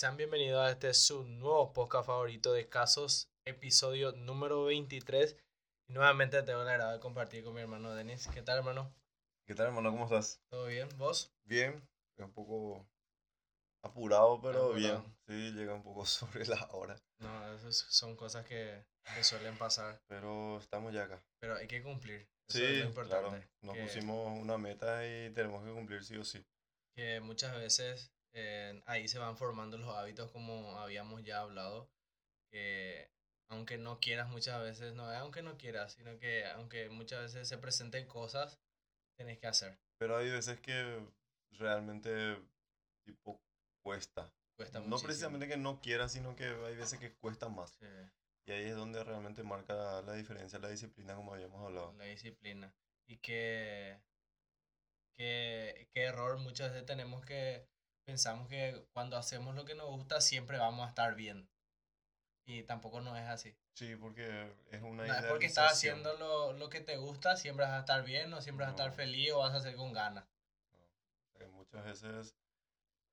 Sean 0.00 0.16
bienvenidos 0.16 0.62
a 0.66 0.70
este 0.70 0.94
su 0.94 1.24
nuevo 1.24 1.74
podcast 1.74 2.06
favorito 2.06 2.54
de 2.54 2.70
casos, 2.70 3.28
episodio 3.44 4.12
número 4.12 4.64
23. 4.64 5.36
Y 5.88 5.92
nuevamente 5.92 6.42
tengo 6.42 6.64
la 6.64 6.70
agrado 6.70 6.92
de 6.92 7.00
compartir 7.00 7.44
con 7.44 7.52
mi 7.52 7.60
hermano 7.60 7.94
Denis. 7.94 8.26
¿Qué 8.32 8.40
tal, 8.40 8.56
hermano? 8.56 8.94
¿Qué 9.46 9.54
tal, 9.54 9.66
hermano? 9.66 9.90
¿Cómo 9.90 10.04
estás? 10.04 10.40
¿Todo 10.50 10.68
bien? 10.68 10.88
¿Vos? 10.96 11.30
Bien, 11.44 11.86
un 12.16 12.32
poco 12.32 12.88
apurado, 13.84 14.40
pero 14.40 14.70
Apurado. 14.70 15.02
bien. 15.02 15.16
Sí, 15.26 15.52
llega 15.52 15.74
un 15.74 15.82
poco 15.82 16.06
sobre 16.06 16.46
la 16.46 16.66
hora, 16.72 16.96
No, 17.18 17.52
esas 17.52 17.76
son 17.76 18.16
cosas 18.16 18.46
que, 18.46 18.82
que 19.14 19.22
suelen 19.22 19.58
pasar, 19.58 20.00
pero 20.06 20.56
estamos 20.56 20.94
ya 20.94 21.02
acá. 21.04 21.22
pero 21.42 21.56
hay 21.56 21.68
que 21.68 21.82
cumplir. 21.82 22.26
Eso 22.48 22.56
Sí, 22.56 22.64
es 22.64 22.78
lo 22.78 22.86
importante. 22.86 23.28
claro. 23.28 23.44
Nos 23.60 23.74
que, 23.74 23.82
pusimos 23.82 24.40
una 24.40 24.56
meta 24.56 25.06
y 25.06 25.28
tenemos 25.34 25.62
que 25.62 25.74
cumplir 25.74 26.02
sí 26.04 26.16
o 26.16 26.24
sí. 26.24 26.42
que 26.96 27.20
muchas 27.20 27.54
veces 27.54 28.10
eh, 28.32 28.82
ahí 28.86 29.08
se 29.08 29.18
van 29.18 29.36
formando 29.36 29.78
los 29.78 29.94
hábitos 29.96 30.30
como 30.30 30.78
habíamos 30.78 31.22
ya 31.24 31.40
hablado. 31.40 31.90
Que 32.50 33.10
aunque 33.48 33.78
no 33.78 34.00
quieras 34.00 34.28
muchas 34.28 34.60
veces, 34.62 34.94
no 34.94 35.10
es 35.12 35.18
aunque 35.18 35.42
no 35.42 35.56
quieras, 35.58 35.92
sino 35.94 36.18
que 36.18 36.46
aunque 36.46 36.88
muchas 36.88 37.22
veces 37.22 37.48
se 37.48 37.58
presenten 37.58 38.06
cosas, 38.06 38.58
tenés 39.16 39.38
que 39.38 39.46
hacer. 39.48 39.78
Pero 39.98 40.16
hay 40.16 40.30
veces 40.30 40.60
que 40.60 41.00
realmente, 41.52 42.38
tipo, 43.04 43.40
cuesta. 43.82 44.32
Cuesta 44.56 44.80
No 44.80 44.98
muchísimo. 44.98 45.06
precisamente 45.08 45.48
que 45.48 45.56
no 45.56 45.80
quieras, 45.80 46.12
sino 46.12 46.36
que 46.36 46.44
hay 46.44 46.76
veces 46.76 46.98
que 46.98 47.12
cuesta 47.14 47.48
más. 47.48 47.70
Sí. 47.80 47.86
Y 48.46 48.52
ahí 48.52 48.64
es 48.64 48.76
donde 48.76 49.02
realmente 49.04 49.42
marca 49.42 50.02
la 50.02 50.14
diferencia 50.14 50.58
la 50.58 50.68
disciplina, 50.68 51.14
como 51.14 51.34
habíamos 51.34 51.60
hablado. 51.64 51.92
la 51.94 52.04
disciplina. 52.04 52.72
Y 53.06 53.18
que, 53.18 54.00
que, 55.16 55.88
qué 55.92 56.02
error 56.02 56.38
muchas 56.38 56.70
veces 56.72 56.86
tenemos 56.86 57.24
que 57.24 57.68
pensamos 58.04 58.48
que 58.48 58.84
cuando 58.92 59.16
hacemos 59.16 59.54
lo 59.54 59.64
que 59.64 59.74
nos 59.74 59.86
gusta 59.88 60.20
siempre 60.20 60.58
vamos 60.58 60.86
a 60.86 60.88
estar 60.88 61.14
bien. 61.14 61.48
Y 62.46 62.62
tampoco 62.64 63.00
no 63.00 63.16
es 63.16 63.26
así. 63.28 63.54
Sí, 63.74 63.94
porque 63.96 64.52
es 64.70 64.82
una 64.82 65.06
No 65.06 65.14
es 65.14 65.24
porque 65.26 65.46
estás 65.46 65.72
haciendo 65.72 66.14
lo, 66.14 66.52
lo 66.52 66.68
que 66.68 66.80
te 66.80 66.96
gusta, 66.96 67.36
siempre 67.36 67.64
vas 67.64 67.74
a 67.74 67.80
estar 67.80 68.02
bien 68.04 68.32
o 68.34 68.40
siempre 68.42 68.64
vas 68.64 68.72
a 68.72 68.76
estar 68.76 68.88
No. 68.90 68.94
feliz 68.96 69.32
o 69.32 69.38
vas 69.38 69.54
a 69.54 69.58
hacer 69.58 69.76
con 69.76 69.92
ganas. 69.92 70.24
que 71.38 71.46
muchas 71.46 71.84
veces 71.84 72.34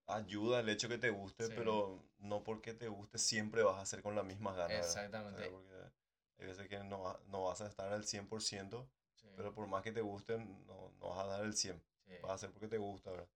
ayuda 0.07 0.59
el 0.61 0.69
hecho 0.69 0.89
que 0.89 0.97
te 0.97 1.09
guste, 1.11 1.47
Sí. 1.47 1.53
pero 1.55 2.03
no 2.17 2.43
porque 2.43 2.73
te 2.73 2.87
guste 2.87 3.17
siempre 3.19 3.63
vas 3.63 3.75
a 3.77 3.81
hacer 3.81 4.01
con 4.01 4.15
las 4.15 4.25
mismas 4.25 4.55
ganas. 4.57 4.77
Exactamente. 4.85 5.39
O 5.41 5.43
sea, 5.43 5.51
porque 5.51 5.91
hay 6.39 6.45
veces 6.47 6.67
que 6.67 6.83
no, 6.83 7.17
no 7.27 7.43
vas 7.43 7.61
a 7.61 7.67
estar 7.67 7.91
al 7.93 8.03
100%, 8.05 8.89
Sí, 9.15 9.27
pero 9.35 9.53
por 9.53 9.67
más 9.67 9.81
que 9.83 9.91
te 9.91 10.01
gusten, 10.01 10.65
no, 10.65 10.91
no 10.99 11.09
vas 11.09 11.19
a 11.19 11.27
dar 11.27 11.43
el 11.45 11.55
100. 11.55 11.81
sí. 12.05 12.13
Vas 12.21 12.31
a 12.31 12.33
hacer 12.35 12.51
porque 12.51 12.67
te 12.67 12.77
gusta, 12.77 13.11
¿verdad? 13.11 13.27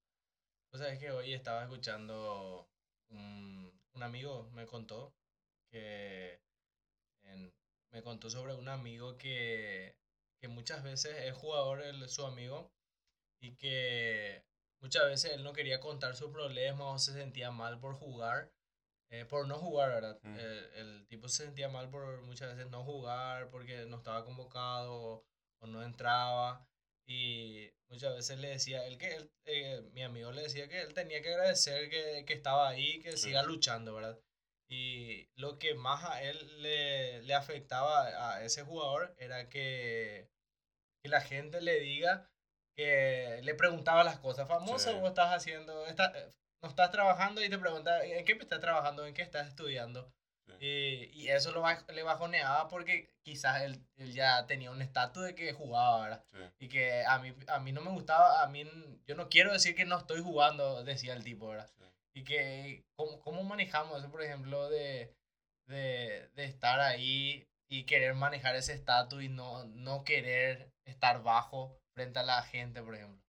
O 0.74 0.78
sea, 0.78 0.90
es 0.90 1.00
que 1.00 1.12
hoy 1.12 1.34
estaba 1.34 1.64
escuchando 1.64 2.68
un, 3.10 3.72
un 3.94 4.04
amigo 4.04 4.50
me 4.54 4.66
contó 4.66 5.14
que 5.70 6.42
en- 7.24 7.54
me 7.92 8.02
contó 8.04 8.30
sobre 8.30 8.54
un 8.56 8.70
amigo 8.70 9.18
que, 9.18 9.96
que 10.40 10.48
muchas 10.48 10.84
veces 10.84 11.16
es 11.26 11.36
jugador 11.36 11.82
el, 11.84 12.10
su 12.10 12.26
amigo 12.26 12.72
y 13.42 13.54
que 13.56 14.44
muchas 14.82 15.06
veces 15.06 15.34
él 15.34 15.44
no 15.44 15.54
quería 15.54 15.80
contar 15.82 16.16
sus 16.16 16.32
problemas 16.32 16.88
o 16.96 17.00
se 17.00 17.14
sentía 17.14 17.52
mal 17.52 17.80
por 17.80 17.96
jugar, 17.96 18.52
eh, 19.10 19.26
por 19.26 19.48
no 19.48 19.58
jugar, 19.60 19.92
¿verdad? 19.92 20.20
Mm. 20.24 20.38
El, 20.40 20.66
el 20.76 21.08
tipo 21.08 21.30
se 21.30 21.46
sentía 21.46 21.70
mal 21.70 21.90
por 21.90 22.22
muchas 22.24 22.56
veces 22.56 22.72
no 22.72 22.84
jugar 22.84 23.50
porque 23.52 23.86
no 23.88 23.98
estaba 23.98 24.26
convocado 24.26 24.94
o, 24.94 25.26
o 25.60 25.68
no 25.68 25.84
entraba. 25.84 26.68
Y 27.08 27.70
muchas 27.90 28.14
veces 28.16 28.40
le 28.40 28.50
decía, 28.50 28.86
él 28.86 28.98
que 28.98 29.16
él, 29.16 29.32
eh, 29.46 29.82
mi 29.92 30.04
amigo 30.04 30.32
le 30.32 30.44
decía 30.44 30.68
que 30.68 30.82
él 30.82 30.94
tenía 30.94 31.22
que 31.22 31.30
agradecer 31.34 31.90
que, 31.90 32.24
que 32.26 32.34
estaba 32.34 32.70
ahí, 32.70 33.00
que 33.00 33.12
Sí. 33.14 33.28
siga 33.30 33.44
luchando, 33.44 33.94
¿verdad? 33.96 34.20
Y 34.70 35.28
lo 35.36 35.60
que 35.60 35.74
más 35.76 36.04
a 36.06 36.24
él 36.24 36.62
le, 36.62 37.22
le 37.24 37.34
afectaba 37.34 38.34
a 38.34 38.44
ese 38.46 38.64
jugador 38.64 39.14
era 39.18 39.50
que, 39.50 40.30
que 41.04 41.10
la 41.10 41.20
gente 41.22 41.60
le 41.62 41.80
diga 41.82 42.30
que 42.78 43.42
le 43.44 43.54
preguntaba 43.56 44.04
las 44.06 44.20
cosas. 44.20 44.48
Famoso, 44.48 44.92
Sí. 44.94 44.98
vos 45.00 45.10
estás 45.10 45.34
haciendo, 45.36 45.86
está- 45.88 46.14
eh, 46.18 46.32
no 46.64 46.70
estás 46.70 46.92
trabajando 46.92 47.44
y 47.44 47.50
te 47.50 47.58
pregunta, 47.58 48.06
¿en 48.06 48.24
qué 48.24 48.34
estás 48.34 48.62
trabajando? 48.62 49.06
¿En 49.06 49.14
qué 49.14 49.22
estás 49.24 49.48
estudiando? 49.50 50.14
Sí. 50.60 50.66
Y, 50.66 51.22
y 51.24 51.30
eso 51.30 51.52
lo 51.52 51.64
baj- 51.64 51.88
le 51.92 52.04
bajoneaba 52.04 52.68
porque 52.68 53.10
quizás 53.24 53.62
él, 53.62 53.80
él 53.98 54.14
ya 54.14 54.46
tenía 54.48 54.72
un 54.72 54.82
estatus 54.82 55.24
de 55.24 55.36
que 55.36 55.54
jugaba, 55.54 56.02
¿verdad? 56.04 56.26
Sí. 56.32 56.66
Y 56.66 56.70
que 56.70 57.04
a 57.06 57.20
mí, 57.20 57.34
a 57.48 57.60
mí 57.60 57.72
no 57.72 57.82
me 57.82 57.92
gustaba, 57.92 58.44
a 58.44 58.48
mí, 58.48 58.64
yo 59.08 59.16
no 59.16 59.30
quiero 59.30 59.52
decir 59.54 59.76
que 59.76 59.86
no 59.86 59.98
estoy 59.98 60.22
jugando, 60.22 60.84
decía 60.84 61.14
el 61.14 61.24
tipo, 61.24 61.48
¿verdad? 61.50 61.70
sí. 61.78 61.86
Y 62.14 62.24
que, 62.24 62.84
¿cómo, 62.98 63.20
cómo 63.22 63.44
manejamos 63.44 63.98
eso, 64.00 64.12
por 64.12 64.22
ejemplo, 64.22 64.70
de, 64.70 65.16
de, 65.68 66.28
de 66.36 66.44
estar 66.46 66.80
ahí 66.82 67.48
y 67.70 67.86
querer 67.86 68.16
manejar 68.16 68.56
ese 68.56 68.74
estatus 68.74 69.24
y 69.24 69.30
no, 69.30 69.64
no 69.66 70.04
querer 70.04 70.74
estar 70.86 71.24
bajo 71.24 71.80
frente 71.96 72.20
a 72.20 72.24
la 72.24 72.44
gente, 72.44 72.82
por 72.82 72.96
ejemplo? 72.96 73.22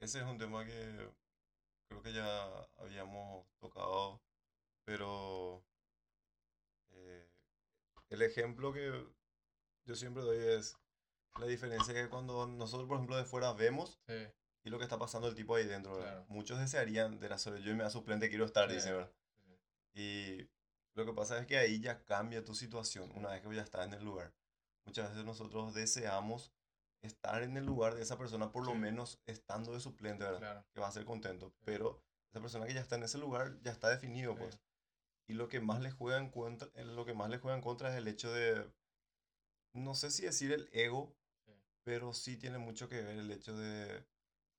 Ese 0.00 0.18
es 0.18 0.24
un 0.24 0.38
tema 0.38 0.64
que 0.66 1.10
creo 1.88 2.02
que 2.02 2.12
ya 2.12 2.46
habíamos 2.76 3.46
tocado, 3.58 4.20
pero 4.84 5.56
eh, 5.56 5.67
el 8.10 8.22
ejemplo 8.22 8.72
que 8.72 9.06
yo 9.84 9.94
siempre 9.94 10.22
doy 10.22 10.38
es 10.38 10.76
la 11.38 11.46
diferencia 11.46 11.94
que 11.94 12.08
cuando 12.08 12.46
nosotros, 12.46 12.88
por 12.88 12.96
ejemplo, 12.96 13.16
de 13.16 13.24
fuera 13.24 13.52
vemos 13.52 14.00
Sí, 14.06 14.26
y 14.64 14.70
lo 14.70 14.78
que 14.78 14.84
está 14.84 14.98
pasando 14.98 15.28
el 15.28 15.34
tipo 15.34 15.54
ahí 15.54 15.66
dentro. 15.66 15.98
Muchos 16.28 16.58
desearían 16.58 17.20
de 17.20 17.28
la 17.28 17.38
soledad, 17.38 17.64
yo 17.64 17.74
me 17.76 17.84
da 17.84 17.90
suplente, 17.90 18.28
quiero 18.28 18.44
estar, 18.44 18.68
Sí, 18.68 18.76
dice, 18.76 18.92
¿verdad? 18.92 19.12
sí. 19.94 20.00
Y 20.00 20.50
lo 20.94 21.06
que 21.06 21.12
pasa 21.12 21.38
es 21.38 21.46
que 21.46 21.56
ahí 21.56 21.80
ya 21.80 22.04
cambia 22.04 22.44
tu 22.44 22.54
situación 22.54 23.10
una 23.14 23.30
vez 23.30 23.42
que 23.42 23.54
ya 23.54 23.62
estás 23.62 23.86
en 23.86 23.94
el 23.94 24.04
lugar. 24.04 24.34
Muchas 24.84 25.10
veces 25.10 25.24
nosotros 25.24 25.74
deseamos 25.74 26.52
estar 27.02 27.42
en 27.42 27.56
el 27.56 27.64
lugar 27.64 27.94
de 27.94 28.02
esa 28.02 28.18
persona, 28.18 28.50
por 28.50 28.66
lo 28.66 28.74
menos 28.74 29.20
estando 29.26 29.72
de 29.72 29.80
suplente, 29.80 30.24
¿verdad? 30.24 30.38
claro. 30.40 30.66
que 30.72 30.80
va 30.80 30.88
a 30.88 30.92
ser 30.92 31.04
contento, 31.04 31.54
pero 31.64 32.02
esa 32.30 32.40
persona 32.40 32.66
que 32.66 32.74
ya 32.74 32.80
está 32.80 32.96
en 32.96 33.04
ese 33.04 33.18
lugar 33.18 33.60
ya 33.62 33.70
está 33.70 33.88
definido, 33.88 34.34
pues. 34.34 34.60
Y 35.28 35.34
lo 35.34 35.48
que 35.48 35.60
más 35.60 35.80
le 35.80 35.90
juega 35.90 36.18
en 36.18 36.30
contra, 36.30 36.68
eh, 36.74 36.84
lo 36.84 37.04
que 37.04 37.14
más 37.14 37.28
le 37.30 37.38
juega 37.38 37.56
en 37.56 37.62
contra 37.62 37.90
es 37.90 37.96
el 37.96 38.08
hecho 38.08 38.32
de, 38.32 38.66
no 39.74 39.94
sé 39.94 40.10
si 40.10 40.22
decir 40.22 40.52
el 40.52 40.68
ego, 40.72 41.14
Sí. 41.44 41.52
pero 41.84 42.12
sí 42.14 42.36
tiene 42.36 42.58
mucho 42.58 42.88
que 42.88 43.02
ver 43.02 43.18
el 43.18 43.30
hecho 43.30 43.56
de, 43.56 44.04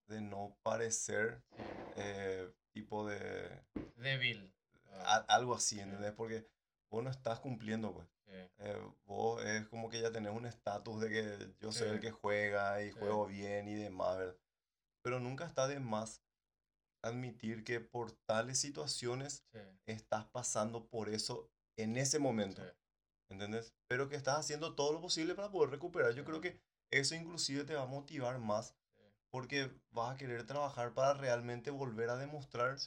de 0.07 0.21
no 0.21 0.55
parecer 0.63 1.41
Sí. 1.55 1.63
eh, 1.97 2.53
tipo 2.71 3.07
de 3.07 3.63
Débil. 3.95 4.53
a- 5.05 5.25
algo 5.27 5.55
así, 5.55 5.75
Sí. 5.75 5.81
¿entendés? 5.81 6.13
Porque 6.13 6.47
vos 6.91 7.03
no 7.03 7.09
estás 7.09 7.39
cumpliendo, 7.39 7.93
pues. 7.93 8.07
Eh, 8.61 8.79
vos 9.05 9.43
es 9.43 9.67
como 9.69 9.89
que 9.89 10.01
ya 10.01 10.11
tenés 10.11 10.31
un 10.33 10.45
estatus 10.45 11.01
de 11.01 11.09
que 11.09 11.55
yo 11.59 11.71
soy 11.71 11.89
el 11.89 11.99
que 11.99 12.11
juega 12.11 12.83
y 12.83 12.91
juego 12.91 13.25
bien 13.25 13.67
y 13.67 13.73
demás, 13.75 14.17
¿verdad? 14.19 14.37
Pero 15.01 15.19
nunca 15.19 15.45
está 15.47 15.67
de 15.67 15.79
más 15.79 16.21
admitir 17.01 17.63
que 17.63 17.79
por 17.79 18.11
tales 18.11 18.59
situaciones 18.59 19.43
sí, 19.51 19.59
estás 19.85 20.25
pasando 20.25 20.87
por 20.87 21.09
eso 21.09 21.49
en 21.77 21.97
ese 21.97 22.19
momento, 22.19 22.63
sí. 22.63 22.71
¿entendés? 23.29 23.73
Pero 23.87 24.09
que 24.09 24.15
estás 24.15 24.39
haciendo 24.39 24.75
todo 24.75 24.93
lo 24.93 25.01
posible 25.01 25.35
para 25.35 25.51
poder 25.51 25.69
recuperar. 25.69 26.13
Yo 26.13 26.25
creo 26.25 26.41
que 26.41 26.59
eso 26.91 27.15
inclusive 27.15 27.63
te 27.63 27.75
va 27.75 27.83
a 27.83 27.87
motivar 27.87 28.39
más 28.39 28.75
porque 29.31 29.71
vas 29.91 30.15
a 30.15 30.17
querer 30.17 30.45
trabajar 30.45 30.93
para 30.93 31.13
realmente 31.13 31.69
volver 31.69 32.09
a 32.09 32.17
demostrar 32.17 32.77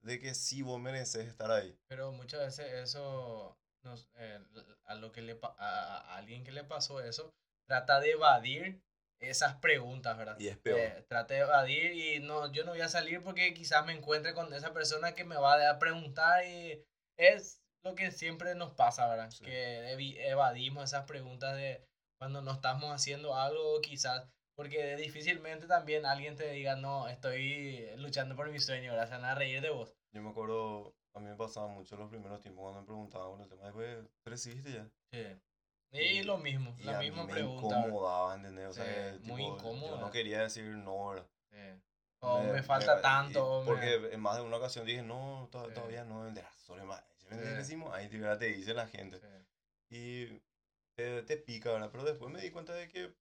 de 0.00 0.20
que 0.20 0.34
sí 0.34 0.62
vos 0.62 0.80
mereces 0.80 1.26
estar 1.26 1.50
ahí. 1.50 1.76
Pero 1.88 2.12
muchas 2.12 2.40
veces 2.40 2.72
eso, 2.72 3.58
nos, 3.82 4.08
eh, 4.14 4.40
a, 4.84 4.94
lo 4.94 5.10
que 5.10 5.22
le, 5.22 5.38
a 5.42 6.16
alguien 6.16 6.44
que 6.44 6.52
le 6.52 6.64
pasó 6.64 7.00
eso, 7.00 7.34
trata 7.66 8.00
de 8.00 8.12
evadir 8.12 8.82
esas 9.20 9.56
preguntas, 9.56 10.16
¿verdad? 10.16 10.38
Y 10.38 10.48
es 10.48 10.58
peor. 10.58 10.78
Eh, 10.78 11.04
trata 11.08 11.34
de 11.34 11.40
evadir 11.40 11.92
y 11.92 12.20
no, 12.20 12.50
yo 12.52 12.64
no 12.64 12.72
voy 12.72 12.80
a 12.80 12.88
salir 12.88 13.22
porque 13.22 13.52
quizás 13.54 13.84
me 13.84 13.92
encuentre 13.92 14.34
con 14.34 14.52
esa 14.52 14.72
persona 14.72 15.14
que 15.14 15.24
me 15.24 15.36
va 15.36 15.70
a 15.70 15.78
preguntar 15.78 16.44
y 16.44 16.84
es 17.18 17.60
lo 17.84 17.94
que 17.94 18.10
siempre 18.10 18.54
nos 18.54 18.72
pasa, 18.74 19.08
¿verdad? 19.08 19.30
Sí. 19.30 19.44
Que 19.44 19.92
evadimos 20.28 20.84
esas 20.84 21.04
preguntas 21.04 21.56
de 21.56 21.84
cuando 22.20 22.42
no 22.42 22.52
estamos 22.52 22.90
haciendo 22.92 23.36
algo, 23.36 23.80
quizás, 23.80 24.28
porque 24.56 24.96
difícilmente 24.96 25.66
también 25.66 26.04
alguien 26.04 26.36
te 26.36 26.50
diga, 26.50 26.76
no, 26.76 27.08
estoy 27.08 27.88
luchando 27.96 28.34
por 28.34 28.50
mi 28.50 28.58
sueño, 28.58 28.92
¿verdad? 28.92 29.08
Se 29.08 29.14
van 29.14 29.24
a 29.24 29.34
reír 29.34 29.60
de 29.60 29.70
vos. 29.70 29.94
Yo 30.12 30.22
me 30.22 30.30
acuerdo, 30.30 30.94
a 31.14 31.20
mí 31.20 31.26
me 31.26 31.36
pasaba 31.36 31.68
mucho 31.68 31.96
los 31.96 32.10
primeros 32.10 32.40
tiempos 32.40 32.62
cuando 32.62 32.80
me 32.80 32.86
preguntaban 32.86 33.30
con 33.30 33.40
el 33.42 33.48
tema 33.48 33.66
de, 33.66 33.72
"Güey, 33.72 34.02
¿tú 34.02 34.30
recibiste 34.30 34.72
ya? 34.72 34.88
Sí. 35.12 35.40
Y, 35.90 36.22
lo 36.22 36.36
mismo, 36.38 36.74
Y 36.78 36.84
la 36.84 36.96
a 36.96 37.00
mí 37.00 37.06
misma 37.06 37.24
me 37.24 37.32
pregunta. 37.32 37.78
incomodaba, 37.80 38.34
¿entendés? 38.34 38.66
O 38.68 38.72
sea, 38.74 39.18
muy 39.22 39.42
tipo, 39.42 39.56
incómodo, 39.56 39.96
Yo 39.96 40.00
no 40.00 40.10
quería 40.10 40.42
decir 40.42 40.64
no. 40.64 41.14
Sí. 41.50 41.56
O 42.20 42.42
me, 42.42 42.62
falta 42.62 42.98
y- 42.98 43.02
tanto. 43.02 43.60
me- 43.60 43.66
Porque 43.66 44.10
en 44.12 44.20
más 44.20 44.36
de 44.36 44.42
una 44.42 44.56
ocasión 44.56 44.84
dije, 44.84 45.02
no, 45.02 45.48
to- 45.50 45.66
Sí. 45.68 45.74
todavía 45.74 46.04
no, 46.04 46.20
horas 46.22 46.84
más. 46.86 47.04
Decimos, 47.30 47.92
ahí 47.94 48.08
te, 48.08 48.18
te 48.36 48.46
dice 48.46 48.74
la 48.74 48.86
gente. 48.88 49.20
Y 49.90 50.26
te, 50.96 51.22
te 51.22 51.36
pica, 51.36 51.70
¿verdad? 51.72 51.90
Pero 51.90 52.04
después 52.04 52.30
me 52.30 52.40
di 52.40 52.50
cuenta 52.50 52.74
de 52.74 52.88
que 52.88 53.14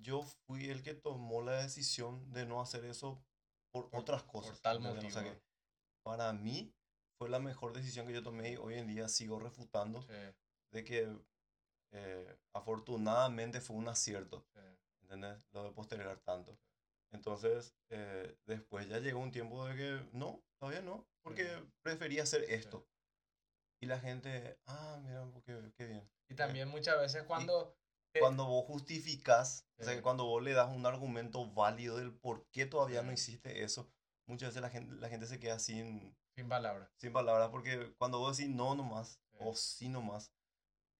yo 0.00 0.22
fui 0.46 0.68
el 0.70 0.82
que 0.82 0.94
tomó 0.94 1.42
la 1.42 1.62
decisión 1.62 2.30
de 2.32 2.44
no 2.46 2.60
hacer 2.60 2.84
eso 2.84 3.24
por, 3.72 3.88
Por- 3.90 4.00
otras 4.00 4.22
por 4.24 4.42
cosas. 4.42 4.60
tal 4.60 4.76
¿entendés? 4.78 5.04
O 5.06 5.10
sea 5.10 5.22
motivo. 5.22 5.40
que 5.40 5.42
para 6.04 6.32
mí 6.32 6.72
fue 7.18 7.28
la 7.30 7.38
mejor 7.38 7.72
decisión 7.72 8.06
que 8.06 8.12
yo 8.12 8.22
tomé 8.22 8.52
y 8.52 8.56
hoy 8.56 8.74
en 8.74 8.86
día 8.86 9.08
sigo 9.08 9.38
refutando 9.40 10.04
de 10.72 10.84
que 10.84 11.16
eh, 11.94 12.36
afortunadamente 12.52 13.60
fue 13.60 13.76
un 13.76 13.88
acierto, 13.88 14.44
sí, 14.52 14.60
¿entendés? 15.02 15.38
Lo 15.52 15.64
de 15.64 15.70
postergar 15.72 16.18
tanto. 16.20 16.58
Entonces, 17.12 17.74
eh, 17.90 18.36
después 18.46 18.88
ya 18.88 18.98
llegó 18.98 19.20
un 19.20 19.30
tiempo 19.30 19.64
de 19.66 19.76
que 19.76 20.08
no, 20.12 20.42
todavía 20.58 20.82
no, 20.82 21.06
porque 21.22 21.44
Sí. 21.46 21.72
prefería 21.82 22.24
hacer 22.24 22.42
esto. 22.50 22.86
Y 23.80 23.86
la 23.86 24.00
gente, 24.00 24.58
ah, 24.66 24.98
mira, 25.04 25.24
qué, 25.44 25.72
qué 25.76 25.86
bien. 25.86 26.10
Y 26.28 26.34
también 26.34 26.68
muchas 26.68 26.98
veces 26.98 27.22
cuando... 27.24 27.76
Cuando 28.20 28.46
vos 28.46 28.64
justificás, 28.66 29.66
o 29.76 29.82
sea, 29.82 29.92
Sí. 29.92 29.96
que 29.98 30.02
cuando 30.02 30.24
vos 30.24 30.40
le 30.42 30.52
das 30.52 30.70
un 30.72 30.86
argumento 30.86 31.50
válido 31.52 31.96
del 31.96 32.12
por 32.12 32.46
qué 32.50 32.64
todavía 32.64 33.02
no 33.02 33.08
Sí. 33.08 33.14
hiciste 33.14 33.64
eso, 33.64 33.88
muchas 34.26 34.50
veces 34.50 34.62
la 34.62 34.70
gente, 34.70 34.94
la 34.96 35.08
gente 35.08 35.26
se 35.26 35.40
queda 35.40 35.58
sin, 35.58 36.16
Sin 36.36 36.48
palabras. 36.48 36.88
sin 36.96 37.12
palabras, 37.12 37.48
porque 37.50 37.92
cuando 37.98 38.18
vos 38.20 38.36
decís 38.36 38.52
no 38.54 38.74
nomás, 38.76 39.20
Sí. 39.32 39.36
o 39.40 39.54
sí 39.56 39.88
nomás, 39.88 40.30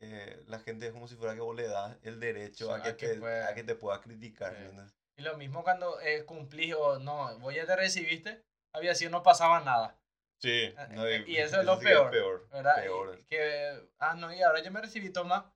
eh, 0.05 0.43
la 0.47 0.59
gente 0.59 0.87
es 0.87 0.93
como 0.93 1.09
si 1.09 1.17
fuera 1.17 1.35
que 1.35 1.41
vos 1.41 1.55
le 1.57 1.67
das 1.69 1.97
el 2.03 2.21
derecho 2.21 2.67
Sí, 2.67 2.73
a 2.73 2.83
que, 2.83 2.89
a 2.91 2.97
que 2.97 3.09
te, 3.09 3.17
pueda- 3.21 3.49
a 3.49 3.55
que 3.55 3.65
te 3.65 3.75
pueda 3.75 4.01
criticar, 4.01 4.55
Sí. 4.55 4.63
¿entendés? 4.63 4.95
Y 5.17 5.23
lo 5.23 5.37
mismo 5.37 5.63
cuando 5.63 6.01
eh, 6.01 6.25
cumplís 6.25 6.75
o 6.75 6.99
no, 6.99 7.39
vos 7.39 7.55
ya 7.55 7.67
te 7.67 7.77
recibiste, 7.77 8.43
había 8.75 8.95
sido 8.95 9.11
no 9.11 9.23
pasaba 9.23 9.61
nada, 9.61 9.97
Sí, 10.43 10.75
eh, 10.77 11.25
y 11.27 11.37
eso 11.37 11.61
es 11.61 11.65
lo 11.67 11.79
peor, 11.79 12.11
peor, 12.11 12.49
¿verdad? 12.51 12.77
Y 12.79 12.83
peor. 12.83 13.25
que, 13.27 13.89
ah, 13.99 14.15
no, 14.15 14.33
y 14.35 14.43
ahora 14.43 14.61
yo 14.63 14.71
me 14.71 14.81
recibí, 14.83 15.11
toma. 15.11 15.55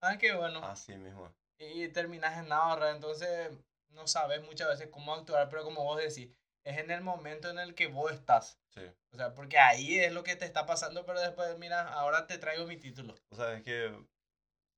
Ah, 0.00 0.16
qué 0.16 0.32
bueno. 0.34 0.64
Así 0.64 0.94
mismo. 0.96 1.30
Y 1.58 1.88
terminas 1.88 2.38
en 2.38 2.48
nada, 2.48 2.74
¿verdad? 2.74 2.94
Entonces 2.94 3.50
no 3.90 4.06
sabes 4.06 4.42
muchas 4.44 4.68
veces 4.68 4.88
cómo 4.90 5.12
actuar, 5.12 5.48
pero 5.50 5.62
como 5.64 5.82
vos 5.84 5.98
decís, 5.98 6.30
es 6.64 6.78
en 6.78 6.90
el 6.90 7.00
momento 7.02 7.50
en 7.50 7.58
el 7.58 7.74
que 7.74 7.86
vos 7.86 8.12
estás. 8.12 8.58
Sí. 8.68 8.82
O 9.12 9.16
sea, 9.16 9.34
porque 9.34 9.58
ahí 9.58 9.98
es 9.98 10.12
lo 10.12 10.22
que 10.22 10.36
te 10.36 10.44
está 10.44 10.66
pasando, 10.66 11.04
pero 11.06 11.20
después, 11.20 11.58
mira, 11.58 11.92
ahora 11.92 12.26
te 12.26 12.38
traigo 12.38 12.66
mi 12.66 12.76
título. 12.76 13.14
O 13.30 13.36
sea, 13.36 13.54
es 13.54 13.62
que 13.62 13.92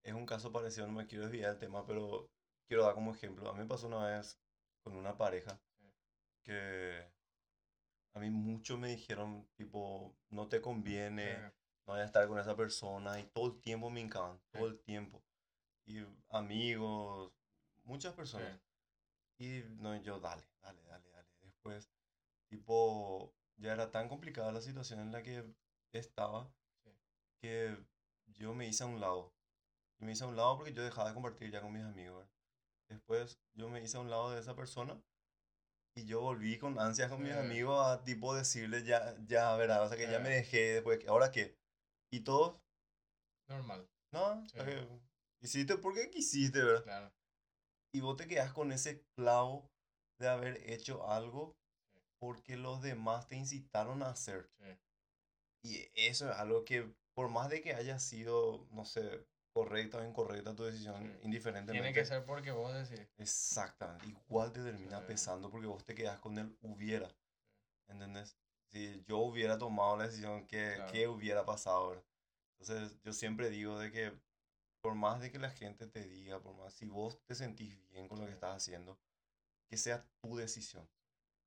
es 0.04 0.14
un 0.14 0.26
caso 0.26 0.52
parecido, 0.52 0.86
no 0.86 0.92
me 0.92 1.06
quiero 1.06 1.24
desviar 1.24 1.50
del 1.50 1.58
tema, 1.58 1.86
pero 1.86 2.30
quiero 2.66 2.84
dar 2.84 2.94
como 2.94 3.14
ejemplo. 3.14 3.50
A 3.50 3.52
mí 3.52 3.60
me 3.60 3.66
pasó 3.66 3.86
una 3.86 4.06
vez 4.06 4.38
con 4.82 4.96
una 4.96 5.16
pareja 5.16 5.60
que 6.42 7.06
a 8.14 8.18
mí 8.18 8.30
muchos 8.30 8.78
me 8.78 8.88
dijeron, 8.88 9.48
tipo, 9.54 10.16
no 10.28 10.48
te 10.48 10.60
conviene, 10.60 11.38
no 11.86 11.92
vayas 11.94 12.04
a 12.04 12.06
estar 12.06 12.28
con 12.28 12.38
esa 12.38 12.56
persona, 12.56 13.18
y 13.20 13.24
todo 13.28 13.46
el 13.46 13.60
tiempo 13.60 13.90
me 13.90 14.00
hincaban, 14.00 14.40
todo 14.50 14.66
el 14.66 14.80
tiempo. 14.80 15.22
Y 15.86 16.04
amigos, 16.28 17.32
muchas 17.84 18.14
personas. 18.14 18.60
Y 19.38 19.62
no, 19.78 19.96
yo, 20.02 20.20
dale, 20.20 20.44
dale, 20.60 20.82
dale, 20.82 21.10
Después, 21.64 21.92
tipo, 22.50 23.32
ya 23.56 23.72
era 23.72 23.90
tan 23.92 24.08
complicada 24.08 24.50
la 24.50 24.60
situación 24.60 24.98
en 24.98 25.12
la 25.12 25.22
que 25.22 25.44
estaba 25.94 26.52
Sí. 26.84 26.90
que 27.40 27.76
yo 28.26 28.52
me 28.52 28.66
hice 28.66 28.82
a 28.82 28.86
un 28.88 28.98
lado. 29.00 29.32
Me 30.00 30.10
hice 30.10 30.24
a 30.24 30.26
un 30.26 30.34
lado 30.36 30.56
porque 30.56 30.72
yo 30.72 30.82
dejaba 30.82 31.08
de 31.08 31.14
compartir 31.14 31.52
ya 31.52 31.60
con 31.60 31.72
mis 31.72 31.84
amigos. 31.84 32.16
¿verdad? 32.16 32.32
Después, 32.90 33.38
yo 33.54 33.68
me 33.68 33.80
hice 33.80 33.96
a 33.96 34.00
un 34.00 34.10
lado 34.10 34.32
de 34.32 34.40
esa 34.40 34.56
persona 34.56 35.00
y 35.96 36.04
yo 36.04 36.20
volví 36.20 36.58
con 36.58 36.80
ansias 36.80 37.08
con 37.10 37.22
mis 37.22 37.32
Sí. 37.32 37.38
amigos 37.38 37.86
a 37.86 38.02
tipo 38.02 38.34
decirles 38.34 38.84
ya, 38.84 39.14
ya, 39.28 39.54
¿verdad? 39.56 39.84
O 39.84 39.88
sea, 39.88 39.96
que 39.96 40.10
ya 40.10 40.18
me 40.18 40.30
dejé 40.30 40.74
después, 40.74 41.06
¿ahora 41.06 41.30
qué? 41.30 41.56
Y 42.10 42.20
todos, 42.24 42.60
Normal, 43.48 43.88
no, 44.12 44.42
o 44.42 44.48
sea 44.48 44.64
que 44.64 44.88
hiciste 45.42 45.76
porque 45.76 46.10
quisiste, 46.10 46.62
¿verdad? 46.62 46.82
claro. 46.82 47.12
y 47.94 48.00
vos 48.00 48.16
te 48.16 48.26
quedas 48.26 48.52
con 48.52 48.72
ese 48.72 49.04
clavo 49.16 49.70
de 50.22 50.28
haber 50.28 50.70
hecho 50.70 51.06
algo 51.10 51.56
porque 52.18 52.56
los 52.56 52.80
demás 52.80 53.26
te 53.28 53.36
incitaron 53.36 54.02
a 54.02 54.10
hacer. 54.10 54.48
Sí. 54.58 54.78
Y 55.64 55.90
eso 55.94 56.30
es 56.30 56.36
algo 56.36 56.64
que, 56.64 56.94
por 57.14 57.28
más 57.28 57.50
de 57.50 57.60
que 57.60 57.74
haya 57.74 57.98
sido, 57.98 58.66
no 58.70 58.84
sé, 58.84 59.26
correcta 59.52 59.98
o 59.98 60.04
incorrecta 60.04 60.54
tu 60.54 60.64
decisión, 60.64 60.96
Sí. 61.02 61.18
indiferentemente. 61.24 61.72
Tiene 61.82 61.92
que 61.92 62.06
ser 62.06 62.24
porque 62.24 62.52
vos 62.52 62.72
decís. 62.72 63.06
Exactamente, 63.18 64.06
igual 64.08 64.52
te 64.52 64.62
termina 64.62 65.00
Sí. 65.00 65.04
pesando 65.08 65.50
porque 65.50 65.66
vos 65.66 65.84
te 65.84 65.94
quedas 65.94 66.18
con 66.20 66.38
el 66.38 66.56
hubiera. 66.62 67.08
¿Entendés? 67.88 68.38
Si 68.70 69.04
yo 69.06 69.18
hubiera 69.18 69.58
tomado 69.58 69.96
la 69.98 70.06
decisión, 70.06 70.46
¿qué, 70.46 70.74
Claro. 70.76 70.92
qué 70.92 71.08
hubiera 71.08 71.44
pasado? 71.44 72.02
Entonces, 72.58 72.98
yo 73.02 73.12
siempre 73.12 73.50
digo 73.50 73.78
de 73.78 73.90
que 73.92 74.12
por 74.80 74.94
más 74.94 75.20
de 75.20 75.30
que 75.30 75.38
la 75.38 75.50
gente 75.50 75.86
te 75.86 76.02
diga, 76.04 76.40
por 76.40 76.54
más, 76.56 76.72
si 76.74 76.86
vos 76.86 77.20
te 77.26 77.34
sentís 77.34 77.78
bien 77.90 78.08
con 78.08 78.18
lo 78.20 78.26
que 78.26 78.32
estás 78.32 78.56
haciendo, 78.56 78.98
que 79.72 79.78
sea 79.78 80.04
tu 80.20 80.36
decisión. 80.36 80.86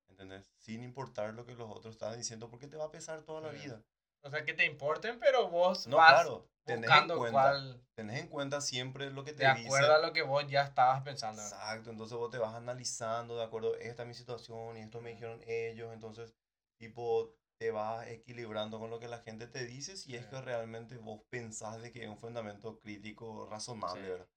¿Entendés? 0.10 0.52
Sin 0.58 0.82
importar 0.82 1.36
lo 1.36 1.46
que 1.46 1.54
los 1.54 1.70
otros 1.70 1.94
están 1.94 2.18
diciendo, 2.18 2.50
porque 2.50 2.66
te 2.66 2.76
va 2.76 2.86
a 2.86 2.92
pesar 2.92 3.22
toda 3.22 3.40
la 3.40 3.52
Sí. 3.52 3.60
vida. 3.60 3.84
O 4.24 4.32
sea, 4.32 4.44
que 4.44 4.54
te 4.56 4.66
importen, 4.66 5.20
pero 5.20 5.48
vos 5.52 5.86
No, 5.86 5.98
vas 5.98 6.24
claro, 6.24 6.50
tenés 6.66 6.86
en 6.86 6.88
buscando 6.88 7.20
cuenta, 7.20 7.52
cuál, 7.52 7.86
tenés 7.96 8.20
en 8.22 8.28
cuenta 8.30 8.62
siempre 8.62 9.12
lo 9.12 9.24
que 9.24 9.34
te 9.34 9.44
de 9.46 9.54
dice. 9.54 9.68
acuerdo 9.68 9.94
a 9.94 10.00
lo 10.00 10.12
que 10.12 10.24
vos 10.24 10.48
ya 10.48 10.64
estabas 10.64 11.04
pensando. 11.04 11.40
Exacto, 11.40 11.92
entonces 11.92 12.18
vos 12.18 12.32
te 12.32 12.40
vas 12.40 12.56
analizando, 12.56 13.38
de 13.38 13.44
acuerdo, 13.44 13.76
esta 13.78 14.02
es 14.02 14.08
mi 14.08 14.16
situación 14.16 14.76
y 14.78 14.82
esto 14.82 15.02
me 15.02 15.12
dijeron 15.12 15.44
ellos, 15.46 15.94
entonces, 15.94 16.34
tipo, 16.80 17.36
te 17.60 17.70
vas 17.70 18.08
equilibrando 18.08 18.80
con 18.80 18.90
lo 18.90 19.00
que 19.00 19.08
la 19.08 19.20
gente 19.20 19.46
te 19.46 19.66
dice 19.66 19.98
si 19.98 20.16
es 20.16 20.24
Sí. 20.24 20.32
que 20.32 20.42
realmente 20.42 20.98
vos 20.98 21.22
pensás 21.30 21.80
de 21.80 21.92
que 21.92 22.02
es 22.04 22.10
un 22.10 22.18
fundamento 22.18 22.80
crítico 22.80 23.46
razonable, 23.46 24.02
Sí. 24.02 24.10
¿verdad? 24.10 24.28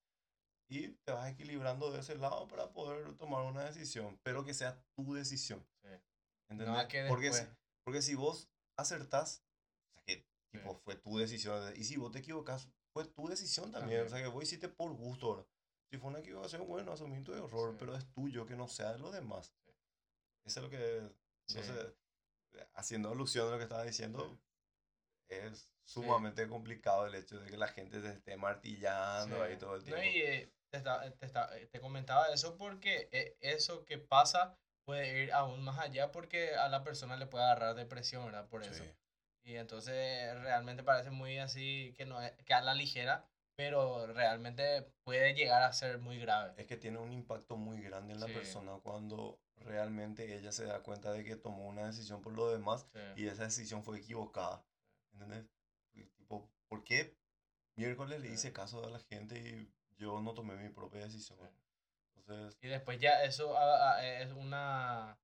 Y 0.71 0.89
te 1.05 1.13
vas 1.13 1.31
equilibrando 1.33 1.91
de 1.91 2.01
ese 2.01 2.15
lado 2.17 2.47
para 2.47 2.73
poder 2.73 3.15
tomar 3.17 3.45
una 3.45 3.65
decisión, 3.65 4.19
pero 4.23 4.45
que 4.45 4.53
sea 4.55 4.83
tu 4.95 5.15
decisión, 5.15 5.67
Sí. 5.83 5.89
¿entendés? 6.51 6.69
No 6.69 6.89
que 6.89 7.07
porque, 7.09 7.33
si, 7.33 7.43
porque 7.85 8.03
si 8.03 8.15
vos 8.15 8.51
acertás, 8.77 9.43
o 9.89 9.93
sea, 9.95 10.03
que 10.05 10.29
tipo, 10.53 10.75
Sí. 10.75 10.81
fue 10.85 10.97
tu 10.97 11.17
decisión, 11.19 11.73
y 11.77 11.85
si 11.85 11.97
vos 11.97 12.13
te 12.13 12.19
equivocas, 12.19 12.69
fue 12.93 13.07
tu 13.07 13.29
decisión 13.29 13.73
también, 13.73 14.03
o 14.03 14.09
sea, 14.09 14.19
que 14.21 14.29
vos 14.29 14.43
hiciste 14.43 14.69
por 14.69 14.93
gusto, 14.93 15.37
¿verdad? 15.37 15.49
Si 15.91 15.97
fue 15.97 16.11
una 16.11 16.19
equivocación, 16.19 16.67
bueno, 16.67 16.93
asumí 16.93 17.23
tu 17.25 17.33
error, 17.33 17.71
Sí. 17.73 17.77
pero 17.79 17.97
es 17.97 18.11
tuyo, 18.13 18.45
que 18.45 18.55
no 18.57 18.69
sea 18.69 18.93
de 18.93 18.99
los 18.99 19.13
demás. 19.13 19.55
Eso 20.45 20.61
es 20.61 20.65
lo 20.65 20.69
que, 20.71 20.99
entonces, 21.49 21.95
haciendo 22.75 23.11
alusión 23.11 23.49
a 23.49 23.53
lo 23.53 23.57
que 23.57 23.63
estaba 23.65 23.85
diciendo, 23.85 24.39
es 25.29 25.71
sumamente 25.85 26.47
complicado 26.47 27.07
el 27.07 27.15
hecho 27.15 27.39
de 27.41 27.51
que 27.51 27.57
la 27.57 27.69
gente 27.69 28.03
se 28.03 28.09
esté 28.13 28.37
martillando 28.37 29.43
ahí 29.43 29.57
todo 29.57 29.77
el 29.77 29.81
No, 29.81 29.85
tiempo. 29.87 30.03
y 30.05 30.19
eh, 30.23 30.55
te, 30.71 30.79
esta- 30.79 31.11
te, 31.17 31.27
esta- 31.27 31.59
eh, 31.59 31.67
te 31.67 31.81
comentaba 31.81 32.29
eso 32.33 32.57
porque 32.57 33.09
eh, 33.13 33.37
eso 33.41 33.85
que 33.85 33.99
pasa 33.99 34.57
puede 34.85 35.23
ir 35.25 35.33
aún 35.33 35.63
más 35.65 35.79
allá 35.79 36.11
porque 36.13 36.55
a 36.55 36.69
la 36.69 36.83
persona 36.83 37.17
le 37.17 37.27
puede 37.27 37.45
agarrar 37.45 37.75
depresión, 37.75 38.25
¿verdad? 38.25 38.49
Por 38.49 38.63
eso. 38.63 38.73
Sí. 38.83 38.91
Y 39.45 39.57
entonces 39.57 40.39
realmente 40.41 40.83
parece 40.83 41.11
muy 41.11 41.39
así 41.39 41.93
que 41.97 42.05
no 42.07 42.21
es, 42.23 42.33
que 42.45 42.55
a 42.55 42.61
la 42.63 42.75
ligera, 42.75 43.27
pero 43.57 44.07
realmente 44.07 44.91
puede 45.05 45.35
llegar 45.35 45.63
a 45.63 45.73
ser 45.73 45.99
muy 45.99 46.19
grave. 46.19 46.55
Es 46.57 46.67
que 46.67 46.77
tiene 46.77 46.99
un 46.99 47.13
impacto 47.13 47.57
muy 47.57 47.81
grande 47.83 48.15
en 48.15 48.21
la 48.21 48.27
Sí. 48.27 48.33
persona 48.33 48.73
cuando 48.83 49.39
realmente 49.57 50.37
ella 50.37 50.53
se 50.53 50.65
da 50.65 50.83
cuenta 50.83 51.13
de 51.13 51.25
que 51.25 51.37
tomó 51.37 51.67
una 51.67 51.87
decisión 51.87 52.23
por 52.23 52.33
lo 52.35 52.51
demás 52.51 52.87
Sí. 52.93 53.23
y 53.23 53.27
esa 53.27 53.45
decisión 53.45 53.83
fue 53.83 53.99
equivocada. 53.99 54.65
¿Entendés? 55.13 55.45
Tipo, 56.17 56.49
¿por 56.69 56.85
qué 56.85 57.17
miércoles 57.77 58.21
le 58.21 58.29
hice 58.29 58.53
caso 58.53 58.85
a 58.87 58.91
la 58.91 59.01
gente 59.01 59.39
y 59.39 59.71
yo 59.99 60.21
no 60.21 60.35
tomé 60.35 60.57
mi 60.57 60.71
propia 60.71 61.03
decisión? 61.03 61.39
Entonces, 62.17 62.59
Y 62.63 62.69
después 62.69 63.01
ya 63.01 63.23
eso 63.25 63.57
ah, 63.59 63.97
ah, 63.97 64.07
es 64.07 64.33
una, 64.33 65.19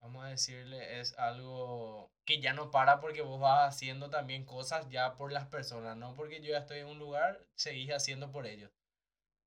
vamos 0.00 0.24
a 0.24 0.28
decirle, 0.28 1.00
es 1.00 1.18
algo 1.18 2.12
que 2.24 2.40
ya 2.40 2.52
no 2.54 2.70
para 2.70 3.00
porque 3.00 3.22
vos 3.22 3.40
vas 3.40 3.68
haciendo 3.74 4.10
también 4.10 4.44
cosas 4.44 4.88
ya 4.90 5.14
por 5.16 5.32
las 5.32 5.46
personas, 5.46 5.96
no 5.96 6.14
porque 6.16 6.40
yo 6.42 6.52
ya 6.52 6.58
estoy 6.58 6.80
en 6.80 6.88
un 6.88 6.98
lugar, 6.98 7.46
seguís 7.54 7.92
haciendo 7.92 8.30
por 8.32 8.46
ellos. 8.46 8.72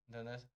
¿Entendés? 0.07 0.47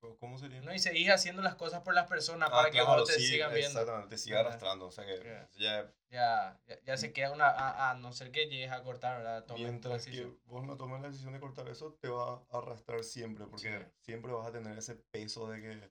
¿Cómo- 0.00 0.16
¿cómo 0.18 0.38
sería? 0.38 0.60
No, 0.60 0.72
y 0.74 0.78
seguís 0.78 1.10
haciendo 1.10 1.42
las 1.42 1.54
cosas 1.54 1.82
por 1.82 1.94
las 1.94 2.06
personas 2.08 2.48
Ah, 2.52 2.56
para 2.56 2.70
que 2.70 2.78
claro, 2.78 3.00
vos 3.00 3.08
te 3.08 3.14
sí, 3.14 3.26
sigan 3.26 3.52
viendo. 3.52 3.78
Exactamente, 3.80 4.08
te 4.10 4.18
sigue 4.18 4.36
Ajá. 4.36 4.46
arrastrando. 4.48 4.86
O 4.86 4.90
sea 4.90 5.04
que 5.06 5.16
Sí. 5.50 5.62
ya 5.62 5.92
Ya, 6.10 6.58
ya, 6.66 6.80
ya 6.84 6.96
se 6.96 7.12
queda 7.12 7.32
una, 7.32 7.48
a, 7.48 7.90
a 7.90 7.94
no 7.94 8.12
ser 8.14 8.30
que 8.30 8.46
llegues 8.46 8.72
a 8.72 8.82
cortar, 8.82 9.18
¿verdad? 9.18 9.44
Tu 9.44 9.54
mientras 9.58 10.06
que 10.06 10.24
vos 10.46 10.64
no 10.64 10.76
tomes 10.78 11.02
la 11.02 11.08
decisión 11.08 11.34
de 11.34 11.40
cortar 11.40 11.68
eso, 11.68 11.92
te 12.00 12.08
va 12.08 12.42
a 12.50 12.58
arrastrar 12.58 13.04
siempre, 13.04 13.44
porque 13.46 13.68
Sí. 13.78 13.84
siempre 14.00 14.32
vas 14.32 14.46
a 14.46 14.52
tener 14.52 14.78
ese 14.78 14.94
peso 14.94 15.50
de 15.50 15.60
que 15.60 15.90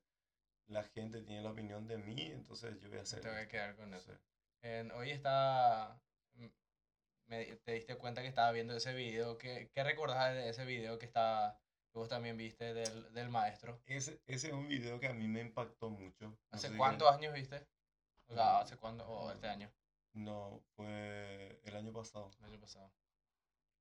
la 0.67 0.83
gente 0.83 1.21
tiene 1.21 1.43
la 1.43 1.51
opinión 1.51 1.87
de 1.87 1.97
mí, 1.99 2.19
entonces 2.31 2.79
yo 2.79 2.89
voy 2.89 2.97
a 2.97 3.03
hacer 3.03 3.21
Te 3.21 3.29
voy 3.29 3.37
a 3.41 3.47
quedar 3.47 3.75
con 3.75 3.93
eso. 3.93 4.11
En- 4.63 4.91
hoy 4.91 5.11
está, 5.11 6.01
m- 6.35 6.51
me, 7.27 7.45
te 7.57 7.73
diste 7.73 7.95
cuenta 7.95 8.21
que 8.23 8.27
estaba 8.27 8.51
viendo 8.51 8.75
ese 8.75 8.93
video. 8.95 9.37
¿Qué, 9.37 9.69
qué 9.71 9.83
recordás 9.83 10.33
de 10.33 10.49
ese 10.49 10.65
video 10.65 10.97
que, 10.97 11.05
está, 11.05 11.59
que 11.97 12.01
vos 12.01 12.09
también 12.09 12.37
viste 12.37 12.75
del, 12.75 13.11
del 13.11 13.29
maestro? 13.29 13.81
Ese, 13.87 14.21
ese 14.27 14.47
es 14.49 14.53
un 14.53 14.67
video 14.67 14.99
que 14.99 15.07
a 15.07 15.13
mí 15.13 15.27
me 15.27 15.41
impactó 15.41 15.89
mucho. 15.89 16.27
No 16.27 16.37
¿Hace 16.51 16.77
cuántos 16.77 17.11
años 17.11 17.33
viste? 17.33 17.65
O 18.27 18.35
sea, 18.35 18.59
¿hace 18.59 18.77
cuándo? 18.77 19.03
¿O 19.07 19.31
este 19.31 19.47
año? 19.47 19.71
No, 20.13 20.61
fue 20.75 21.59
el 21.63 21.75
año 21.75 21.91
pasado. 21.91 22.29
El 22.39 22.45
año 22.45 22.59
pasado. 22.59 22.91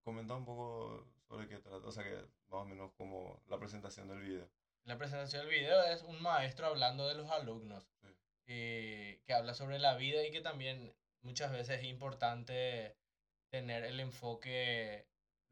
Comenta 0.02 0.34
un 0.34 0.46
poco 0.46 1.06
sobre 1.28 1.46
qué 1.46 1.58
trata, 1.58 1.86
o 1.86 1.92
sea 1.92 2.04
que 2.04 2.16
más 2.48 2.62
o 2.62 2.64
menos 2.64 2.90
como 2.92 3.42
la 3.48 3.58
presentación 3.58 4.08
del 4.08 4.20
video. 4.20 4.48
La 4.84 4.96
presentación 4.96 5.42
del 5.42 5.50
video 5.50 5.82
es 5.82 6.02
un 6.02 6.22
maestro 6.22 6.68
hablando 6.68 7.06
de 7.08 7.16
los 7.16 7.30
alumnos. 7.30 7.86
Sí. 8.00 8.08
y 8.46 9.16
que 9.26 9.34
habla 9.34 9.52
sobre 9.52 9.78
la 9.78 9.96
vida 9.96 10.24
y 10.24 10.30
que 10.30 10.40
también 10.40 10.94
muchas 11.20 11.52
veces 11.52 11.80
es 11.80 11.84
importante 11.84 12.96
tener 13.50 13.84
el 13.84 14.00
enfoque 14.00 15.06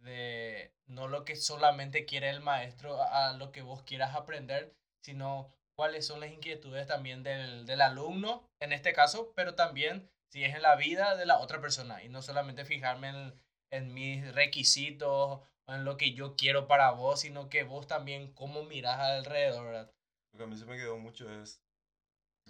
de 0.05 0.73
no 0.87 1.09
lo 1.09 1.25
que 1.25 1.35
solamente 1.35 2.05
quiere 2.05 2.31
el 2.31 2.41
maestro 2.41 3.03
a 3.03 3.33
lo 3.33 3.51
que 3.51 3.63
vos 3.63 3.83
quieras 3.83 4.15
aprender, 4.15 4.75
sino 5.03 5.51
cuáles 5.77 6.07
son 6.07 6.21
las 6.21 6.31
inquietudes 6.31 6.87
también 6.87 7.23
del, 7.23 7.67
del 7.67 7.81
alumno, 7.81 8.49
en 8.61 8.73
este 8.73 8.93
caso, 8.93 9.33
pero 9.35 9.55
también 9.55 10.09
si 10.31 10.45
es 10.45 10.55
en 10.55 10.63
la 10.63 10.77
vida 10.77 11.17
de 11.17 11.27
la 11.27 11.39
otra 11.41 11.61
persona 11.61 12.03
y 12.03 12.09
no 12.09 12.23
solamente 12.23 12.65
fijarme 12.65 13.09
en, 13.09 13.35
en 13.71 13.95
mis 13.95 14.33
requisitos 14.35 15.41
o 15.67 15.75
en 15.75 15.85
lo 15.85 15.97
que 15.97 16.13
yo 16.13 16.37
quiero 16.37 16.67
para 16.67 16.91
vos, 16.91 17.21
sino 17.21 17.49
que 17.49 17.65
vos 17.65 17.87
también 17.87 18.33
cómo 18.35 18.65
miras 18.65 18.99
alrededor. 18.99 19.93
Lo 20.33 20.39
que 20.39 20.45
a 20.45 20.47
mí 20.47 20.57
se 20.57 20.67
me 20.67 20.77
quedó 20.77 20.99
mucho 20.99 21.31
es 21.31 21.63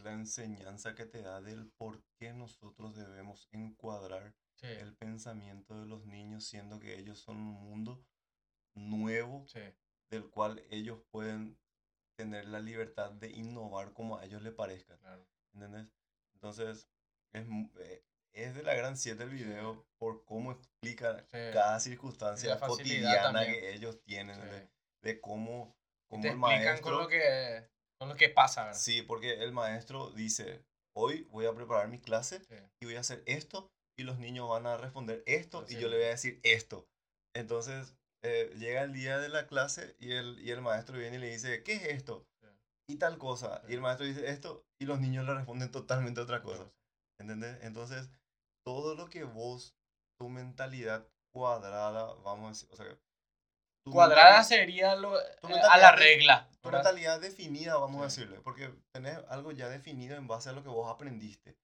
la 0.03 0.13
enseñanza 0.13 0.95
que 0.95 1.07
te 1.07 1.23
da 1.23 1.41
del 1.41 1.71
por 1.79 2.03
qué 2.19 2.33
nosotros 2.33 2.97
debemos 2.97 3.49
encuadrar 3.53 4.35
Sí, 4.65 4.71
el 4.81 4.95
pensamiento 4.97 5.79
de 5.79 5.85
los 5.85 6.07
niños, 6.07 6.45
siendo 6.47 6.81
que 6.81 6.99
ellos 6.99 7.19
son 7.19 7.37
un 7.37 7.53
mundo 7.53 8.03
nuevo 8.75 9.45
sí, 9.47 9.61
del 10.09 10.31
cual 10.31 10.65
ellos 10.71 11.03
pueden 11.11 11.59
tener 12.17 12.47
la 12.47 12.61
libertad 12.61 13.11
de 13.13 13.31
innovar 13.31 13.93
como 13.93 14.17
a 14.17 14.25
ellos 14.25 14.41
les 14.41 14.55
parezca. 14.55 14.97
claro. 14.97 15.29
¿Entendés? 15.53 15.87
Entonces, 16.33 16.89
es, 17.35 17.47
eh, 17.81 18.05
es 18.33 18.55
de 18.55 18.63
la 18.63 18.75
gran 18.75 18.97
7 18.97 19.23
el 19.23 19.31
video 19.31 19.87
por 19.99 20.25
cómo 20.25 20.53
explica 20.53 21.21
Sí, 21.31 21.39
cada 21.53 21.79
circunstancia 21.79 22.59
cotidiana 22.59 23.33
también. 23.33 23.53
que 23.53 23.75
ellos 23.75 24.03
tienen, 24.03 24.41
de 25.03 25.21
cómo, 25.21 25.77
cómo 26.09 26.23
te 26.23 26.29
el 26.29 26.35
explican 26.37 26.65
maestro... 26.65 26.83
con 26.91 27.03
lo 27.03 27.09
que, 27.09 27.69
con 27.99 28.09
lo 28.09 28.17
que 28.17 28.31
pasa, 28.31 28.65
¿verdad? 28.65 28.79
Sí, 28.81 29.03
porque 29.03 29.35
el 29.45 29.53
maestro 29.53 30.11
dice, 30.11 30.65
hoy 30.97 31.25
voy 31.25 31.45
a 31.45 31.55
preparar 31.55 31.89
mi 31.89 32.01
clase 32.01 32.41
y 32.81 32.87
voy 32.87 32.97
a 32.97 33.01
hacer 33.01 33.23
esto 33.27 33.74
y 33.97 34.03
los 34.03 34.19
niños 34.19 34.49
van 34.49 34.67
a 34.67 34.77
responder 34.77 35.23
esto 35.27 35.65
y 35.69 35.77
yo 35.77 35.89
le 35.89 35.97
voy 35.97 36.07
a 36.07 36.11
decir 36.11 36.41
esto. 36.43 36.87
Entonces, 37.35 37.95
eh, 38.23 38.53
llega 38.57 38.83
el 38.83 38.93
día 38.93 39.19
de 39.19 39.29
la 39.29 39.47
clase 39.47 39.97
y 39.99 40.13
el, 40.13 40.41
y 40.41 40.51
el 40.51 40.63
maestro 40.63 40.99
viene 40.99 41.17
y 41.17 41.21
le 41.21 41.31
dice, 41.31 41.63
¿qué 41.63 41.75
es 41.75 41.85
esto? 41.87 42.27
Sí. 42.41 42.49
Y 42.89 42.97
tal 42.97 43.19
cosa. 43.19 43.63
Y 43.69 43.75
el 43.75 43.81
maestro 43.81 44.07
dice 44.07 44.29
esto 44.29 44.65
y 44.81 44.87
los 44.87 45.01
niños 45.01 45.27
le 45.27 45.35
responden 45.35 45.71
totalmente 45.71 46.21
otra 46.21 46.43
cosa. 46.43 46.71
¿Entendés? 47.21 47.59
Entonces, 47.63 48.11
todo 48.65 48.95
lo 48.95 49.09
que 49.09 49.25
vos, 49.25 49.77
tu 50.19 50.29
mentalidad 50.29 51.07
cuadrada, 51.33 52.15
vamos 52.25 52.47
a 52.47 52.49
decir, 52.51 52.69
o 52.73 52.77
sea, 52.77 52.99
Cuadrada 53.91 54.43
sería 54.43 54.97
lo, 54.97 55.21
eh, 55.21 55.25
a 55.71 55.77
la 55.77 55.93
regla. 55.93 56.49
tu 56.63 56.71
¿verdad? 56.71 56.85
mentalidad 56.85 57.21
definida, 57.21 57.77
vamos 57.77 58.01
a 58.01 58.05
decirle, 58.05 58.41
porque 58.41 58.73
tenés 58.93 59.19
algo 59.29 59.53
ya 59.53 59.69
definido 59.69 60.17
en 60.17 60.27
base 60.27 60.49
a 60.49 60.53
lo 60.53 60.63
que 60.63 60.71
vos 60.71 60.91
aprendiste. 60.91 61.59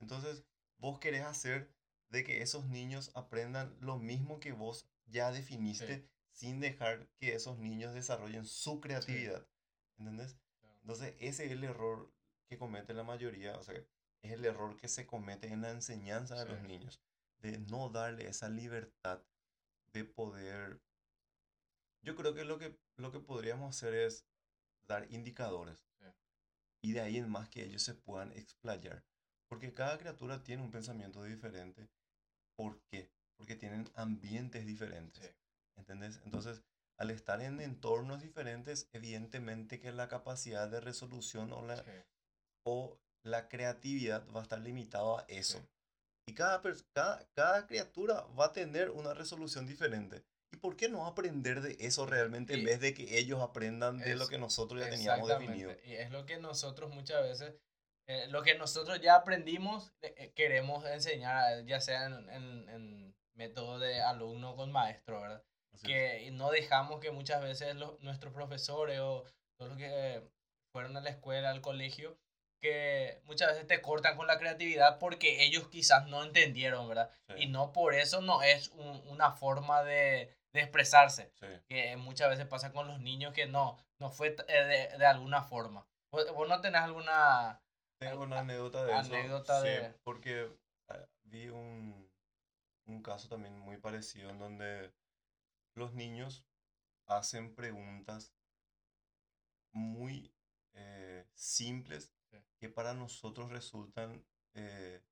Entonces, 0.00 0.42
vos 0.80 0.98
querés 0.98 1.22
hacer 1.22 1.70
de 2.08 2.24
que 2.24 2.42
esos 2.42 2.66
niños 2.66 3.12
aprendan 3.14 3.76
lo 3.80 3.98
mismo 3.98 4.40
que 4.40 4.52
vos 4.52 4.88
ya 5.06 5.30
definiste, 5.30 6.08
sin 6.32 6.60
dejar 6.60 7.08
que 7.18 7.34
esos 7.34 7.58
niños 7.58 7.94
desarrollen 7.94 8.46
su 8.46 8.80
creatividad. 8.80 9.46
¿Entendés? 9.98 10.36
Claro. 10.60 10.78
Entonces, 10.80 11.14
ese 11.18 11.44
es 11.46 11.52
el 11.52 11.64
error 11.64 12.12
que 12.48 12.58
comete 12.58 12.94
la 12.94 13.04
mayoría, 13.04 13.56
o 13.56 13.62
sea, 13.62 13.76
es 14.22 14.32
el 14.32 14.44
error 14.44 14.76
que 14.76 14.88
se 14.88 15.06
comete 15.06 15.48
en 15.48 15.62
la 15.62 15.70
enseñanza 15.70 16.36
de 16.36 16.50
los 16.50 16.60
Sí. 16.60 16.66
niños, 16.66 17.00
de 17.38 17.58
no 17.58 17.88
darle 17.90 18.28
esa 18.28 18.48
libertad 18.48 19.22
de 19.92 20.04
poder... 20.04 20.80
Yo 22.02 22.16
creo 22.16 22.34
que 22.34 22.44
lo 22.44 22.58
que, 22.58 22.78
lo 22.96 23.12
que 23.12 23.20
podríamos 23.20 23.76
hacer 23.76 23.94
es 23.94 24.26
dar 24.86 25.06
indicadores 25.12 25.78
Sí. 26.00 26.06
y 26.82 26.92
de 26.92 27.00
ahí 27.00 27.16
en 27.18 27.28
más 27.30 27.48
que 27.48 27.62
ellos 27.64 27.82
se 27.82 27.94
puedan 27.94 28.32
explayar, 28.32 29.04
porque 29.50 29.72
cada 29.72 29.98
criatura 29.98 30.42
tiene 30.42 30.62
un 30.62 30.70
pensamiento 30.70 31.22
diferente. 31.24 31.88
¿Por 32.56 32.80
qué? 32.90 33.10
Porque 33.36 33.56
tienen 33.56 33.90
ambientes 33.94 34.64
diferentes. 34.64 35.24
Sí. 35.24 35.30
¿Entendés? 35.76 36.20
Entonces, 36.24 36.62
al 36.98 37.10
estar 37.10 37.40
en 37.40 37.60
entornos 37.60 38.22
diferentes, 38.22 38.88
evidentemente 38.92 39.80
que 39.80 39.92
la 39.92 40.08
capacidad 40.08 40.68
de 40.68 40.80
resolución 40.80 41.52
o 41.52 41.62
la, 41.66 41.76
Sí, 41.82 41.90
o 42.66 42.98
la 43.24 43.48
creatividad 43.48 44.26
va 44.34 44.40
a 44.40 44.42
estar 44.42 44.60
limitado 44.60 45.18
a 45.18 45.24
eso. 45.28 45.58
Sí. 45.58 45.64
Y 46.28 46.34
cada, 46.34 46.60
cada, 46.92 47.26
cada 47.34 47.66
criatura 47.66 48.20
va 48.38 48.46
a 48.46 48.52
tener 48.52 48.90
una 48.90 49.14
resolución 49.14 49.66
diferente. 49.66 50.22
¿Y 50.52 50.58
por 50.58 50.76
qué 50.76 50.88
no 50.88 51.06
aprender 51.06 51.60
de 51.62 51.76
eso 51.80 52.06
realmente 52.06 52.54
en 52.54 52.60
Y- 52.60 52.64
vez 52.64 52.80
de 52.80 52.92
que 52.92 53.18
ellos 53.18 53.40
aprendan 53.40 53.98
de 53.98 54.16
lo 54.16 54.28
que 54.28 54.38
nosotros 54.38 54.80
ya 54.80 54.90
teníamos 54.90 55.28
definido? 55.28 55.72
Y 55.84 55.94
es 55.94 56.10
lo 56.10 56.26
que 56.26 56.38
nosotros 56.38 56.90
muchas 56.94 57.22
veces, 57.22 57.54
eh, 58.06 58.26
lo 58.28 58.42
que 58.42 58.54
nosotros 58.56 59.00
ya 59.00 59.14
aprendimos, 59.16 59.92
eh, 60.02 60.14
eh, 60.16 60.32
queremos 60.34 60.84
enseñar, 60.86 61.64
ya 61.64 61.80
sea 61.80 62.06
en, 62.06 62.28
en- 62.30 62.68
en 62.68 63.16
método 63.34 63.78
de 63.78 64.02
alumno 64.02 64.56
con 64.56 64.70
maestro, 64.72 65.20
¿verdad? 65.20 65.42
Así 65.72 65.86
es. 65.86 65.92
que 65.92 66.22
y 66.24 66.30
no 66.32 66.50
dejamos 66.50 67.00
que 67.00 67.10
muchas 67.10 67.40
veces 67.42 67.74
los, 67.76 68.00
nuestros 68.00 68.32
profesores 68.34 68.98
o 69.00 69.24
todos 69.58 69.70
los 69.70 69.78
que 69.78 70.22
fueron 70.72 70.96
a 70.96 71.00
la 71.00 71.10
escuela, 71.10 71.50
al 71.50 71.60
colegio, 71.60 72.18
que 72.60 73.20
muchas 73.24 73.48
veces 73.52 73.66
te 73.66 73.80
cortan 73.80 74.16
con 74.16 74.26
la 74.26 74.38
creatividad 74.38 74.98
porque 74.98 75.44
ellos 75.44 75.68
quizás 75.68 76.06
no 76.08 76.22
entendieron, 76.22 76.88
¿verdad? 76.88 77.10
Sí, 77.28 77.44
Y 77.44 77.46
no 77.46 77.72
por 77.72 77.94
eso 77.94 78.20
no 78.20 78.42
es 78.42 78.68
un- 78.70 79.02
una 79.08 79.30
forma 79.32 79.82
de, 79.82 80.34
de 80.52 80.60
expresarse, 80.60 81.30
sí. 81.40 81.46
que 81.68 81.96
muchas 81.96 82.28
veces 82.28 82.46
pasa 82.46 82.72
con 82.72 82.86
los 82.88 83.00
niños 83.00 83.32
que 83.32 83.46
no, 83.46 83.78
no 83.98 84.10
fue 84.10 84.36
eh, 84.48 84.64
de, 84.64 84.98
de 84.98 85.06
alguna 85.06 85.42
forma. 85.42 85.86
¿Vos, 86.12 86.30
vos 86.34 86.48
no 86.48 86.60
tenés 86.60 86.82
alguna... 86.82 87.62
Tengo 88.00 88.22
una 88.22 88.40
anécdota 88.40 88.84
de 88.86 88.92
eso. 88.98 89.14
anécdota 89.14 89.60
sí, 89.60 89.68
de- 89.68 89.90
porque 90.04 90.50
ah, 90.88 91.06
vi 91.24 91.48
un, 91.48 92.10
un 92.86 93.02
caso 93.02 93.28
también 93.28 93.58
muy 93.58 93.76
parecido 93.76 94.30
en 94.30 94.38
donde 94.38 94.90
los 95.74 95.92
niños 95.92 96.46
hacen 97.06 97.54
preguntas 97.54 98.32
muy 99.72 100.32
eh, 100.72 101.26
simples 101.34 102.10
Sí. 102.30 102.38
que 102.58 102.68
para 102.68 102.94
nosotros 102.94 103.50
resultan, 103.50 104.24
eh, 104.54 105.02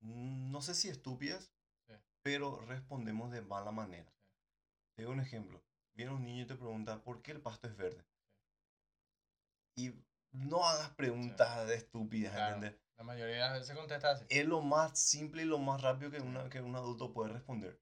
no 0.00 0.60
sé 0.62 0.74
si 0.74 0.88
estúpidas, 0.88 1.50
Sí. 1.88 1.94
pero 2.22 2.60
respondemos 2.66 3.30
de 3.32 3.40
mala 3.42 3.72
manera. 3.72 4.12
Sí. 4.12 4.92
Te 4.94 5.02
doy 5.02 5.12
un 5.14 5.20
ejemplo. 5.20 5.62
Viene 5.94 6.12
un 6.12 6.24
niño 6.24 6.42
y 6.42 6.46
te 6.46 6.54
pregunta, 6.56 7.02
¿por 7.02 7.22
qué 7.22 7.32
el 7.32 7.40
pasto 7.40 7.66
es 7.66 7.76
verde? 7.76 8.04
Y 9.74 9.92
no 10.36 10.66
hagas 10.66 10.90
preguntas 10.90 11.70
estúpidas, 11.70 12.34
Claro, 12.34 12.56
¿entendés? 12.56 12.80
la 12.96 13.04
mayoría 13.04 13.34
de 13.34 13.40
las 13.40 13.52
veces 13.60 13.76
contesta 13.76 14.10
así. 14.12 14.24
Es 14.28 14.46
lo 14.46 14.60
más 14.62 14.98
simple 14.98 15.42
y 15.42 15.46
lo 15.46 15.58
más 15.58 15.82
rápido 15.82 16.10
que, 16.10 16.20
una, 16.20 16.48
que 16.48 16.60
un 16.60 16.74
adulto 16.76 17.12
puede 17.12 17.32
responder. 17.32 17.80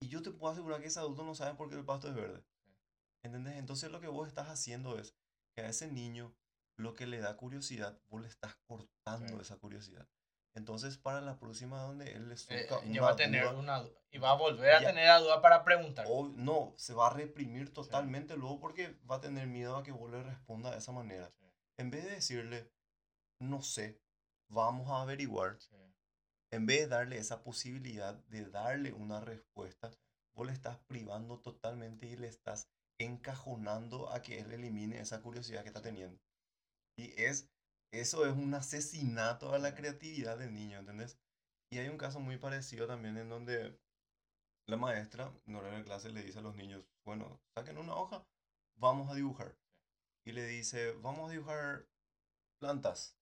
Y 0.00 0.08
yo 0.08 0.22
te 0.22 0.30
puedo 0.30 0.52
asegurar 0.52 0.80
que 0.80 0.86
ese 0.88 1.00
adulto 1.00 1.24
no 1.24 1.34
sabe 1.34 1.54
por 1.56 1.68
qué 1.68 1.76
el 1.76 1.84
pasto 1.84 2.08
es 2.08 2.14
verde. 2.14 2.44
¿Entendés? 3.24 3.56
Entonces 3.56 3.90
lo 3.90 4.00
que 4.00 4.08
vos 4.08 4.28
estás 4.28 4.48
haciendo 4.48 4.98
es 4.98 5.16
que 5.54 5.62
a 5.62 5.68
ese 5.68 5.88
niño 5.88 6.34
lo 6.76 6.94
que 6.94 7.06
le 7.06 7.18
da 7.20 7.36
curiosidad, 7.36 7.98
vos 8.08 8.22
le 8.22 8.28
estás 8.28 8.54
cortando 8.64 9.36
Sí. 9.36 9.42
esa 9.42 9.56
curiosidad. 9.56 10.06
Entonces 10.54 10.96
para 10.98 11.20
la 11.20 11.38
próxima 11.38 11.80
donde 11.82 12.12
él 12.12 12.28
le 12.28 12.34
Eh, 12.48 12.68
una 12.86 13.00
va 13.02 13.10
a 13.10 13.16
tener 13.16 13.42
duda, 13.44 13.54
una 13.58 13.84
y 14.10 14.18
va 14.18 14.30
a 14.30 14.34
volver 14.34 14.72
a 14.74 14.80
Ya. 14.80 14.86
tener 14.88 15.06
la 15.06 15.18
duda 15.20 15.42
para 15.42 15.64
preguntar. 15.64 16.06
o 16.08 16.28
no, 16.28 16.74
se 16.76 16.94
va 16.94 17.08
a 17.08 17.10
reprimir 17.14 17.72
totalmente 17.72 18.36
luego 18.36 18.60
porque 18.60 18.96
va 19.10 19.16
a 19.16 19.20
tener 19.20 19.46
miedo 19.46 19.76
a 19.76 19.82
que 19.82 19.92
vos 19.92 20.10
le 20.10 20.22
responda 20.22 20.70
de 20.70 20.78
esa 20.78 20.92
manera. 20.92 21.30
Sí, 21.38 21.47
En 21.78 21.90
vez 21.90 22.04
de 22.04 22.10
decirle, 22.10 22.70
no 23.40 23.62
sé, 23.62 24.00
vamos 24.50 24.90
a 24.90 25.02
averiguar, 25.02 25.60
sí, 25.60 25.76
en 26.50 26.66
vez 26.66 26.80
de 26.80 26.88
darle 26.88 27.18
esa 27.18 27.42
posibilidad 27.42 28.14
de 28.26 28.46
darle 28.46 28.92
una 28.92 29.20
respuesta, 29.20 29.92
vos 30.34 30.46
le 30.46 30.52
estás 30.52 30.78
privando 30.88 31.38
totalmente 31.38 32.06
y 32.06 32.16
le 32.16 32.26
estás 32.26 32.68
encajonando 32.98 34.10
a 34.10 34.22
que 34.22 34.40
él 34.40 34.52
elimine 34.52 34.98
esa 34.98 35.22
curiosidad 35.22 35.62
que 35.62 35.68
está 35.68 35.82
teniendo. 35.82 36.20
Y 36.96 37.12
es, 37.22 37.48
eso 37.92 38.26
es 38.26 38.32
un 38.32 38.54
asesinato 38.54 39.54
a 39.54 39.58
la 39.58 39.74
creatividad 39.74 40.36
del 40.36 40.54
niño, 40.54 40.78
¿entendés? 40.78 41.16
Y 41.70 41.78
hay 41.78 41.88
un 41.88 41.98
caso 41.98 42.18
muy 42.18 42.38
parecido 42.38 42.88
también 42.88 43.18
en 43.18 43.28
donde 43.28 43.78
la 44.66 44.76
maestra, 44.76 45.32
en 45.46 45.54
horario 45.54 45.78
de 45.78 45.84
clase, 45.84 46.10
le 46.10 46.22
dice 46.22 46.40
a 46.40 46.42
los 46.42 46.56
niños, 46.56 46.84
bueno, 47.04 47.40
saquen 47.54 47.78
una 47.78 47.94
hoja, 47.94 48.26
vamos 48.76 49.10
a 49.10 49.14
dibujar. 49.14 49.54
Y 50.28 50.32
le 50.32 50.46
dice, 50.46 50.92
vamos 51.00 51.30
a 51.30 51.32
dibujar 51.32 51.86
plantas. 52.60 53.16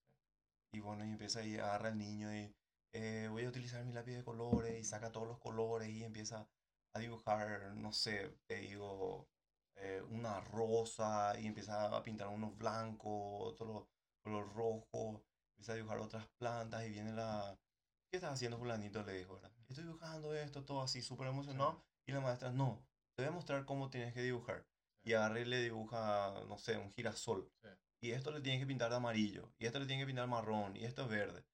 Y 0.72 0.80
bueno, 0.80 1.04
y 1.06 1.12
empieza 1.12 1.38
ahí, 1.38 1.54
agarra 1.54 1.90
al 1.90 1.98
niño 1.98 2.34
y 2.34 2.52
eh, 2.92 3.28
voy 3.30 3.44
a 3.44 3.48
utilizar 3.48 3.84
mi 3.84 3.92
lápiz 3.92 4.16
de 4.16 4.24
colores 4.24 4.76
y 4.76 4.82
saca 4.82 5.12
todos 5.12 5.28
los 5.28 5.38
colores 5.38 5.88
y 5.88 6.02
empieza 6.02 6.48
a 6.94 6.98
dibujar, 6.98 7.76
no 7.76 7.92
sé, 7.92 8.36
te 8.48 8.56
digo, 8.56 9.28
eh, 9.76 10.02
una 10.10 10.40
rosa 10.40 11.38
y 11.38 11.46
empieza 11.46 11.96
a 11.96 12.02
pintar 12.02 12.26
unos 12.26 12.58
blancos, 12.58 13.52
otro 13.52 13.88
color 14.24 14.52
rojo, 14.56 15.22
empieza 15.50 15.74
a 15.74 15.76
dibujar 15.76 16.00
otras 16.00 16.26
plantas 16.38 16.86
y 16.86 16.90
viene 16.90 17.12
la... 17.12 17.56
¿Qué 18.10 18.16
estás 18.16 18.32
haciendo 18.32 18.58
fulanito? 18.58 19.04
Le 19.04 19.12
dijo, 19.12 19.34
¿verdad? 19.34 19.52
Estoy 19.68 19.84
dibujando 19.84 20.34
esto, 20.34 20.64
todo 20.64 20.82
así, 20.82 21.02
súper 21.02 21.28
emocionado. 21.28 21.84
Y 22.04 22.10
la 22.10 22.20
maestra, 22.20 22.50
no, 22.50 22.84
te 23.14 23.22
voy 23.22 23.28
a 23.28 23.34
mostrar 23.36 23.64
cómo 23.64 23.90
tienes 23.90 24.12
que 24.12 24.22
dibujar. 24.22 24.66
Y 25.06 25.14
agarra 25.14 25.40
y 25.40 25.44
le 25.44 25.62
dibuja, 25.62 26.34
no 26.48 26.58
sé, 26.58 26.76
un 26.76 26.92
girasol. 26.92 27.48
Sí. 27.62 27.68
Y 28.02 28.10
esto 28.10 28.32
le 28.32 28.40
tienes 28.40 28.60
que 28.60 28.66
pintar 28.66 28.90
de 28.90 28.96
amarillo. 28.96 29.52
Y 29.58 29.66
esto 29.66 29.78
le 29.78 29.86
tienes 29.86 30.02
que 30.02 30.08
pintar 30.08 30.26
marrón. 30.26 30.76
Y 30.76 30.84
esto 30.84 31.02
es 31.02 31.08
verde. 31.08 31.44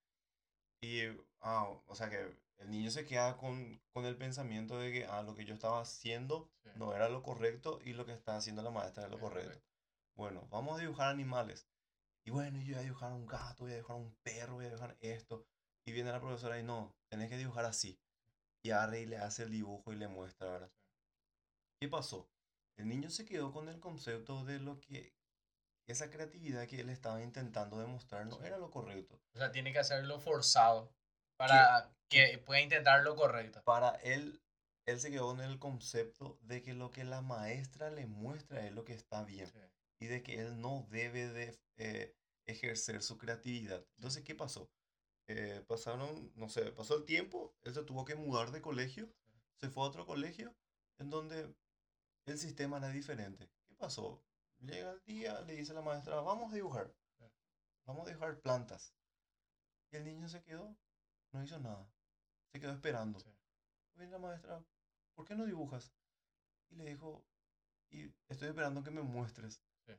Y 0.80 1.02
ah, 1.40 1.68
o 1.86 1.94
sea 1.94 2.08
que 2.08 2.34
el 2.58 2.70
niño 2.70 2.90
se 2.90 3.04
queda 3.04 3.36
con, 3.36 3.80
con 3.92 4.06
el 4.06 4.16
pensamiento 4.16 4.78
de 4.78 4.90
que, 4.92 5.06
ah, 5.06 5.22
lo 5.22 5.34
que 5.34 5.44
yo 5.44 5.54
estaba 5.54 5.80
haciendo 5.80 6.50
Sí. 6.64 6.70
no 6.76 6.94
era 6.94 7.08
lo 7.08 7.22
correcto 7.22 7.80
y 7.84 7.92
lo 7.92 8.06
que 8.06 8.12
está 8.12 8.36
haciendo 8.36 8.62
la 8.62 8.70
maestra 8.70 9.04
es 9.04 9.10
lo 9.10 9.18
correcto. 9.18 9.60
Bueno, 10.16 10.46
vamos 10.50 10.78
a 10.78 10.80
dibujar 10.80 11.08
animales. 11.08 11.68
Y 12.24 12.30
bueno, 12.30 12.58
yo 12.60 12.74
voy 12.74 12.80
a 12.80 12.82
dibujar 12.82 13.12
un 13.12 13.26
gato, 13.26 13.64
voy 13.64 13.72
a 13.72 13.76
dibujar 13.76 13.96
un 13.96 14.14
perro, 14.22 14.54
voy 14.54 14.66
a 14.66 14.68
dibujar 14.68 14.96
esto. 15.00 15.44
Y 15.84 15.92
viene 15.92 16.12
la 16.12 16.20
profesora 16.20 16.58
y 16.58 16.62
no, 16.62 16.94
tenés 17.10 17.28
que 17.28 17.36
dibujar 17.36 17.64
así. 17.64 17.98
Y 18.64 18.70
agarra 18.70 18.98
y 18.98 19.06
le 19.06 19.16
hace 19.16 19.42
el 19.42 19.50
dibujo 19.50 19.92
y 19.92 19.96
le 19.96 20.06
muestra, 20.06 20.48
¿verdad? 20.48 20.72
¿Qué 21.80 21.88
pasó? 21.88 22.28
El 22.76 22.88
niño 22.88 23.10
se 23.10 23.24
quedó 23.24 23.52
con 23.52 23.68
el 23.68 23.80
concepto 23.80 24.44
de 24.44 24.58
lo 24.58 24.80
que 24.80 25.14
esa 25.86 26.10
creatividad 26.10 26.66
que 26.66 26.80
él 26.80 26.90
estaba 26.90 27.22
intentando 27.22 27.78
demostrar 27.78 28.26
no 28.26 28.42
era 28.42 28.56
lo 28.56 28.70
correcto. 28.70 29.20
O 29.34 29.38
sea, 29.38 29.52
tiene 29.52 29.72
que 29.72 29.78
hacerlo 29.78 30.20
forzado 30.20 30.92
para 31.36 31.92
que 32.08 32.38
pueda 32.38 32.60
intentar 32.60 33.02
lo 33.02 33.16
correcto. 33.16 33.62
Para 33.64 33.90
él, 33.96 34.40
él 34.86 35.00
se 35.00 35.10
quedó 35.10 35.28
con 35.28 35.40
el 35.40 35.58
concepto 35.58 36.38
de 36.42 36.62
que 36.62 36.74
lo 36.74 36.90
que 36.90 37.04
la 37.04 37.20
maestra 37.20 37.90
le 37.90 38.06
muestra 38.06 38.64
es 38.66 38.72
lo 38.72 38.84
que 38.84 38.94
está 38.94 39.24
bien. 39.24 39.46
Sí. 39.46 39.58
y 40.00 40.06
de 40.06 40.22
que 40.22 40.40
él 40.40 40.60
no 40.60 40.86
debe 40.90 41.28
de 41.28 41.56
eh, 41.76 42.16
ejercer 42.46 43.02
su 43.02 43.18
creatividad. 43.18 43.84
Entonces, 43.96 44.24
¿qué 44.24 44.34
pasó? 44.34 44.68
Eh, 45.28 45.64
pasaron, 45.68 46.32
no 46.34 46.48
sé, 46.48 46.72
pasó 46.72 46.96
el 46.96 47.04
tiempo, 47.04 47.54
él 47.62 47.72
se 47.72 47.84
tuvo 47.84 48.04
que 48.04 48.16
mudar 48.16 48.50
de 48.50 48.60
colegio, 48.60 49.08
se 49.60 49.70
fue 49.70 49.84
a 49.84 49.86
otro 49.86 50.04
colegio 50.04 50.52
en 50.98 51.10
donde 51.10 51.54
el 52.26 52.38
sistema 52.38 52.78
era 52.78 52.88
diferente. 52.88 53.50
¿Qué 53.66 53.74
pasó? 53.74 54.22
Llega 54.60 54.92
el 54.92 55.02
día, 55.04 55.40
le 55.42 55.56
dice 55.56 55.74
la 55.74 55.82
maestra, 55.82 56.20
vamos 56.20 56.52
a 56.52 56.54
dibujar, 56.54 56.94
vamos 57.84 58.06
a 58.06 58.10
dibujar 58.10 58.40
plantas. 58.40 58.94
Y 59.90 59.96
el 59.96 60.04
niño 60.04 60.28
se 60.28 60.42
quedó, 60.42 60.76
no 61.32 61.42
hizo 61.42 61.58
nada, 61.58 61.90
se 62.52 62.60
quedó 62.60 62.72
esperando. 62.72 63.18
Sí. 63.18 63.30
Viene 63.96 64.12
la 64.12 64.18
maestra, 64.18 64.64
¿por 65.14 65.26
qué 65.26 65.34
no 65.34 65.44
dibujas? 65.44 65.92
Y 66.70 66.76
le 66.76 66.84
dijo, 66.84 67.24
y 67.90 68.10
estoy 68.28 68.48
esperando 68.48 68.82
que 68.82 68.90
me 68.90 69.02
muestres. 69.02 69.60
Sí. 69.86 69.92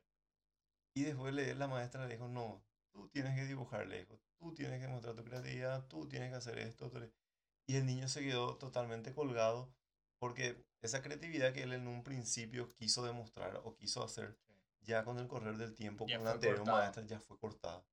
Y 0.96 1.04
después 1.04 1.34
le, 1.34 1.54
la 1.54 1.68
maestra 1.68 2.06
le 2.06 2.14
dijo, 2.14 2.28
no, 2.28 2.64
tú 2.90 3.08
tienes 3.08 3.34
que 3.34 3.44
dibujar, 3.44 3.86
le 3.86 3.98
dijo, 4.00 4.18
tú 4.38 4.54
tienes 4.54 4.80
que 4.80 4.88
mostrar 4.88 5.14
tu 5.14 5.24
creatividad, 5.24 5.86
tú 5.88 6.08
tienes 6.08 6.30
que 6.30 6.36
hacer 6.36 6.58
esto. 6.58 6.90
tú 6.90 6.98
le-". 7.00 7.12
Y 7.66 7.76
el 7.76 7.86
niño 7.86 8.08
se 8.08 8.22
quedó 8.22 8.56
totalmente 8.56 9.14
colgado 9.14 9.72
porque 10.18 10.64
esa 10.84 11.02
creatividad 11.02 11.52
que 11.52 11.62
él 11.62 11.72
en 11.72 11.86
un 11.88 12.02
principio 12.02 12.68
quiso 12.68 13.04
demostrar 13.04 13.60
o 13.64 13.74
quiso 13.74 14.02
hacer, 14.04 14.36
Sí. 14.46 14.52
ya 14.82 15.04
con 15.04 15.18
el 15.18 15.26
correr 15.28 15.56
del 15.56 15.74
tiempo, 15.74 16.06
Ya 16.06 16.16
con 16.16 16.24
la 16.26 16.32
anterior 16.32 16.58
cortada. 16.58 16.78
maestra, 16.78 17.04
ya 17.06 17.20
fue 17.20 17.38
cortada. 17.38 17.84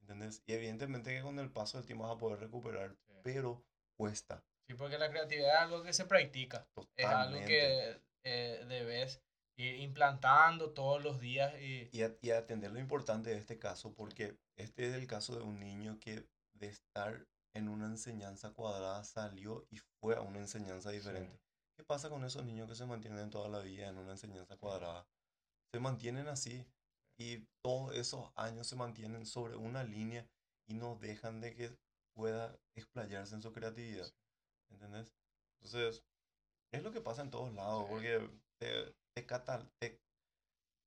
¿Entendés? 0.00 0.42
Y 0.46 0.52
evidentemente 0.52 1.14
que 1.14 1.22
con 1.22 1.38
el 1.38 1.50
paso 1.50 1.78
del 1.78 1.86
tiempo 1.86 2.04
vas 2.06 2.14
a 2.16 2.18
poder 2.18 2.38
recuperar, 2.40 2.94
Sí. 3.06 3.12
pero 3.22 3.64
cuesta. 3.96 4.44
Sí, 4.68 4.74
porque 4.74 4.98
la 4.98 5.10
creatividad 5.10 5.54
es 5.54 5.60
algo 5.60 5.82
que 5.82 5.92
se 5.92 6.04
practica. 6.04 6.66
Es 6.96 7.06
algo 7.06 7.38
que 7.46 7.98
eh, 8.26 8.64
debes 8.68 9.20
ir 9.56 9.76
implantando 9.80 10.72
todos 10.72 11.02
los 11.02 11.20
días 11.20 11.54
y 11.60 11.88
Y, 11.92 12.02
a- 12.02 12.16
y 12.22 12.30
atender 12.30 12.72
lo 12.72 12.78
importante 12.80 13.30
de 13.30 13.36
este 13.36 13.58
caso, 13.58 13.94
porque 13.94 14.36
este 14.56 14.88
es 14.88 14.94
el 14.94 15.06
caso 15.06 15.36
de 15.36 15.42
un 15.42 15.60
niño 15.60 15.98
que 16.00 16.26
de 16.54 16.68
estar 16.68 17.26
en 17.54 17.68
una 17.68 17.86
enseñanza 17.86 18.50
cuadrada 18.52 19.04
salió 19.04 19.66
y 19.70 19.78
fue 20.00 20.16
a 20.16 20.20
una 20.22 20.38
enseñanza 20.38 20.90
diferente. 20.90 21.38
¿Qué 21.76 21.84
pasa 21.84 22.08
con 22.08 22.24
esos 22.24 22.44
niños 22.44 22.68
que 22.68 22.74
se 22.74 22.86
mantienen 22.86 23.30
toda 23.30 23.48
la 23.48 23.60
vida 23.60 23.88
en 23.88 23.98
una 23.98 24.12
enseñanza 24.12 24.56
cuadrada? 24.56 25.06
Se 25.72 25.80
mantienen 25.80 26.28
así 26.28 26.66
y 27.18 27.46
todos 27.62 27.94
esos 27.94 28.30
años 28.36 28.66
se 28.66 28.76
mantienen 28.76 29.26
sobre 29.26 29.56
una 29.56 29.84
línea 29.84 30.28
y 30.68 30.74
no 30.74 30.96
dejan 30.96 31.40
de 31.40 31.54
que 31.54 31.76
pueda 32.14 32.56
explayarse 32.76 33.34
en 33.34 33.42
su 33.42 33.52
creatividad. 33.52 34.12
¿Entendés? 34.70 35.12
Entonces, 35.60 36.04
es 36.72 36.82
lo 36.82 36.92
que 36.92 37.00
pasa 37.00 37.22
en 37.22 37.30
todos 37.30 37.52
lados, 37.54 37.86
porque 37.88 38.30
te, 38.58 38.94
te, 39.14 39.22
te- 39.80 40.00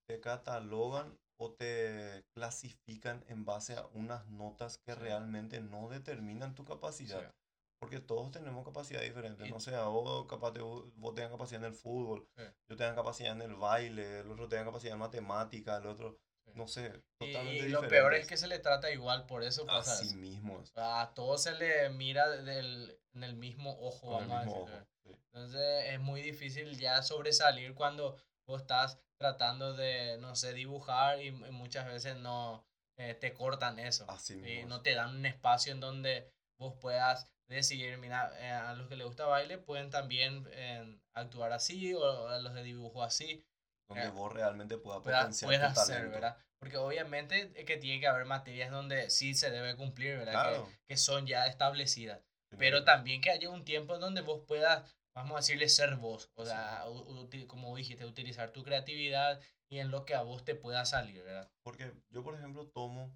te 0.08 0.20
catalogan 0.22 1.20
o 1.40 1.54
te 1.54 2.26
clasifican 2.34 3.24
en 3.28 3.46
base 3.46 3.76
a 3.76 3.86
unas 3.88 4.28
notas 4.28 4.78
que 4.80 4.96
realmente 4.96 5.60
no 5.62 5.90
determinan 5.90 6.56
tu 6.56 6.64
capacidad. 6.66 7.36
Porque 7.80 8.00
todos 8.00 8.32
tenemos 8.32 8.66
capacidad 8.66 9.02
diferente. 9.02 9.48
Y- 9.48 9.52
No 9.52 9.60
sé, 9.60 9.76
a 9.76 9.84
vos, 9.84 10.26
capaz 10.28 10.54
te- 10.54 10.62
vos 10.62 11.14
tengas 11.14 11.32
capacidad 11.32 11.62
en 11.62 11.68
el 11.68 11.74
fútbol, 11.76 12.28
Sí. 12.36 12.44
yo 12.70 12.76
tenga 12.76 12.96
capacidad 12.96 13.32
en 13.34 13.42
el 13.44 13.56
baile, 13.56 14.20
el 14.22 14.32
otro 14.32 14.48
tenga 14.48 14.66
capacidad 14.66 14.94
en 14.94 15.00
matemática, 15.00 15.78
el 15.78 15.86
otro, 15.88 16.20
sí. 16.46 16.52
no 16.56 16.68
sé, 16.68 16.92
Y, 17.20 17.32
totalmente 17.34 17.66
y 17.68 17.70
lo 17.70 17.88
peor 17.88 18.16
es 18.16 18.26
que 18.28 18.36
se 18.38 18.48
le 18.48 18.58
trata 18.60 18.90
igual, 18.92 19.26
por 19.28 19.44
eso 19.44 19.66
pasa 19.66 19.94
Así 19.94 20.08
eso. 20.08 20.16
mismo 20.18 20.60
es, 20.62 20.72
A 20.76 21.12
todos 21.14 21.44
se 21.44 21.54
le 21.54 21.90
mira 21.90 22.28
del, 22.30 23.00
en 23.14 23.24
el 23.24 23.36
mismo 23.36 23.78
ojo, 23.80 24.08
con 24.12 24.24
el 24.24 24.30
vamos 24.30 24.42
a 24.42 24.46
mismo 24.46 24.66
decir. 24.66 24.76
ojo. 24.80 24.88
sí. 25.04 25.12
Entonces 25.34 25.86
es 25.94 26.00
muy 26.00 26.22
difícil 26.24 26.78
ya 26.80 27.04
sobresalir 27.04 27.76
cuando 27.76 28.18
vos 28.48 28.62
estás 28.62 29.00
tratando 29.20 29.74
de, 29.76 30.18
no 30.20 30.36
sé, 30.36 30.54
dibujar 30.54 31.22
y, 31.22 31.28
y 31.28 31.32
muchas 31.52 31.86
veces 31.86 32.16
no 32.18 32.66
eh, 32.98 33.14
te 33.14 33.34
cortan 33.34 33.78
eso. 33.78 34.06
Así 34.10 34.34
y 34.34 34.38
mismo 34.38 34.70
no 34.70 34.76
es. 34.78 34.84
te 34.84 34.96
dan 34.96 35.16
un 35.16 35.26
espacio 35.28 35.72
en 35.74 35.80
donde 35.80 36.32
vos 36.60 36.74
puedas 36.82 37.30
decidir, 37.48 37.98
mira, 37.98 38.32
eh, 38.40 38.52
a 38.52 38.74
los 38.74 38.88
que 38.88 38.96
les 38.96 39.06
gusta 39.08 39.26
baile 39.26 39.58
pueden 39.58 39.90
también 39.90 40.48
eh, 40.52 41.00
actuar 41.14 41.52
así 41.54 41.94
o 41.94 42.28
a 42.28 42.40
los 42.40 42.54
de 42.54 42.64
dibujo 42.64 43.04
así. 43.04 43.46
Donde 43.90 44.06
eh, 44.06 44.10
vos 44.10 44.32
realmente 44.34 44.78
puedas 44.78 45.02
pueda- 45.02 45.20
potenciar 45.20 45.48
puedas 45.50 45.74
tu 45.74 45.80
hacer, 45.80 45.96
talento. 45.96 46.14
¿verdad? 46.16 46.38
Porque 46.60 46.78
obviamente 46.78 47.52
es 47.56 47.66
que 47.66 47.78
tiene 47.78 48.00
que 48.02 48.08
haber 48.08 48.26
materias 48.26 48.72
donde 48.72 49.10
sí 49.10 49.34
se 49.34 49.50
debe 49.52 49.76
cumplir, 49.76 50.18
¿verdad? 50.18 50.34
Que- 50.34 50.50
Claro. 50.58 50.70
que 50.88 50.98
son 50.98 51.26
ya 51.28 51.46
establecidas 51.48 52.20
Tiene 52.50 52.60
pero 52.60 52.80
que- 52.80 52.86
también 52.86 53.22
que 53.22 53.30
haya 53.30 53.50
un 53.50 53.64
tiempo 53.64 53.96
en 53.96 54.02
donde 54.02 54.22
vos 54.22 54.44
puedas, 54.48 54.84
vamos 55.16 55.34
a 55.34 55.38
decirle, 55.38 55.70
ser 55.70 55.96
vos, 55.96 56.30
o 56.36 56.46
sea, 56.46 56.84
uti- 56.88 57.46
como 57.48 57.76
dijiste, 57.78 58.06
utilizar 58.06 58.52
tu 58.52 58.64
creatividad 58.64 59.40
y 59.70 59.80
en 59.80 59.92
lo 59.92 60.06
que 60.06 60.16
a 60.16 60.22
vos 60.22 60.44
te 60.44 60.56
pueda 60.56 60.86
salir, 60.86 61.24
¿verdad? 61.24 61.50
Porque 61.64 61.94
yo, 62.10 62.24
por 62.24 62.36
ejemplo, 62.36 62.68
tomo 62.68 63.14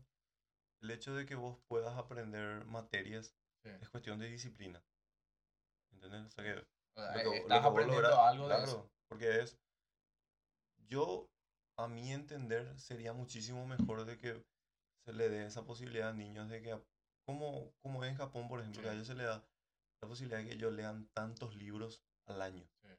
el 0.81 0.91
hecho 0.91 1.13
de 1.15 1.25
que 1.25 1.35
vos 1.35 1.57
puedas 1.67 1.97
aprender 1.97 2.65
materias 2.65 3.35
Sí. 3.63 3.69
es 3.81 3.89
cuestión 3.89 4.19
de 4.19 4.27
disciplina. 4.27 4.83
¿Entendés? 5.93 6.21
O 6.25 6.29
sea 6.31 6.43
que 6.43 6.53
O 6.59 7.01
sea, 7.01 7.23
lo 7.23 7.31
que, 7.31 7.37
eh, 7.37 7.41
lo 7.47 7.55
estás 7.55 7.59
que 7.59 7.63
vos 7.63 7.71
aprendiendo 7.71 8.21
algo 8.21 8.47
de 8.47 8.55
eso. 8.55 8.63
claro, 8.65 8.91
porque 9.07 9.39
es, 9.41 9.57
yo, 10.87 11.29
a 11.77 11.87
mi 11.87 12.11
entender, 12.11 12.77
sería 12.79 13.13
muchísimo 13.13 13.65
mejor 13.65 14.05
de 14.05 14.17
que 14.17 14.43
se 15.05 15.13
le 15.13 15.29
dé 15.29 15.45
esa 15.45 15.63
posibilidad 15.65 16.09
a 16.09 16.13
niños 16.13 16.49
de 16.49 16.61
que, 16.61 16.79
como, 17.25 17.71
como 17.81 18.03
en 18.05 18.15
Japón, 18.15 18.47
por 18.47 18.59
ejemplo, 18.59 18.81
que 18.81 18.87
a 18.89 18.91
Sí. 18.91 18.95
ellos 18.97 19.07
se 19.07 19.15
le 19.15 19.23
da 19.23 19.43
la 20.01 20.07
posibilidad 20.07 20.39
de 20.39 20.45
que 20.47 20.53
ellos 20.53 20.73
lean 20.73 21.07
tantos 21.13 21.55
libros 21.55 22.03
al 22.27 22.41
año. 22.41 22.67
Sí. 22.81 22.89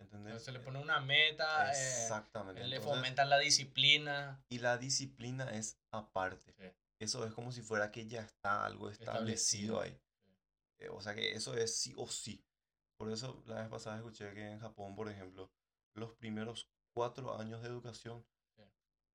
¿Entendés? 0.00 0.42
Se 0.44 0.52
le 0.52 0.60
pone 0.60 0.80
una 0.80 1.00
meta, 1.00 1.68
eh, 1.68 1.70
Exactamente. 1.70 2.60
le 2.66 2.76
entonces- 2.76 2.96
fomentan 2.96 3.30
la 3.30 3.38
disciplina. 3.38 4.44
y 4.48 4.58
la 4.58 4.78
disciplina 4.78 5.50
es 5.52 5.78
aparte. 5.92 6.52
Sí. 6.54 6.72
Eso 7.02 7.26
es 7.26 7.32
como 7.32 7.50
si 7.50 7.62
fuera 7.62 7.90
que 7.90 8.06
ya 8.06 8.20
está 8.20 8.64
algo 8.64 8.88
establecido 8.88 9.80
Establecido, 9.80 9.80
ahí. 9.80 10.00
Eh, 10.78 10.88
o 10.88 11.00
sea 11.00 11.14
que 11.16 11.32
eso 11.32 11.54
es 11.54 11.76
sí 11.76 11.92
o 11.96 12.06
sí. 12.06 12.44
Por 12.96 13.10
eso 13.10 13.42
la 13.46 13.56
vez 13.60 13.68
pasada 13.68 13.96
escuché 13.96 14.32
que 14.34 14.48
en 14.48 14.60
Japón, 14.60 14.94
por 14.94 15.08
ejemplo, 15.08 15.50
los 15.96 16.12
primeros 16.14 16.70
cuatro 16.94 17.36
años 17.36 17.60
de 17.60 17.68
educación, 17.68 18.24
Sí. 18.56 18.62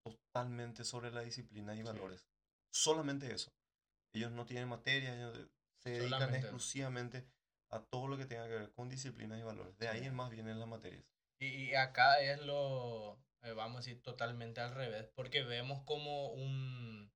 totalmente 0.04 0.84
sobre 0.84 1.12
la 1.12 1.21
disciplina 1.21 1.73
y 1.76 1.78
Sí. 1.78 1.84
valores. 1.84 2.28
Solamente 2.73 3.34
eso. 3.34 3.54
Ellos 4.13 4.32
no 4.32 4.45
tienen 4.45 4.67
materia, 4.67 5.15
ellos 5.15 5.50
se 5.82 5.91
dedican 5.91 6.10
Solamente 6.19 6.39
exclusivamente 6.39 7.26
a 7.71 7.80
todo 7.86 8.10
lo 8.10 8.17
que 8.17 8.26
tenga 8.26 8.47
que 8.47 8.56
ver 8.56 8.71
con 8.73 8.89
disciplinas 8.89 9.39
y 9.39 9.43
valores. 9.43 9.78
De 9.78 9.88
ahí 9.88 10.02
Sí. 10.02 10.06
en 10.08 10.15
más 10.15 10.30
vienen 10.30 10.60
las 10.60 10.67
materias. 10.67 11.06
Y, 11.39 11.47
y 11.47 11.76
acá 11.76 12.19
es 12.19 12.41
lo, 12.41 13.17
eh, 13.43 13.54
vamos 13.54 13.78
a 13.78 13.80
decir, 13.80 14.02
totalmente 14.02 14.60
al 14.60 14.73
revés, 14.73 15.08
porque 15.15 15.43
vemos 15.43 15.84
como 15.84 16.32
un, 16.34 17.13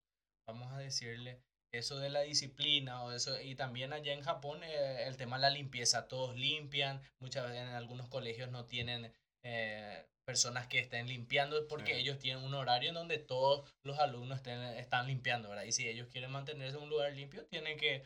vamos 0.47 0.71
a 0.73 0.77
decirle, 0.77 1.39
eso 1.73 1.99
de 1.99 2.09
la 2.09 2.21
disciplina 2.21 3.03
o 3.03 3.11
eso, 3.11 3.39
y 3.39 3.55
también 3.55 3.93
allá 3.93 4.13
en 4.13 4.21
Japón 4.21 4.61
eh, 4.63 5.05
el 5.07 5.15
tema 5.15 5.37
de 5.37 5.43
la 5.43 5.49
limpieza, 5.49 6.07
todos 6.07 6.35
limpian, 6.35 7.01
muchas 7.21 7.45
veces 7.47 7.61
en 7.61 7.69
algunos 7.69 8.09
colegios 8.09 8.51
no 8.51 8.65
tienen 8.65 9.13
eh, 9.45 10.05
personas 10.27 10.67
que 10.67 10.79
estén 10.79 11.07
limpiando 11.07 11.67
porque 11.67 11.93
Sí. 11.93 12.01
ellos 12.01 12.19
tienen 12.19 12.43
un 12.43 12.53
horario 12.53 12.89
en 12.89 12.95
donde 12.95 13.17
todos 13.17 13.69
los 13.85 13.99
alumnos 13.99 14.37
estén, 14.37 14.61
están 14.61 15.07
limpiando, 15.07 15.49
¿verdad? 15.49 15.63
Y 15.63 15.71
si 15.71 15.87
ellos 15.87 16.07
quieren 16.09 16.31
mantenerse 16.31 16.77
en 16.77 16.83
un 16.83 16.89
lugar 16.89 17.13
limpio, 17.13 17.45
tienen 17.45 17.77
que, 17.77 18.03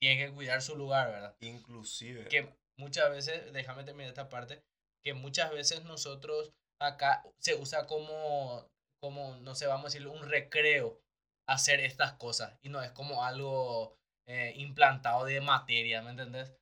tienen 0.00 0.26
que 0.26 0.34
cuidar 0.34 0.62
su 0.62 0.74
lugar, 0.76 1.10
¿verdad? 1.10 1.36
Inclusive, 1.40 2.28
que 2.28 2.48
muchas 2.78 3.10
veces, 3.10 3.52
déjame 3.52 3.84
terminar 3.84 4.08
esta 4.08 4.28
parte, 4.28 4.62
que 5.04 5.14
muchas 5.14 5.52
veces 5.52 5.84
nosotros 5.84 6.52
acá 6.80 7.22
se 7.38 7.54
usa 7.54 7.86
como, 7.86 8.66
como, 9.00 9.36
no 9.36 9.54
sé, 9.54 9.66
vamos 9.66 9.84
a 9.84 9.88
decirlo, 9.88 10.12
un 10.12 10.28
recreo 10.28 10.98
hacer 11.46 11.80
estas 11.80 12.12
cosas 12.14 12.56
y 12.62 12.68
no 12.68 12.82
es 12.82 12.90
como 12.92 13.24
algo 13.24 13.96
eh, 14.26 14.52
implantado 14.56 15.24
de 15.24 15.40
materia, 15.40 16.02
¿me 16.02 16.10
entendés? 16.10 16.52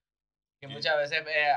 Que 0.60 0.66
Sí. 0.66 0.72
muchas 0.72 0.96
veces 0.96 1.24
eh, 1.26 1.52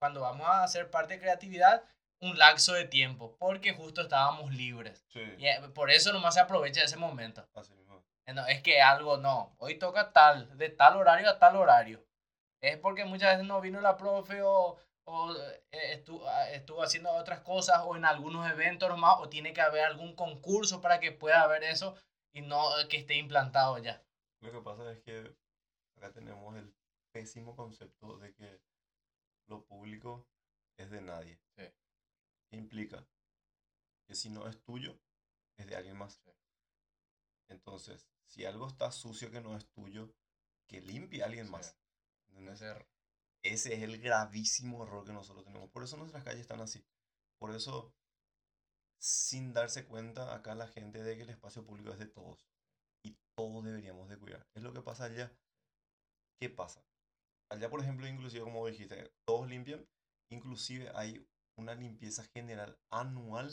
cuando 0.00 0.20
vamos 0.20 0.46
a 0.46 0.62
hacer 0.62 0.90
parte 0.90 1.14
de 1.14 1.20
creatividad, 1.20 1.82
un 2.20 2.36
lapso 2.38 2.72
de 2.72 2.84
tiempo, 2.84 3.36
porque 3.38 3.72
justo 3.72 4.02
estábamos 4.02 4.52
libres. 4.52 5.04
sí, 5.08 5.20
Y 5.38 5.46
eh, 5.46 5.60
por 5.74 5.90
eso 5.90 6.12
nomás 6.12 6.34
se 6.34 6.40
aprovecha 6.40 6.82
ese 6.82 6.96
momento. 6.96 7.46
así 7.54 7.72
mismo. 7.74 8.02
No, 8.26 8.46
es 8.46 8.60
que 8.62 8.82
algo 8.82 9.16
no. 9.16 9.54
Hoy 9.58 9.78
toca 9.78 10.12
tal, 10.12 10.56
de 10.58 10.68
tal 10.68 10.96
horario 10.96 11.30
a 11.30 11.38
tal 11.38 11.56
horario. 11.56 12.04
Es 12.60 12.76
porque 12.76 13.04
muchas 13.04 13.32
veces 13.34 13.46
no 13.46 13.60
vino 13.60 13.80
la 13.80 13.96
profe 13.96 14.42
o, 14.42 14.76
o 15.06 15.34
eh, 15.34 15.92
estuvo, 15.92 16.28
ah, 16.28 16.50
estuvo, 16.50 16.82
haciendo 16.82 17.10
otras 17.12 17.40
cosas 17.40 17.80
o 17.84 17.96
en 17.96 18.04
algunos 18.04 18.50
eventos 18.50 18.88
nomás 18.88 19.16
o 19.20 19.28
tiene 19.28 19.52
que 19.52 19.60
haber 19.62 19.84
algún 19.84 20.14
concurso 20.14 20.80
para 20.80 21.00
que 21.00 21.12
pueda 21.12 21.40
haber 21.42 21.62
eso 21.64 21.96
y 22.38 22.42
no 22.42 22.70
que 22.88 22.98
esté 22.98 23.16
implantado 23.16 23.78
ya. 23.78 24.02
Lo 24.40 24.52
que 24.52 24.60
pasa 24.60 24.90
es 24.92 25.00
que 25.00 25.36
acá 25.96 26.12
tenemos 26.12 26.56
el 26.56 26.72
pésimo 27.12 27.56
concepto 27.56 28.18
de 28.18 28.32
que 28.34 28.60
lo 29.48 29.64
público 29.64 30.28
es 30.76 30.90
de 30.90 31.00
nadie. 31.00 31.40
Sí. 31.56 31.64
Implica 32.52 33.04
que 34.06 34.14
si 34.14 34.30
no 34.30 34.46
es 34.46 34.62
tuyo, 34.62 34.98
es 35.56 35.66
de 35.66 35.76
alguien 35.76 35.96
más. 35.96 36.22
Entonces, 37.48 38.08
si 38.26 38.44
algo 38.44 38.68
está 38.68 38.92
sucio 38.92 39.30
que 39.30 39.40
no 39.40 39.56
es 39.56 39.68
tuyo, 39.70 40.14
que 40.68 40.80
limpie 40.80 41.22
a 41.22 41.26
alguien 41.26 41.50
más. 41.50 41.76
Ese 43.42 43.74
es 43.74 43.82
el 43.82 43.98
gravísimo 43.98 44.84
error 44.84 45.04
que 45.04 45.12
nosotros 45.12 45.44
tenemos. 45.44 45.70
Por 45.70 45.82
eso 45.82 45.96
nuestras 45.96 46.22
calles 46.22 46.42
están 46.42 46.60
así. 46.60 46.84
Por 47.38 47.54
eso, 47.54 47.92
sin 48.98 49.52
darse 49.52 49.86
cuenta, 49.86 50.34
acá 50.34 50.54
la 50.54 50.68
gente 50.68 51.02
de 51.02 51.16
que 51.16 51.22
el 51.22 51.30
espacio 51.30 51.64
público 51.64 51.90
es 51.90 51.98
de 51.98 52.06
todos. 52.06 52.46
Y 53.04 53.16
todos 53.34 53.64
deberíamos 53.64 54.08
de 54.08 54.18
cuidar. 54.18 54.46
Es 54.54 54.62
lo 54.62 54.72
que 54.72 54.82
pasa 54.82 55.04
allá. 55.04 55.32
¿Qué 56.40 56.50
pasa? 56.50 56.84
Allá, 57.50 57.70
por 57.70 57.80
ejemplo, 57.80 58.06
inclusive, 58.06 58.44
como 58.44 58.66
dijiste, 58.66 59.12
todos 59.24 59.48
limpian. 59.48 59.86
Inclusive 60.30 60.90
hay 60.94 61.26
una 61.56 61.74
limpieza 61.74 62.24
general 62.24 62.78
anual 62.90 63.50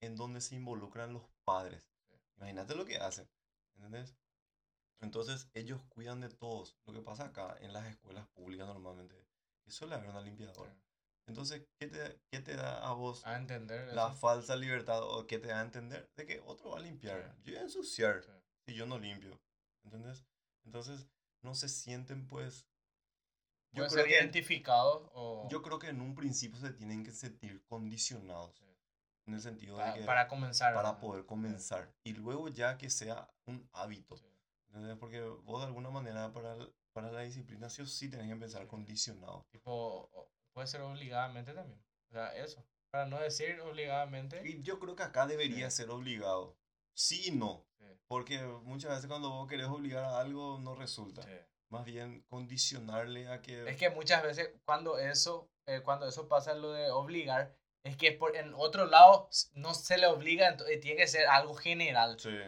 en 0.00 0.16
donde 0.16 0.40
se 0.40 0.56
involucran 0.56 1.12
los 1.12 1.28
padres. 1.44 1.88
Imagínate 2.36 2.74
lo 2.74 2.84
que 2.84 2.96
hacen. 2.96 3.28
¿Entendés? 3.76 4.16
Entonces 5.00 5.50
ellos 5.54 5.82
cuidan 5.88 6.20
de 6.20 6.30
todos. 6.30 6.78
Lo 6.86 6.92
que 6.92 7.02
pasa 7.02 7.26
acá 7.26 7.56
en 7.60 7.72
las 7.72 7.86
escuelas 7.86 8.26
públicas 8.28 8.66
normalmente 8.66 9.16
es 9.66 9.74
suele 9.74 9.94
haber 9.94 10.08
una 10.08 10.20
limpiadora. 10.20 10.74
Entonces, 11.26 11.66
¿qué 11.78 11.88
te, 11.88 12.20
¿qué 12.30 12.40
te, 12.40 12.54
da 12.54 12.86
a 12.86 12.92
vos 12.92 13.24
a 13.26 13.36
entender 13.36 13.92
la 13.94 14.12
falsa 14.12 14.56
libertad 14.56 15.02
o 15.02 15.26
qué 15.26 15.38
te 15.38 15.48
da 15.48 15.60
a 15.60 15.64
entender 15.64 16.10
de 16.16 16.26
que 16.26 16.40
otro 16.40 16.70
va 16.70 16.78
a 16.78 16.82
limpiar? 16.82 17.34
Yo 17.44 17.52
voy 17.52 17.56
a 17.56 17.62
ensuciar 17.62 18.22
si 18.66 18.74
yo 18.74 18.86
no 18.86 18.98
limpio. 18.98 19.40
¿Entendés? 19.84 20.26
Entonces, 20.64 21.06
no 21.42 21.54
se 21.54 21.68
sienten 21.68 22.26
pues... 22.26 22.66
Yo 23.72 23.86
creo 23.88 24.04
que, 24.04 24.12
identificados 24.12 25.10
o... 25.14 25.48
Yo 25.50 25.62
creo 25.62 25.78
que 25.78 25.88
en 25.88 26.00
un 26.00 26.14
principio 26.14 26.60
se 26.60 26.72
tienen 26.72 27.04
que 27.04 27.10
sentir 27.10 27.64
condicionados. 27.64 28.62
En 29.26 29.34
el 29.34 29.40
sentido 29.40 29.78
de 29.78 29.94
que... 29.94 30.02
Para 30.04 30.28
comenzar. 30.28 30.74
Para 30.74 30.98
poder 30.98 31.24
comenzar. 31.26 31.92
Y 32.04 32.12
luego 32.12 32.48
ya 32.48 32.76
que 32.76 32.90
sea 32.90 33.28
un 33.46 33.68
hábito. 33.72 34.16
Porque 35.00 35.22
vos 35.22 35.60
de 35.60 35.66
alguna 35.66 35.90
manera 35.90 36.32
para, 36.32 36.56
para 36.92 37.10
la 37.10 37.20
disciplina 37.22 37.70
sí 37.70 37.82
o 37.82 37.86
sí 37.86 38.08
tenés 38.08 38.26
que 38.26 38.32
empezar 38.32 38.66
condicionado. 38.66 39.46
Tipo, 39.50 40.10
puede 40.54 40.68
ser 40.68 40.80
obligadamente 40.80 41.52
también. 41.52 41.78
O 42.10 42.12
sea, 42.12 42.34
eso. 42.36 42.64
Para 42.90 43.06
no 43.06 43.18
decir 43.18 43.60
obligadamente. 43.60 44.40
Y 44.48 44.62
yo 44.62 44.78
creo 44.78 44.94
que 44.96 45.02
acá 45.02 45.26
debería 45.26 45.68
ser 45.70 45.90
obligado. 45.90 46.56
Sí 46.94 47.24
y 47.26 47.30
no. 47.32 47.66
Porque 48.06 48.38
muchas 48.38 48.92
veces 48.92 49.06
cuando 49.06 49.30
vos 49.30 49.48
querés 49.48 49.66
obligar 49.66 50.04
a 50.04 50.20
algo 50.20 50.58
no 50.60 50.74
resulta. 50.74 51.22
Más 51.70 51.84
bien 51.84 52.22
condicionarle 52.28 53.28
a 53.28 53.42
que... 53.42 53.68
Es 53.68 53.76
que 53.76 53.90
muchas 53.90 54.22
veces 54.22 54.50
cuando 54.64 54.98
eso, 54.98 55.50
eh, 55.66 55.80
cuando 55.82 56.06
eso 56.06 56.28
pasa 56.28 56.54
lo 56.54 56.72
de 56.72 56.90
obligar, 56.90 57.56
es 57.82 57.96
que 57.96 58.12
por, 58.12 58.36
en 58.36 58.54
otro 58.54 58.86
lado 58.86 59.28
no 59.54 59.74
se 59.74 59.98
le 59.98 60.06
obliga, 60.06 60.48
entonces, 60.48 60.80
tiene 60.80 60.98
que 60.98 61.08
ser 61.08 61.26
algo 61.26 61.54
general. 61.54 62.20
Sí. 62.20 62.38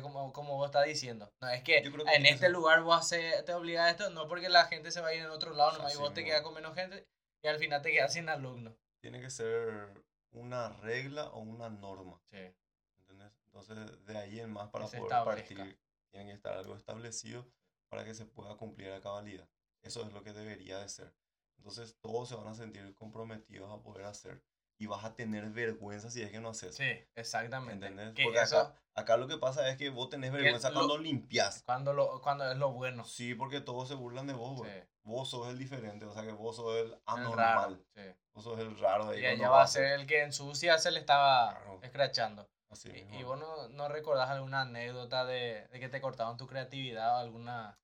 Como, 0.00 0.32
como 0.32 0.56
vos 0.56 0.66
estás 0.66 0.86
diciendo. 0.86 1.30
No, 1.40 1.48
es 1.50 1.62
que, 1.62 1.78
en 1.78 2.26
este 2.26 2.48
lugar 2.48 2.82
vos 2.82 3.08
te 3.08 3.52
obligas 3.52 3.86
a 3.86 3.90
esto, 3.90 4.10
no 4.10 4.28
porque 4.28 4.48
la 4.48 4.66
gente 4.66 4.90
se 4.90 5.00
va 5.00 5.08
a 5.08 5.14
ir 5.14 5.22
en 5.22 5.30
otro 5.30 5.52
lado, 5.52 5.72
nomás 5.72 5.94
y 5.94 5.98
vos 5.98 6.14
te 6.14 6.24
quedas 6.24 6.42
con 6.42 6.54
menos 6.54 6.74
gente 6.74 7.06
y 7.42 7.48
al 7.48 7.58
final 7.58 7.82
te 7.82 7.90
quedas 7.92 8.12
sin 8.12 8.28
alumno. 8.28 8.76
Tiene 9.00 9.20
que 9.20 9.30
ser 9.30 10.04
una 10.32 10.68
regla 10.80 11.28
o 11.30 11.40
una 11.40 11.68
norma. 11.70 12.20
Sí. 12.30 12.54
¿Entendés? 12.98 13.32
Entonces, 13.46 14.04
de 14.04 14.18
ahí 14.18 14.40
en 14.40 14.50
más 14.50 14.68
para 14.68 14.86
poder 14.86 15.08
partir, 15.08 15.80
tiene 16.10 16.26
que 16.26 16.32
estar 16.32 16.54
algo 16.54 16.76
establecido 16.76 17.50
para 17.88 18.04
que 18.04 18.14
se 18.14 18.26
pueda 18.26 18.56
cumplir 18.56 18.92
a 18.92 19.00
cabalidad. 19.00 19.48
Eso 19.82 20.06
es 20.06 20.12
lo 20.12 20.22
que 20.22 20.32
debería 20.32 20.78
de 20.78 20.88
ser. 20.88 21.14
Entonces, 21.56 21.96
todos 22.00 22.28
se 22.28 22.36
van 22.36 22.48
a 22.48 22.54
sentir 22.54 22.94
comprometidos 22.94 23.70
a 23.70 23.82
poder 23.82 24.06
hacer 24.06 24.42
y 24.80 24.86
vas 24.86 25.04
a 25.04 25.14
tener 25.14 25.50
vergüenza 25.50 26.10
si 26.10 26.22
es 26.22 26.30
que 26.30 26.40
no 26.40 26.48
haces. 26.48 26.74
Sí, 26.74 26.90
exactamente. 27.14 27.86
¿Entendés? 27.86 28.24
Porque 28.24 28.40
acá, 28.40 28.74
acá, 28.94 29.18
lo 29.18 29.28
que 29.28 29.36
pasa 29.36 29.68
es 29.68 29.76
que 29.76 29.90
vos 29.90 30.08
tenés 30.08 30.32
vergüenza 30.32 30.72
cuando 30.72 30.96
limpias. 30.96 31.62
Cuando, 31.66 31.92
lo, 31.92 32.22
cuando 32.22 32.50
es 32.50 32.56
lo 32.56 32.72
bueno. 32.72 33.04
Sí, 33.04 33.34
porque 33.34 33.60
todos 33.60 33.88
se 33.88 33.94
burlan 33.94 34.26
de 34.26 34.32
vos, 34.32 34.56
güey. 34.56 34.72
Vos 35.02 35.28
sos 35.28 35.48
el 35.48 35.58
diferente, 35.58 36.06
o 36.06 36.14
sea 36.14 36.22
que 36.22 36.32
vos 36.32 36.56
sos 36.56 36.76
el 36.76 36.98
anormal. 37.04 37.84
sí. 37.94 38.00
Vos 38.32 38.44
sos 38.44 38.58
el 38.58 38.78
raro 38.78 39.10
de 39.10 39.16
ahí. 39.16 39.22
Y 39.22 39.26
ella 39.26 39.50
va 39.50 39.62
a 39.62 39.66
ser 39.66 40.00
el 40.00 40.06
que 40.06 40.22
ensucia 40.22 40.78
se 40.78 40.90
le 40.90 41.00
estaba 41.00 41.60
escrachando. 41.82 42.48
Así 42.70 42.88
y, 42.88 43.16
y, 43.16 43.22
vos 43.22 43.38
no, 43.38 43.68
no, 43.68 43.88
recordás 43.88 44.30
alguna 44.30 44.62
anécdota 44.62 45.26
de, 45.26 45.68
de, 45.72 45.80
que 45.80 45.88
te 45.88 46.00
cortaban 46.00 46.38
tu 46.38 46.46
creatividad 46.46 47.16
o 47.16 47.18
alguna, 47.18 47.78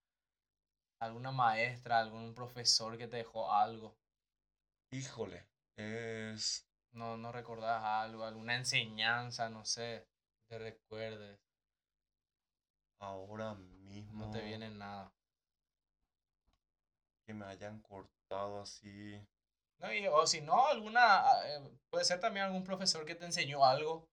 alguna 1.01 1.31
maestra, 1.33 1.99
algún 1.99 2.35
profesor 2.35 2.97
que 2.97 3.09
te 3.09 3.17
dejó 3.17 3.53
algo. 3.53 3.99
Híjole, 4.93 5.45
es 5.77 6.66
no, 6.97 7.17
no 7.17 7.31
recordás 7.31 7.83
algo, 7.85 8.25
alguna 8.25 8.57
enseñanza, 8.57 9.49
no 9.49 9.65
sé, 9.65 10.07
te 10.49 10.59
recuerdes. 10.59 11.39
Ahora 12.99 13.55
mismo. 13.55 14.27
No 14.27 14.31
te 14.33 14.43
viene 14.43 14.71
nada. 14.71 15.13
Que 17.27 17.35
me 17.35 17.45
hayan 17.45 17.81
cortado 17.81 18.61
así. 18.61 19.21
No, 19.79 19.93
y, 19.93 20.07
o 20.07 20.27
si 20.27 20.41
no, 20.41 20.67
alguna. 20.67 21.21
Ah, 21.21 21.43
eh, 21.47 21.79
puede 21.91 22.05
ser 22.05 22.19
también 22.21 22.47
algún 22.47 22.65
profesor 22.65 23.05
que 23.05 23.15
te 23.15 23.27
enseñó 23.27 23.65
algo 23.65 24.09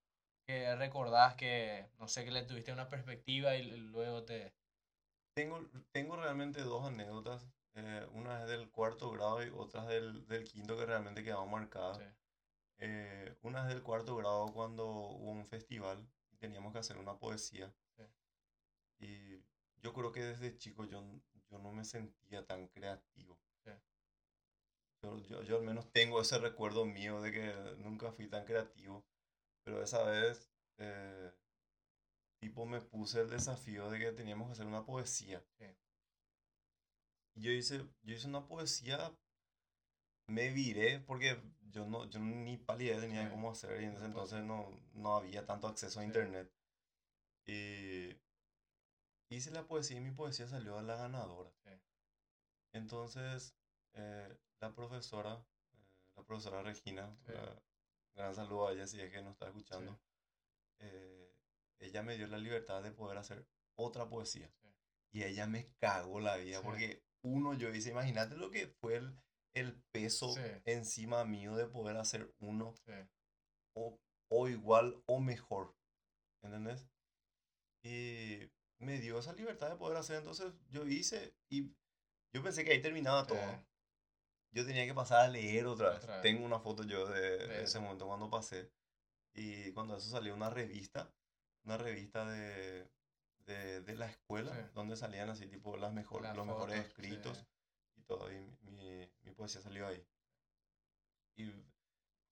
que 0.45 0.75
recordás 0.75 1.35
que, 1.35 1.89
no 1.99 2.09
sé, 2.09 2.25
que 2.25 2.31
le 2.31 2.43
tuviste 2.43 2.73
una 2.73 2.89
perspectiva 2.89 3.55
y 3.55 3.71
luego 3.77 4.23
te. 4.23 4.53
Tengo, 5.35 5.61
tengo 5.93 6.17
realmente 6.17 6.61
dos 6.61 6.85
anécdotas. 6.85 7.47
Eh, 7.75 8.07
una 8.11 8.41
es 8.41 8.49
del 8.49 8.69
cuarto 8.69 9.09
grado 9.11 9.43
y 9.43 9.49
otra 9.49 9.83
es 9.83 9.87
del, 9.87 10.27
del 10.27 10.43
quinto 10.43 10.77
que 10.77 10.85
realmente 10.85 11.23
quedó 11.23 11.45
marcada. 11.45 11.95
Sí. 11.95 12.03
Eh, 12.85 13.37
una 13.43 13.61
es 13.61 13.69
del 13.69 13.81
cuarto 13.81 14.13
grado 14.17 14.51
cuando 14.51 14.85
hubo 14.85 15.31
un 15.31 15.45
festival 15.45 16.05
y 16.31 16.35
teníamos 16.35 16.73
que 16.73 16.79
hacer 16.79 16.97
una 16.97 17.17
poesía. 17.17 17.73
Y 18.99 19.41
yo 19.81 19.93
creo 19.93 20.11
que 20.11 20.21
desde 20.21 20.57
chico 20.57 20.83
yo, 20.83 21.01
yo 21.49 21.59
no 21.59 21.71
me 21.71 21.85
sentía 21.85 22.45
tan 22.45 22.67
creativo. 22.67 23.39
Yo, 25.01 25.43
yo, 25.43 25.57
al 25.57 25.63
menos 25.63 25.91
tengo 25.93 26.19
ese 26.21 26.37
recuerdo 26.39 26.85
mío 26.85 27.21
de 27.21 27.31
que 27.31 27.75
nunca 27.77 28.11
fui 28.11 28.27
tan 28.27 28.43
creativo. 28.43 29.05
Pero 29.63 29.81
esa 29.81 30.03
vez, 30.03 30.49
eh, 30.77 31.31
tipo, 32.41 32.65
me 32.65 32.81
puse 32.81 33.21
el 33.21 33.29
desafío 33.29 33.89
de 33.89 33.99
que 33.99 34.11
teníamos 34.11 34.47
que 34.47 34.53
hacer 34.53 34.65
una 34.65 34.85
poesía. 34.85 35.41
Y 37.35 37.41
yo 37.41 37.51
hice, 37.51 37.85
yo 38.01 38.13
hice 38.13 38.27
una 38.27 38.45
poesía 38.45 39.13
me 40.27 40.49
viré 40.51 40.99
porque 40.99 41.37
yo 41.73 41.85
no 41.85 42.05
yo 42.05 42.19
ni 42.19 42.57
palidez 42.57 43.01
tenía 43.01 43.29
cómo 43.29 43.51
hacer 43.51 43.81
y 43.81 43.85
en 43.85 43.95
ese 43.95 44.05
entonces 44.05 44.43
no, 44.43 44.69
no 44.93 45.17
había 45.17 45.45
tanto 45.45 45.67
acceso 45.67 45.99
a 45.99 46.05
internet. 46.05 46.49
Y 47.45 48.15
hice 49.29 49.51
la 49.51 49.67
poesía 49.67 49.97
y 49.97 50.01
mi 50.01 50.11
poesía 50.11 50.47
salió 50.47 50.77
a 50.77 50.83
la 50.83 50.95
ganadora. 50.95 51.51
Entonces, 52.73 53.55
eh, 53.93 54.37
la 54.59 54.73
profesora, 54.73 55.45
eh, 55.73 55.87
la 56.15 56.23
profesora 56.23 56.63
Regina, 56.63 57.15
gran 58.15 58.33
saludo 58.35 58.67
a 58.67 58.73
ella 58.73 58.87
si 58.87 58.99
es 59.01 59.11
que 59.11 59.21
nos 59.21 59.33
está 59.33 59.47
escuchando, 59.47 59.99
eh, 60.79 61.35
ella 61.79 62.01
me 62.03 62.15
dio 62.17 62.27
la 62.27 62.37
libertad 62.37 62.81
de 62.81 62.91
poder 62.91 63.17
hacer 63.17 63.45
otra 63.75 64.07
poesía. 64.07 64.51
Y 65.11 65.23
ella 65.23 65.45
me 65.45 65.67
cagó 65.79 66.19
la 66.19 66.37
vida 66.37 66.61
porque 66.61 67.03
uno, 67.21 67.53
yo 67.53 67.69
hice, 67.69 67.91
imagínate 67.91 68.35
lo 68.35 68.49
que 68.49 68.67
fue 68.67 68.95
el 68.95 69.15
el 69.53 69.81
peso 69.91 70.35
encima 70.65 71.23
mío 71.25 71.55
de 71.55 71.67
poder 71.67 71.97
hacer 71.97 72.33
uno 72.39 72.73
o, 73.75 73.99
o, 74.29 74.47
igual 74.47 75.01
o 75.05 75.19
mejor. 75.19 75.75
¿Entendés? 76.41 76.87
Y 77.83 78.39
me 78.79 78.99
dio 78.99 79.19
esa 79.19 79.33
libertad 79.33 79.69
de 79.69 79.75
poder 79.75 79.97
hacer. 79.97 80.17
Entonces 80.17 80.53
yo 80.69 80.85
hice 80.85 81.35
y 81.49 81.71
yo 82.33 82.43
pensé 82.43 82.63
que 82.63 82.71
ahí 82.71 82.81
terminaba 82.81 83.27
todo. 83.27 83.39
Yo 84.51 84.65
tenía 84.65 84.85
que 84.85 84.93
pasar 84.93 85.21
a 85.21 85.27
leer 85.27 85.65
otra 85.65 85.91
vez. 85.91 86.21
Tengo 86.21 86.45
una 86.45 86.59
foto 86.59 86.83
yo 86.83 87.07
de, 87.07 87.63
ese 87.63 87.79
momento 87.79 88.07
cuando 88.07 88.29
pasé. 88.29 88.71
Y 89.35 89.71
cuando 89.71 89.97
eso 89.97 90.09
salió 90.09 90.35
una 90.35 90.49
revista, 90.49 91.11
una 91.65 91.77
revista 91.77 92.29
de, 92.29 92.87
de, 93.45 93.81
de 93.81 93.95
la 93.95 94.05
escuela, 94.05 94.71
donde 94.75 94.95
salían 94.95 95.29
así 95.29 95.47
tipo 95.47 95.75
las 95.77 95.91
mejor, 95.91 96.21
los 96.35 96.45
mejores 96.45 96.85
escritos 96.85 97.47
y 98.03 98.05
todo. 98.05 98.31
Y 98.31 98.45
mi, 98.63 99.09
mi 99.23 99.31
poesía 99.31 99.61
salió 99.61 99.87
ahí. 99.87 100.05
Y 101.35 101.51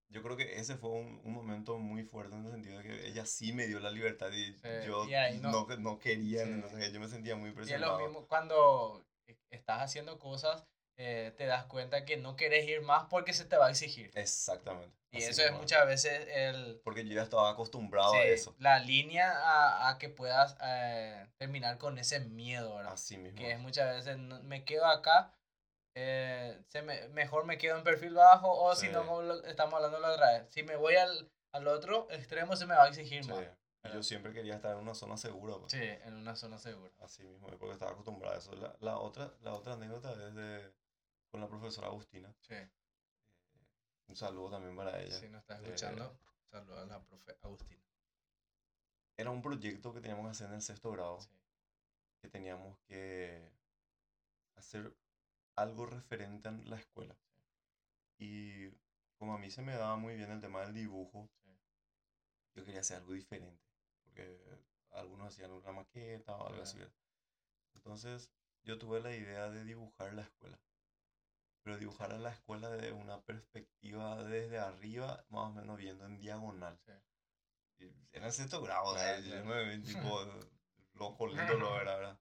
yo 0.10 0.22
creo 0.22 0.36
que 0.38 0.60
ese 0.60 0.76
fue 0.76 0.90
un, 0.90 1.22
un 1.24 1.34
momento 1.34 1.78
muy 1.78 2.04
fuerte 2.04 2.36
en 2.36 2.46
el 2.46 2.52
sentido 2.52 2.78
de 2.80 2.84
que 2.84 3.08
ella 3.08 3.26
sí 3.26 3.54
me 3.54 3.66
dio 3.68 3.80
la 3.80 3.90
libertad 3.90 4.32
y 4.32 4.54
Sí, 4.54 4.68
yo 4.86 5.06
y 5.08 5.38
no- 5.40 5.52
no, 5.68 5.78
no 5.78 6.00
quería, 6.00 6.44
Sí. 6.44 6.52
entonces 6.52 6.92
yo 6.94 7.00
me 7.00 7.08
sentía 7.08 7.36
muy 7.36 7.48
Y 7.48 7.52
es 7.52 7.56
lo 7.56 7.62
presionado. 7.62 8.00
mismo 8.00 8.28
cuando 8.28 9.06
e- 9.28 9.38
estás 9.50 9.82
haciendo 9.82 10.20
cosas, 10.20 10.66
eh, 10.98 11.34
te 11.38 11.46
das 11.46 11.66
cuenta 11.66 12.06
que 12.06 12.18
no 12.18 12.36
querés 12.36 12.68
ir 12.68 12.82
más 12.82 13.08
porque 13.10 13.34
se 13.34 13.46
te 13.46 13.56
va 13.58 13.68
a 13.68 13.70
exigir. 13.72 14.12
Exactamente. 14.14 14.96
Y 15.12 15.18
así 15.18 15.32
eso 15.32 15.42
es 15.44 15.52
muchas 15.54 15.86
veces 15.88 16.28
el, 16.30 16.80
Porque 16.84 17.06
yo 17.06 17.14
ya 17.16 17.24
estaba 17.24 17.50
acostumbrado 17.50 18.12
sí, 18.14 18.18
a 18.20 18.24
eso. 18.26 18.56
la 18.60 18.80
línea 18.80 19.32
a, 19.32 19.90
a 19.90 19.98
que 19.98 20.10
puedas 20.10 20.56
eh, 20.62 21.26
terminar 21.38 21.78
con 21.78 21.98
ese 21.98 22.20
miedo, 22.20 22.76
¿verdad? 22.76 22.94
Así 22.94 23.18
mismo. 23.18 23.38
Que 23.38 23.52
es 23.52 23.60
muchas 23.60 23.94
veces, 23.96 24.18
"No- 24.18 24.42
me 24.44 24.64
quedo 24.64 24.86
acá, 24.86 25.34
eh, 25.96 26.62
se 26.68 26.82
me, 26.82 27.08
mejor 27.10 27.46
me 27.46 27.58
quedo 27.58 27.78
en 27.78 27.84
perfil 27.84 28.14
bajo 28.14 28.52
o 28.52 28.76
si 28.76 28.90
no, 28.90 29.06
como 29.06 29.22
lo- 29.22 29.44
estamos 29.46 29.74
hablando 29.76 30.00
la 30.00 30.12
otra 30.14 30.32
vez, 30.40 30.52
si 30.54 30.64
me 30.64 30.76
voy 30.76 30.96
al, 30.96 31.32
al 31.52 31.68
otro 31.68 32.08
extremo 32.12 32.56
se 32.56 32.66
me 32.66 32.76
va 32.76 32.86
a 32.86 32.88
exigir 32.90 33.24
Sí. 33.24 33.30
más. 33.32 33.46
Yo 33.94 34.04
siempre 34.04 34.32
quería 34.32 34.54
estar 34.56 34.74
en 34.74 34.78
una 34.78 34.94
zona 34.94 35.18
segura. 35.18 35.56
pues. 35.58 35.72
Sí, 35.72 35.82
en 35.82 36.14
una 36.14 36.36
zona 36.36 36.60
segura. 36.60 36.92
Así 37.00 37.24
mismo, 37.24 37.48
porque 37.48 37.72
estaba 37.72 37.92
acostumbrado 37.92 38.36
a 38.36 38.38
eso. 38.38 38.54
La, 38.54 38.76
la 38.80 38.98
otra, 39.00 39.34
la 39.42 39.54
otra 39.54 39.74
anécdota 39.74 40.12
es 40.12 40.36
de, 40.36 40.72
con 41.32 41.42
la 41.42 41.48
profesora 41.48 41.88
Agustina. 41.88 42.32
Sí, 42.42 42.54
Eh, 42.54 42.70
un 44.08 44.16
saludo 44.16 44.52
también 44.52 44.76
para 44.76 45.00
ella. 45.02 45.18
si 45.20 45.28
nos 45.30 45.42
estás 45.42 45.60
Eh, 45.62 45.64
escuchando, 45.64 46.16
saludos 46.52 46.78
a 46.80 46.86
la 46.86 47.04
profe 47.04 47.36
Agustina. 47.42 47.82
Era 49.18 49.32
un 49.32 49.42
proyecto 49.42 49.92
que 49.94 50.00
teníamos 50.02 50.26
que 50.26 50.32
hacer 50.32 50.48
en 50.50 50.54
el 50.54 50.62
sexto 50.62 50.92
grado, 50.92 51.20
Sí, 51.20 51.30
que 52.22 52.28
teníamos 52.30 52.78
que 52.88 53.52
hacer 54.58 54.94
algo 55.56 55.86
referente 55.86 56.50
a 56.50 56.52
la 56.52 56.78
escuela. 56.78 57.18
Y 58.18 58.70
como 59.18 59.34
a 59.34 59.38
mí 59.38 59.50
se 59.50 59.62
me 59.62 59.74
daba 59.74 59.96
muy 59.98 60.16
bien 60.16 60.32
el 60.32 60.42
tema 60.42 60.62
del 60.62 60.74
dibujo, 60.74 61.30
sí, 61.44 61.50
yo 62.56 62.66
quería 62.66 62.82
hacer 62.82 62.98
algo 62.98 63.14
diferente, 63.14 63.64
porque 64.04 64.40
algunos 64.92 65.30
hacían 65.30 65.52
una 65.52 65.72
maqueta 65.72 66.34
o 66.36 66.48
algo 66.48 66.62
Claro. 66.62 66.64
así. 66.64 66.80
Entonces 67.76 68.32
yo 68.64 68.78
tuve 68.78 69.02
la 69.02 69.16
idea 69.16 69.50
de 69.50 69.64
dibujar 69.64 70.14
la 70.14 70.24
escuela, 70.24 70.60
pero 71.64 71.78
dibujar 71.78 72.12
a 72.14 72.18
la 72.20 72.32
escuela 72.32 72.70
desde 72.70 72.92
una 72.94 73.22
perspectiva 73.22 74.24
desde 74.24 74.60
arriba, 74.60 75.26
más 75.30 75.50
o 75.50 75.54
menos 75.54 75.78
viendo 75.78 76.06
en 76.06 76.20
diagonal. 76.20 76.80
sí. 77.78 77.92
Era 78.12 78.28
el 78.28 78.34
sexto 78.34 78.62
grado, 78.62 78.94
yo 78.94 79.30
claro. 79.30 79.46
me 79.46 79.78
vi 79.78 79.84
tipo 79.84 80.20
loco, 80.94 81.28
lindo, 81.28 81.54
lo 81.56 81.80
era, 81.80 81.96
¿verdad? 81.96 82.20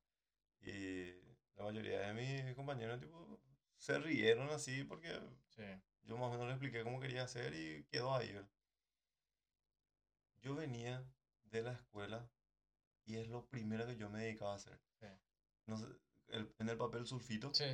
Y 0.63 1.20
la 1.61 1.67
mayoría 1.67 2.01
de 2.01 2.15
mis 2.15 2.55
compañeros 2.55 2.99
tipo, 3.01 3.39
se 3.77 3.99
rieron 3.99 4.49
así 4.51 4.85
porque 4.85 5.09
Sí, 5.49 5.63
yo 6.03 6.17
más 6.17 6.29
o 6.29 6.33
menos 6.33 6.47
le 6.47 6.53
expliqué 6.53 6.83
cómo 6.83 7.01
quería 7.01 7.25
hacer 7.25 7.55
y 7.55 7.85
quedó 7.85 8.15
ahí. 8.15 8.33
¿verdad? 8.33 8.49
Yo 10.41 10.55
venía 10.55 11.05
de 11.45 11.63
la 11.63 11.73
escuela 11.73 12.31
y 13.05 13.17
es 13.17 13.29
lo 13.29 13.47
primero 13.49 13.87
que 13.87 13.97
yo 13.97 14.09
me 14.09 14.21
dedicaba 14.23 14.53
a 14.53 14.57
hacer. 14.57 14.81
Sí. 15.01 15.07
No 15.67 15.77
sé, 15.77 15.87
el- 16.29 16.55
en 16.59 16.69
el 16.69 16.77
papel 16.79 17.07
sulfito, 17.07 17.53
sí. 17.53 17.65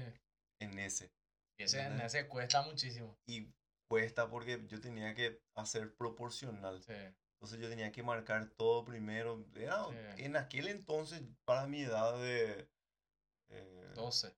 en 0.59 0.79
ese. 0.79 1.13
Y 1.59 1.65
ese, 1.65 1.81
en 1.83 2.01
ese 2.01 2.27
cuesta 2.27 2.63
muchísimo. 2.63 3.17
Y 3.27 3.53
cuesta 3.89 4.29
porque 4.29 4.65
yo 4.67 4.81
tenía 4.81 5.15
que 5.15 5.41
hacer 5.55 5.95
proporcional. 5.95 6.83
Sí, 6.83 6.93
Entonces 7.35 7.61
yo 7.61 7.69
tenía 7.69 7.93
que 7.93 8.03
marcar 8.03 8.49
todo 8.49 8.85
primero. 8.85 9.47
Era-. 9.55 9.87
En 10.17 10.37
aquel 10.37 10.69
entonces, 10.69 11.23
para 11.45 11.67
mi 11.67 11.83
edad 11.83 12.19
de 12.21 12.69
eh, 13.51 13.93
12, 13.95 14.35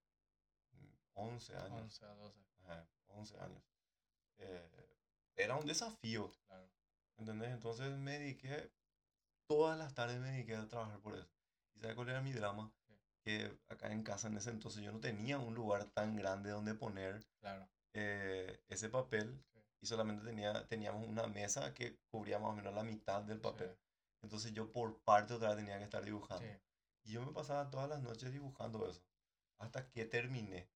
11 1.15 1.57
años, 1.57 1.83
11 1.83 2.05
a 2.05 2.15
12, 2.15 2.39
ajá, 2.65 2.89
11 3.09 3.39
años, 3.41 3.63
eh, 4.39 4.69
era 5.37 5.57
un 5.57 5.67
desafío. 5.67 6.31
claro. 6.47 6.69
¿Entendés? 7.17 7.51
Entonces 7.51 7.97
me 7.99 8.19
dediqué, 8.19 8.71
todas 9.49 9.77
las 9.79 9.95
tardes 9.95 10.21
me 10.21 10.31
dediqué 10.31 10.55
a 10.57 10.69
trabajar 10.69 11.01
por 11.01 11.15
eso. 11.17 11.29
¿Y 11.75 11.81
sabes 11.81 11.97
cuál 11.97 12.11
era 12.11 12.21
mi 12.21 12.33
drama? 12.33 12.73
Sí. 12.87 12.95
Que 13.25 13.59
acá 13.69 13.93
en 13.93 14.03
casa 14.03 14.29
en 14.29 14.37
ese 14.37 14.51
entonces 14.51 14.83
yo 14.83 14.93
no 14.93 15.01
tenía 15.01 15.39
un 15.39 15.55
lugar 15.55 15.85
tan 15.87 16.17
grande 16.17 16.51
donde 16.51 16.75
poner 16.75 17.25
Claro, 17.41 17.69
eh, 17.95 18.61
ese 18.69 18.89
papel 18.89 19.43
Sí. 19.53 19.59
y 19.81 19.87
solamente 19.87 20.25
tenía, 20.25 20.65
teníamos 20.67 21.07
una 21.09 21.27
mesa 21.27 21.75
que 21.75 21.99
cubría 22.11 22.39
más 22.39 22.51
o 22.51 22.55
menos 22.55 22.75
la 22.75 22.85
mitad 22.85 23.23
del 23.23 23.39
sí, 23.39 23.43
papel. 23.43 23.77
Entonces 24.23 24.53
yo 24.53 24.71
por 24.73 24.99
parte 25.03 25.35
otra 25.35 25.57
tenía 25.57 25.79
que 25.79 25.85
estar 25.85 26.05
dibujando. 26.05 26.47
Y 27.09 27.13
yo 27.13 27.23
me 27.25 27.33
pasaba 27.33 27.71
todas 27.71 27.89
las 27.89 28.03
noches 28.03 28.33
dibujando 28.33 28.87
eso. 28.89 29.03
Hasta 29.59 29.91
que 29.91 30.05
terminé. 30.05 30.69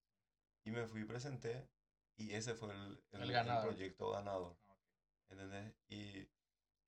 Y 0.64 0.70
me 0.70 0.86
fui 0.86 1.02
y 1.02 1.04
presenté. 1.04 1.68
Y 2.16 2.32
ese 2.32 2.54
fue 2.54 2.70
el, 2.72 3.04
el- 3.12 3.20
El 3.30 3.60
proyecto 3.62 4.10
ganador. 4.12 4.56
Ah. 4.66 4.76
Y, 5.88 6.28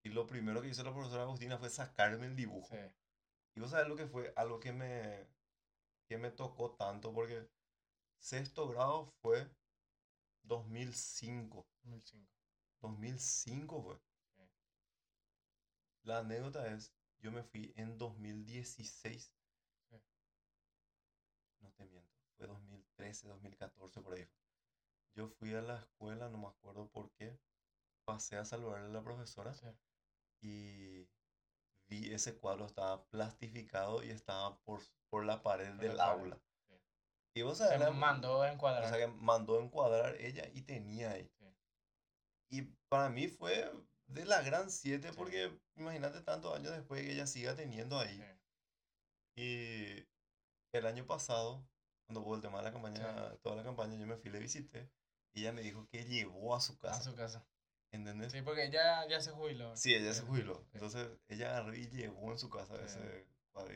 y 0.02 0.08
lo 0.10 0.26
primero 0.26 0.62
que 0.62 0.68
hizo 0.68 0.82
la 0.82 0.92
profesora 0.92 1.22
Agustina 1.24 1.58
fue 1.58 1.68
sacarme 1.70 2.26
el 2.26 2.36
dibujo. 2.36 2.68
sí, 2.74 2.78
Y 3.56 3.60
vos 3.60 3.70
sabés 3.70 3.86
lo 3.88 3.96
que 3.96 4.06
fue, 4.06 4.32
algo 4.36 4.60
que 4.60 4.72
me, 4.72 5.26
que 6.08 6.16
me 6.18 6.30
tocó 6.30 6.72
tanto, 6.72 7.12
porque 7.12 7.46
sexto 8.18 8.68
grado 8.68 9.12
fue 9.20 9.50
2005. 10.44 11.66
2005. 11.82 12.28
2005 12.80 13.82
fue. 13.82 13.96
Sí. 14.36 14.42
La 16.04 16.18
anécdota 16.18 16.66
es, 16.68 16.93
yo 17.24 17.32
me 17.32 17.42
fui 17.42 17.72
en 17.76 17.96
2016. 17.96 19.32
Sí. 19.90 19.96
No 21.60 21.70
te 21.72 21.84
miento, 21.86 22.12
fue 22.36 22.46
2013, 22.46 23.28
2014 23.28 24.00
por 24.02 24.14
ahí. 24.14 24.28
Yo 25.16 25.28
fui 25.28 25.54
a 25.54 25.62
la 25.62 25.78
escuela, 25.78 26.28
no 26.28 26.36
me 26.38 26.48
acuerdo 26.48 26.86
por 26.90 27.10
qué, 27.12 27.40
pasé 28.04 28.36
a 28.36 28.44
saludarle 28.44 28.88
a 28.88 28.90
la 28.90 29.02
profesora 29.02 29.54
Sí, 29.54 29.66
y 30.42 31.08
vi 31.88 32.12
ese 32.12 32.36
cuadro, 32.38 32.66
estaba 32.66 33.06
plastificado 33.06 34.02
y 34.04 34.10
estaba 34.10 34.58
por, 34.60 34.80
por 35.08 35.24
la 35.24 35.42
pared 35.42 35.74
Por 35.76 35.76
la 35.76 35.88
del 35.88 35.96
pared, 35.96 36.20
aula. 36.20 36.36
sí. 36.68 36.74
Y 37.36 37.42
vos 37.42 37.56
Se 37.56 37.64
sabés, 37.64 37.94
mandó 37.94 38.42
a 38.42 38.48
o 38.48 38.52
encuadrar. 38.52 38.88
sea, 38.88 38.98
que 38.98 39.06
mandó 39.06 39.58
a 39.58 39.64
encuadrar 39.64 40.16
ella 40.20 40.48
y 40.52 40.62
tenía 40.62 41.12
ahí. 41.12 41.30
Y 42.50 42.62
para 42.88 43.08
mí 43.08 43.28
fue 43.28 43.70
de 44.06 44.24
la 44.26 44.42
gran 44.42 44.70
7 44.70 45.08
Sí. 45.10 45.14
porque 45.16 45.50
imagínate 45.76 46.20
tantos 46.22 46.54
años 46.56 46.72
después 46.72 47.02
que 47.02 47.12
ella 47.12 47.26
siga 47.26 47.54
teniendo 47.56 47.98
ahí. 47.98 48.16
Sí, 49.36 50.06
Y 50.72 50.76
el 50.76 50.86
año 50.86 51.06
pasado, 51.06 51.66
cuando 52.06 52.20
hubo 52.20 52.34
el 52.36 52.42
tema 52.42 52.58
de 52.58 52.64
la 52.64 52.72
campaña, 52.72 53.36
toda 53.42 53.56
la 53.56 53.62
campaña, 53.64 53.96
yo 53.98 54.06
me 54.06 54.16
fui 54.16 54.28
y 54.30 54.32
le 54.32 54.38
visité. 54.40 54.88
Y 55.34 55.40
ella 55.40 55.52
me 55.52 55.62
dijo 55.62 55.86
que 55.88 56.04
llevó 56.04 56.54
a 56.54 56.60
su 56.60 56.72
a 56.74 56.78
casa. 56.78 57.02
su 57.02 57.14
casa. 57.16 57.44
¿Entendés? 57.92 58.32
Sí, 58.32 58.42
porque 58.42 58.70
ya, 58.70 59.06
ya 59.08 59.20
se 59.20 59.30
jubiló. 59.30 59.76
Sí, 59.76 59.94
ella 59.94 60.12
se 60.12 60.22
jubiló. 60.22 60.64
Entonces 60.72 61.08
ella 61.28 61.50
agarró 61.50 61.74
y 61.74 61.88
llevó 61.88 62.32
en 62.32 62.38
su 62.38 62.50
casa 62.50 62.74
ese 62.84 63.26
cuadro. 63.52 63.72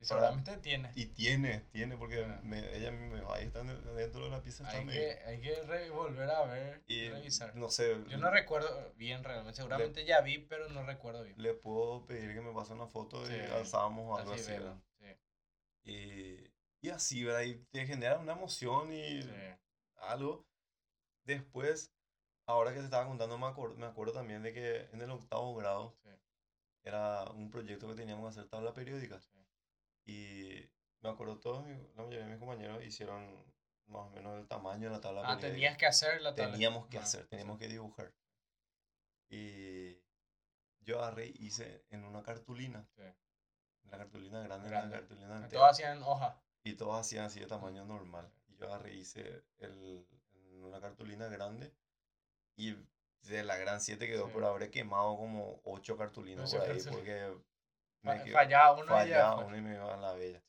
Y, 0.00 0.04
Y 0.04 0.08
para- 0.08 0.20
seguramente 0.20 0.56
tiene. 0.58 0.92
y 0.94 1.06
tiene, 1.06 1.60
tiene, 1.72 1.96
porque 1.96 2.24
me- 2.44 2.76
ella 2.76 2.92
me 2.92 3.16
dijo, 3.16 3.32
ahí 3.32 3.46
están 3.46 3.66
dentro 3.66 4.24
de 4.24 4.30
la 4.30 4.40
pieza. 4.42 4.62
Hay 4.68 4.78
Están 4.80 4.88
que, 4.90 5.18
ahí". 5.26 5.34
hay 5.34 5.40
que 5.40 5.90
volver 5.90 6.30
a 6.30 6.44
ver 6.44 6.82
y 6.86 6.94
Y 7.00 7.08
revisar. 7.10 7.56
no 7.56 7.68
sé, 7.68 7.96
Yo 8.08 8.18
no 8.18 8.30
recuerdo 8.30 8.92
bien 8.94 9.24
realmente. 9.24 9.56
Seguramente 9.56 10.04
ya 10.04 10.20
vi, 10.20 10.38
pero 10.38 10.68
no 10.68 10.84
recuerdo 10.84 11.24
bien. 11.24 11.34
le 11.42 11.52
puedo 11.54 12.06
pedir 12.06 12.32
que 12.32 12.40
me 12.40 12.52
pase 12.52 12.74
una 12.74 12.86
foto 12.86 13.22
y 13.24 13.26
Sí, 13.34 13.40
alzábamos 13.52 14.06
o 14.06 14.16
algo 14.18 14.32
Así 14.32 14.40
así. 14.42 14.52
vemos. 14.52 14.78
¿verdad? 15.00 15.16
Sí, 15.84 15.90
Y, 15.90 16.86
y 16.86 16.90
así, 16.90 17.24
¿verdad? 17.24 17.42
Y 17.42 17.56
te 17.72 17.84
genera 17.86 18.18
una 18.18 18.32
emoción 18.34 18.92
y 18.92 19.22
sí, 19.22 19.30
algo. 19.96 20.46
Después, 21.24 21.92
ahora 22.46 22.72
que 22.72 22.78
te 22.78 22.84
estaba 22.84 23.06
contando, 23.06 23.36
me 23.36 23.46
acuerdo, 23.46 23.74
me 23.76 23.86
acuerdo 23.86 24.12
también 24.12 24.42
de 24.42 24.52
que 24.52 24.88
en 24.92 25.02
el 25.02 25.10
octavo 25.10 25.54
grado 25.56 25.96
era 26.84 27.24
un 27.32 27.50
proyecto 27.50 27.88
que 27.88 27.94
teníamos 27.94 28.24
que 28.34 28.40
hacer 28.40 28.48
tabla 28.50 28.72
periódica. 28.72 29.20
Sí. 30.08 30.12
Y 30.12 30.70
me 31.00 31.10
acuerdo, 31.10 31.38
todos, 31.38 31.64
la 31.66 32.02
mayoría 32.02 32.24
de 32.24 32.30
mis 32.30 32.38
compañeros 32.38 32.84
hicieron 32.84 33.26
más 33.86 34.06
o 34.06 34.10
menos 34.10 34.38
el 34.38 34.46
tamaño 34.48 34.88
de 34.88 34.94
la 34.96 35.00
tabla 35.00 35.22
Ah, 35.24 35.38
tenías 35.38 35.76
que 35.76 35.86
hacer 35.86 36.20
la 36.20 36.34
tabla. 36.34 36.52
Teníamos 36.52 36.86
que 36.88 36.98
Ah, 36.98 37.02
hacer, 37.02 37.22
sí. 37.22 37.28
teníamos 37.30 37.58
que 37.58 37.68
dibujar. 37.68 38.12
Y 39.30 39.98
yo 40.80 40.98
agarré 41.02 41.26
hice 41.38 41.84
en 41.90 42.04
una 42.04 42.22
cartulina. 42.22 42.86
Sí. 42.96 43.02
En 43.84 43.90
la 43.90 43.98
cartulina 43.98 44.40
grande, 44.42 44.66
en 44.66 44.70
Grande. 44.72 44.94
la 44.96 45.00
cartulina 45.00 45.36
entera. 45.36 45.48
Todos 45.50 45.70
hacían 45.70 46.02
hoja. 46.02 46.42
Y 46.64 46.74
todos 46.74 46.98
hacían 47.00 47.24
así 47.26 47.40
de 47.40 47.46
tamaño 47.46 47.84
normal. 47.84 48.30
Y 48.48 48.56
yo 48.56 48.66
agarré 48.66 48.94
hice 48.94 49.44
el, 49.58 50.06
en 50.32 50.64
una 50.64 50.80
cartulina 50.80 51.28
grande. 51.28 51.72
Y 52.56 52.76
de 53.22 53.44
la 53.44 53.56
gran 53.56 53.80
7 53.80 54.06
quedó, 54.06 54.26
Sí. 54.26 54.32
pero 54.34 54.48
habré 54.48 54.70
quemado 54.70 55.16
como 55.16 55.60
8 55.64 55.96
cartulinas 55.96 56.52
Ocho 56.52 56.62
por 56.62 56.70
ahí. 56.70 56.82
Porque 56.90 57.32
Fallaba 58.02 58.72
uno 58.74 58.86
fallaba 58.86 59.44
uno 59.44 59.56
y 59.56 59.60
me 59.60 59.74
iba 59.74 59.92
a 59.94 59.96
la 59.96 60.12
bella. 60.12 60.42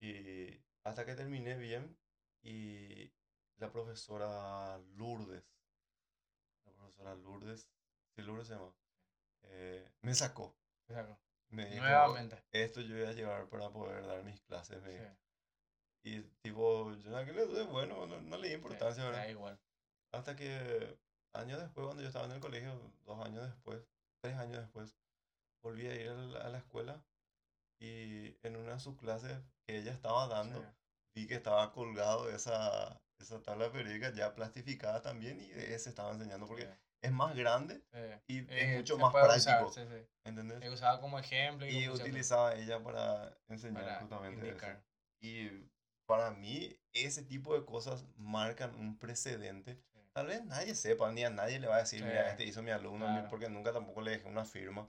Sí. 0.00 0.06
Y 0.06 0.64
hasta 0.84 1.04
que 1.04 1.14
terminé 1.14 1.56
bien. 1.56 1.96
Y 2.42 3.10
la 3.56 3.70
profesora 3.70 4.78
Lourdes. 4.96 5.44
La 6.66 6.72
profesora 6.72 7.14
Lourdes. 7.14 7.68
Sí, 8.14 8.22
Lourdes 8.22 8.48
se 8.48 8.54
llama. 8.54 8.74
eh, 9.42 9.90
me 10.02 10.14
sacó. 10.14 10.56
O 10.88 10.92
sea, 10.92 11.18
Me 11.50 11.66
dijo, 11.66 11.82
Nuevamente. 11.84 12.42
esto 12.52 12.80
yo 12.80 12.94
voy 12.96 13.06
a 13.06 13.12
llevar 13.12 13.48
para 13.48 13.70
poder 13.70 14.06
dar 14.06 14.22
mis 14.24 14.40
clases. 14.42 14.82
me 14.82 14.98
Sí. 14.98 15.04
Y 16.06 16.20
tipo, 16.42 16.92
yo 16.96 17.10
en 17.10 17.14
aquel 17.16 17.38
entonces, 17.38 17.66
bueno, 17.68 18.06
no, 18.06 18.20
no 18.20 18.36
le 18.36 18.42
di 18.48 18.54
sí, 18.54 18.56
importancia, 18.56 19.02
da 19.04 19.10
¿verdad? 19.10 19.28
igual. 19.28 19.58
Hasta 20.12 20.36
que 20.36 20.98
años 21.32 21.60
después, 21.60 21.86
cuando 21.86 22.02
yo 22.02 22.08
estaba 22.08 22.26
en 22.26 22.32
el 22.32 22.40
colegio, 22.40 22.78
dos 23.04 23.24
años 23.24 23.42
después, 23.46 23.82
tres 24.20 24.36
años 24.36 24.58
después, 24.60 24.94
volví 25.64 25.86
a 25.88 25.94
ir 25.94 26.08
a 26.10 26.14
la, 26.14 26.40
a 26.40 26.48
la 26.50 26.58
escuela 26.58 27.02
y 27.80 28.36
en 28.46 28.56
una 28.56 28.74
de 28.74 28.80
sus 28.80 28.96
clases 28.96 29.36
que 29.66 29.78
ella 29.78 29.92
estaba 29.92 30.28
dando, 30.28 30.60
Sí. 30.62 30.68
vi 31.16 31.26
que 31.26 31.34
estaba 31.34 31.72
colgado 31.72 32.30
esa, 32.30 33.00
esa 33.18 33.42
tabla 33.42 33.72
periódica 33.72 34.10
ya 34.12 34.34
plastificada 34.34 35.00
también 35.02 35.40
y 35.40 35.48
de 35.48 35.74
ese 35.74 35.88
estaba 35.88 36.12
enseñando 36.12 36.46
porque 36.46 36.64
Sí, 36.66 36.70
es 37.02 37.12
más 37.12 37.34
grande 37.34 37.82
sí. 37.92 38.22
y 38.28 38.38
Eh, 38.40 38.46
es 38.72 38.76
mucho 38.78 38.98
más 38.98 39.12
práctico, 39.12 39.68
usar. 39.68 40.06
¿entendés? 40.24 40.60
Se 40.60 40.70
usaba 40.70 41.00
como 41.00 41.18
ejemplo 41.18 41.66
y, 41.66 41.70
Y 41.84 41.88
utilizaba 41.88 42.54
ella 42.54 42.82
para 42.82 43.36
enseñar 43.48 43.82
para 43.84 44.00
justamente 44.00 44.40
eso. 44.40 44.48
indicar. 44.48 44.84
Y 45.22 45.48
para 46.06 46.30
mí, 46.30 46.78
ese 46.92 47.22
tipo 47.22 47.58
de 47.58 47.64
cosas 47.64 48.04
marcan 48.16 48.74
un 48.74 48.98
precedente. 48.98 49.82
Tal 50.12 50.26
vez 50.28 50.44
nadie 50.44 50.74
sepa, 50.74 51.10
ni 51.10 51.24
a 51.24 51.30
nadie 51.30 51.58
le 51.58 51.66
va 51.66 51.76
a 51.76 51.78
decir, 51.80 52.04
mira, 52.04 52.30
este 52.30 52.44
hizo 52.44 52.62
mi 52.62 52.70
alumno, 52.70 53.06
claro. 53.06 53.28
porque 53.30 53.48
nunca 53.48 53.72
tampoco 53.72 54.00
le 54.02 54.12
dejé 54.12 54.28
una 54.28 54.44
firma. 54.44 54.88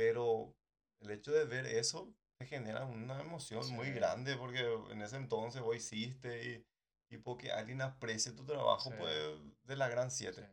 Sí. 0.00 0.06
Pero 0.06 0.54
el 1.00 1.10
hecho 1.10 1.32
de 1.32 1.44
ver 1.44 1.66
eso 1.66 2.12
te 2.38 2.46
genera 2.46 2.84
una 2.86 3.20
emoción 3.20 3.68
muy 3.72 3.86
Sí. 3.88 3.92
grande, 3.92 4.36
porque 4.36 4.60
en 4.90 5.02
ese 5.02 5.16
entonces 5.16 5.60
vos 5.62 5.76
hiciste 5.76 6.42
y, 6.44 6.66
y 7.14 7.18
porque 7.18 7.52
alguien 7.52 7.82
aprecie 7.82 8.32
tu 8.32 8.44
trabajo, 8.44 8.90
Sí. 8.90 8.96
pues 8.98 9.14
de 9.64 9.76
la 9.76 9.88
gran 9.88 10.10
Sí. 10.10 10.24
7. 10.24 10.48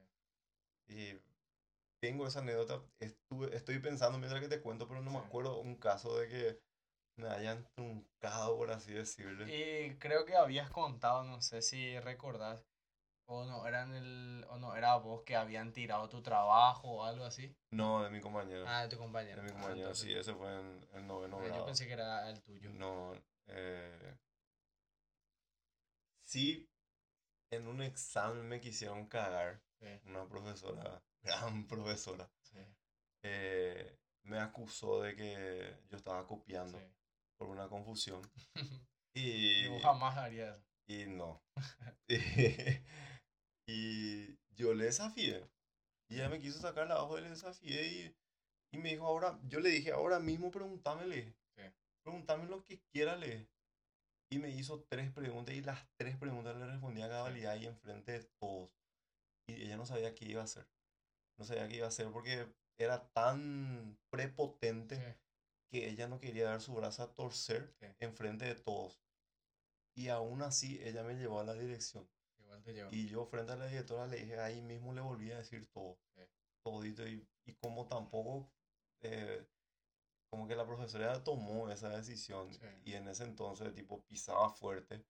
Y 0.89 1.19
tengo 2.01 2.27
esa 2.27 2.39
anécdota, 2.39 2.81
estuve, 2.99 3.55
estoy 3.55 3.79
pensando 3.79 4.17
mientras 4.19 4.41
que 4.41 4.47
te 4.47 4.61
cuento, 4.61 4.87
pero 4.87 5.01
no 5.01 5.11
me 5.11 5.19
Sí. 5.19 5.25
acuerdo 5.25 5.59
un 5.59 5.75
caso 5.75 6.17
de 6.17 6.27
que 6.27 6.59
me 7.17 7.27
hayan 7.29 7.67
truncado, 7.75 8.57
por 8.57 8.71
así 8.71 8.93
decirlo. 8.93 9.47
Y 9.47 9.95
creo 9.97 10.25
que 10.25 10.35
habías 10.35 10.69
contado, 10.69 11.23
no 11.23 11.41
sé 11.41 11.61
si 11.61 11.99
recordás, 11.99 12.63
o 13.27 13.43
no, 13.45 13.67
era 13.67 13.83
en 13.83 13.93
el, 13.95 14.45
o 14.49 14.57
no, 14.57 14.75
era 14.75 14.95
vos 14.95 15.21
que 15.23 15.35
habían 15.35 15.73
tirado 15.73 16.09
tu 16.09 16.21
trabajo 16.21 16.89
o 16.89 17.03
algo 17.03 17.25
así. 17.25 17.53
No, 17.71 18.03
de 18.03 18.09
mi 18.09 18.21
compañero. 18.21 18.65
Ah, 18.67 18.83
de 18.83 18.89
tu 18.89 18.97
compañero. 18.97 19.41
de 19.41 19.43
mi 19.43 19.49
Ah, 19.49 19.53
compañero, 19.53 19.79
entonces, 19.89 20.05
sí, 20.05 20.13
ese 20.13 20.33
fue 20.33 20.47
en 20.59 20.87
el 20.93 21.07
noveno 21.07 21.37
grado. 21.37 21.55
Yo 21.55 21.65
pensé 21.65 21.87
que 21.87 21.93
era 21.93 22.29
el 22.29 22.41
tuyo. 22.41 22.69
No, 22.71 23.13
eh, 23.47 24.17
sí, 26.23 26.69
en 27.51 27.67
un 27.67 27.81
examen 27.81 28.47
me 28.47 28.59
quisieron 28.59 29.07
cagar, 29.07 29.61
Sí, 29.79 29.87
una 30.05 30.27
profesora, 30.27 31.03
gran 31.21 31.67
profesora, 31.67 32.29
sí, 32.41 32.57
eh, 33.23 33.99
me 34.23 34.39
acusó 34.39 35.01
de 35.01 35.15
que 35.15 35.75
yo 35.89 35.97
estaba 35.97 36.25
copiando 36.25 36.79
sí. 36.79 36.85
por 37.37 37.49
una 37.49 37.67
confusión. 37.67 38.21
Y, 39.13 39.65
Y 39.65 39.67
vos 39.69 39.81
jamás 39.81 40.15
harías 40.15 40.55
eso. 40.59 40.67
y 40.85 41.05
no. 41.07 41.41
y 43.67 44.37
yo 44.55 44.73
le 44.73 44.85
desafié. 44.85 45.47
Y 46.09 46.15
ella 46.15 46.29
me 46.29 46.39
quiso 46.39 46.59
sacar 46.59 46.87
la 46.87 47.05
y 47.17 47.21
le 47.21 47.29
desafié 47.29 47.87
y, 47.87 48.15
y 48.71 48.77
me 48.79 48.89
dijo, 48.91 49.05
ahora, 49.05 49.39
yo 49.49 49.59
le 49.59 49.69
dije, 49.69 49.91
ahora 49.91 50.19
mismo 50.19 50.51
pregúntamele. 50.51 51.35
Sí. 51.55 51.63
Pregúntame 52.03 52.45
lo 52.47 52.63
que 52.63 52.79
quiera 52.91 53.15
leer. 53.15 53.47
Y 54.29 54.39
me 54.39 54.49
hizo 54.49 54.83
tres 54.89 55.11
preguntas 55.11 55.55
y 55.55 55.61
las 55.61 55.87
tres 55.97 56.17
preguntas 56.17 56.55
le 56.57 56.65
respondía 56.65 57.05
a 57.05 57.09
cabalidad 57.09 57.55
y 57.55 57.65
enfrente 57.65 58.13
de 58.13 58.23
todos. 58.39 58.69
Y 59.47 59.63
ella 59.63 59.77
no 59.77 59.85
sabía 59.85 60.15
qué 60.15 60.25
iba 60.25 60.41
a 60.41 60.45
hacer. 60.45 60.65
No 61.37 61.45
sabía 61.45 61.67
qué 61.67 61.77
iba 61.77 61.85
a 61.85 61.89
hacer 61.89 62.09
porque 62.11 62.47
era 62.77 63.07
tan 63.09 63.97
prepotente 64.09 64.97
Sí, 64.97 65.15
que 65.69 65.89
ella 65.89 66.07
no 66.07 66.19
quería 66.19 66.45
dar 66.45 66.61
su 66.61 66.73
brazo 66.73 67.03
a 67.03 67.13
torcer 67.13 67.73
Sí. 67.79 67.87
enfrente 67.99 68.45
de 68.45 68.55
todos. 68.55 69.01
Y 69.95 70.07
aún 70.09 70.41
así 70.41 70.79
ella 70.81 71.03
me 71.03 71.15
llevó 71.15 71.41
a 71.41 71.43
la 71.43 71.53
dirección. 71.53 72.07
Y 72.91 73.07
yo 73.07 73.25
frente 73.25 73.51
a 73.53 73.55
la 73.55 73.67
directora 73.67 74.07
le 74.07 74.17
dije, 74.17 74.39
ahí 74.39 74.61
mismo 74.61 74.93
le 74.93 75.01
volví 75.01 75.31
a 75.31 75.37
decir 75.37 75.67
todo. 75.71 75.97
Todito. 76.63 77.07
Y, 77.07 77.25
y 77.45 77.53
como 77.55 77.87
tampoco, 77.87 78.51
eh, 79.01 79.45
como 80.29 80.47
que 80.47 80.55
la 80.55 80.65
profesora 80.65 81.23
tomó 81.23 81.69
esa 81.69 81.89
decisión. 81.89 82.53
Sí. 82.53 82.65
Y 82.85 82.93
en 82.93 83.07
ese 83.07 83.23
entonces, 83.23 83.73
tipo, 83.73 84.03
pisaba 84.03 84.49
fuerte. 84.49 85.05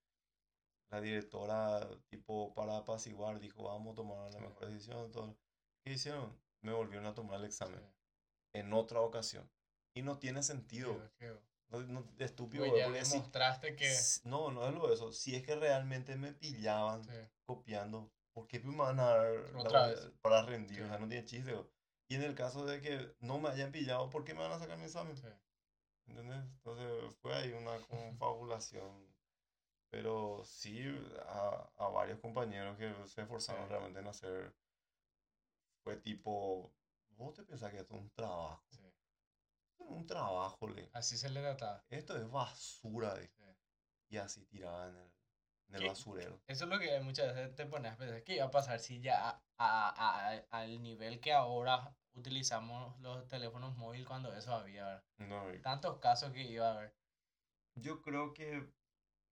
La 0.89 1.01
directora, 1.01 1.87
tipo, 2.09 2.53
para 2.53 2.77
apaciguar, 2.77 3.39
dijo, 3.39 3.63
vamos 3.63 3.93
a 3.93 3.95
tomar 3.95 4.17
la 4.31 4.31
Sí. 4.31 4.39
mejor 4.39 4.67
decisión. 4.67 5.11
Todo. 5.11 5.37
¿Qué 5.83 5.93
hicieron? 5.93 6.39
Me 6.61 6.73
volvieron 6.73 7.05
a 7.05 7.13
tomar 7.13 7.39
el 7.39 7.45
examen. 7.45 7.79
Sí. 7.79 8.59
En 8.59 8.73
otra 8.73 9.01
ocasión. 9.01 9.49
Y 9.93 10.01
no 10.01 10.17
tiene 10.19 10.43
sentido. 10.43 10.93
No, 11.69 11.79
no, 11.81 12.05
estúpido, 12.19 12.65
Pues 12.65 12.77
ya 12.79 13.05
si- 13.05 13.11
demostraste 13.11 13.75
que... 13.75 13.93
no, 14.23 14.51
no 14.51 14.67
es 14.67 14.73
lo 14.73 14.87
de 14.87 14.93
eso. 14.93 15.11
Si 15.11 15.35
es 15.35 15.43
que 15.43 15.55
realmente 15.55 16.15
me 16.15 16.31
pillaban 16.33 17.03
Sí, 17.03 17.11
copiando, 17.45 18.09
¿por 18.33 18.47
qué 18.47 18.59
me 18.59 18.75
van 18.77 18.99
a 18.99 19.03
dar 19.05 19.55
Otra 19.55 19.87
vez. 19.87 20.09
para 20.21 20.43
rendir? 20.43 20.83
O 20.83 20.87
sea, 20.87 20.97
no 20.97 21.07
tiene 21.07 21.25
chiste. 21.25 21.53
Y 22.09 22.15
en 22.15 22.23
el 22.23 22.35
caso 22.35 22.65
de 22.65 22.79
que 22.81 23.15
no 23.19 23.37
me 23.39 23.49
hayan 23.49 23.71
pillado, 23.71 24.09
¿por 24.09 24.23
qué 24.23 24.33
me 24.33 24.39
van 24.41 24.53
a 24.53 24.59
sacar 24.59 24.77
mi 24.77 24.85
examen? 24.85 25.15
sí. 25.17 25.27
¿Entendés? 26.07 26.41
Entonces 26.41 27.15
fue 27.21 27.33
ahí 27.35 27.51
una 27.51 27.77
confabulación. 27.87 29.13
Pero 29.89 30.43
sí, 30.45 30.83
a, 31.27 31.69
a 31.77 31.87
varios 31.89 32.19
compañeros 32.19 32.77
que 32.77 32.93
se 33.07 33.21
esforzaron 33.21 33.63
Sí. 33.65 33.69
realmente 33.69 33.99
en 33.99 34.07
hacer, 34.07 34.53
fue 35.83 35.97
tipo, 35.97 36.73
vos 37.17 37.33
te 37.33 37.43
pensás 37.43 37.71
que 37.71 37.79
esto 37.79 37.95
es 37.95 38.01
un 38.01 38.09
trabajo. 38.11 38.63
sí. 38.69 38.86
Un 39.79 40.05
trabajo, 40.05 40.67
le. 40.67 40.89
Así 40.93 41.17
se 41.17 41.29
le 41.29 41.41
trataba. 41.41 41.83
Esto 41.89 42.17
es 42.17 42.29
basura, 42.29 43.13
de 43.15 43.27
Sí. 43.27 43.43
y 44.09 44.17
así 44.17 44.45
tiraba 44.45 44.87
en 44.89 44.95
el, 44.97 45.11
en 45.69 45.75
el 45.75 45.87
basurero. 45.87 46.41
Eso 46.47 46.63
es 46.65 46.69
lo 46.69 46.79
que 46.79 46.99
muchas 47.01 47.33
veces 47.35 47.55
te 47.55 47.65
pones 47.65 47.93
a 47.93 47.97
pensar, 47.97 48.23
¿qué 48.23 48.35
iba 48.35 48.45
a 48.45 48.51
pasar 48.51 48.79
si 48.79 48.99
ya 49.01 49.29
a- 49.29 49.41
a- 49.57 50.29
a- 50.31 50.43
al 50.51 50.81
nivel 50.81 51.19
que 51.19 51.33
ahora 51.33 51.93
utilizamos 52.13 52.99
los 52.99 53.27
teléfonos 53.27 53.75
móviles 53.77 54.07
cuando 54.07 54.33
eso 54.33 54.53
había. 54.53 55.03
No, 55.17 55.43
Tantos 55.61 55.99
casos 55.99 56.31
que 56.31 56.41
iba 56.41 56.67
a 56.69 56.73
haber. 56.73 56.95
yo 57.75 58.01
creo 58.01 58.33
que 58.33 58.67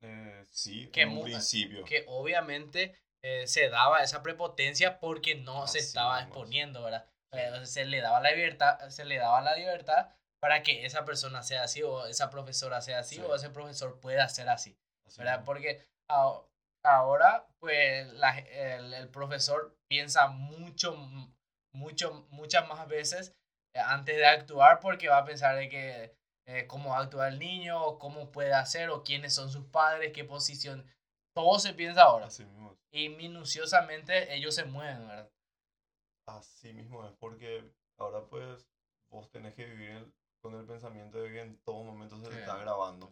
eh, 0.01 0.45
sí, 0.51 0.87
Que 0.91 1.01
en 1.01 1.17
un 1.17 1.23
principio. 1.23 1.83
Que 1.85 2.05
obviamente 2.07 2.95
eh, 3.23 3.47
se 3.47 3.69
daba 3.69 4.03
esa 4.03 4.21
prepotencia 4.21 4.99
porque 4.99 5.33
no 5.35 5.65
se 5.67 5.79
Así 5.79 5.87
estaba 5.87 6.17
mismo 6.17 6.19
es. 6.21 6.27
exponiendo, 6.27 6.83
¿verdad? 6.83 7.09
Eh, 7.31 7.65
se 7.65 7.85
le 7.85 8.01
daba 8.01 8.21
la 8.21 8.31
libertad, 8.31 8.87
se 8.89 9.03
le 9.05 9.17
daba 9.17 9.41
la 9.41 9.55
libertad 9.55 10.13
para 10.45 10.61
que 10.61 10.85
esa 10.85 11.05
persona 11.05 11.41
sea 11.41 11.63
así 11.63 11.81
o 11.81 12.05
esa 12.05 12.29
profesora 12.29 12.79
sea 12.79 12.99
así 12.99 13.15
Sí. 13.15 13.21
o 13.21 13.33
ese 13.33 13.49
profesor 13.49 13.99
pueda 13.99 14.29
ser 14.29 14.47
así. 14.47 14.77
así 15.07 15.17
¿verdad? 15.17 15.43
Porque 15.43 15.83
a- 16.07 16.39
ahora, 16.83 17.47
pues, 17.59 18.13
la- 18.13 18.37
el, 18.37 18.93
el 18.93 19.09
profesor 19.09 19.75
piensa 19.89 20.27
mucho, 20.27 20.95
mucho, 21.73 22.27
muchas 22.29 22.67
más 22.67 22.87
veces 22.87 23.33
eh, 23.75 23.79
antes 23.79 24.17
de 24.17 24.27
actuar 24.27 24.79
porque 24.81 25.09
va 25.09 25.17
a 25.17 25.25
pensar 25.25 25.55
de 25.55 25.67
que 25.67 26.15
eh, 26.47 26.67
cómo 26.67 26.91
va 26.91 26.99
a 26.99 27.03
actuar 27.05 27.29
el 27.33 27.39
niño, 27.39 27.83
o 27.83 27.97
cómo 27.97 28.31
puede 28.31 28.53
hacer, 28.53 28.91
o 28.91 29.03
quiénes 29.03 29.33
son 29.33 29.49
sus 29.51 29.65
padres, 29.65 30.11
qué 30.13 30.23
posición. 30.25 30.85
Todo 31.35 31.57
se 31.57 31.73
piensa 31.73 32.03
ahora. 32.03 32.27
Así 32.27 32.45
mismo. 32.45 32.77
Y 32.93 33.09
minuciosamente 33.09 34.31
ellos 34.35 34.53
se 34.53 34.65
mueven, 34.65 35.07
¿verdad? 35.07 35.31
Así 36.27 36.71
mismo 36.71 37.03
es, 37.07 37.13
porque 37.19 37.63
ahora 37.99 38.21
pues 38.29 38.67
vos 39.09 39.27
tenés 39.31 39.55
que 39.55 39.65
vivir 39.65 39.89
el- 39.89 40.13
con 40.45 40.59
el 40.59 40.65
pensamiento 40.67 41.19
de 41.19 41.31
que 41.31 41.41
en 41.41 41.57
todo 41.63 41.83
momento 41.83 42.19
se 42.19 42.31
Sí. 42.31 42.37
está 42.37 42.55
grabando. 42.57 43.11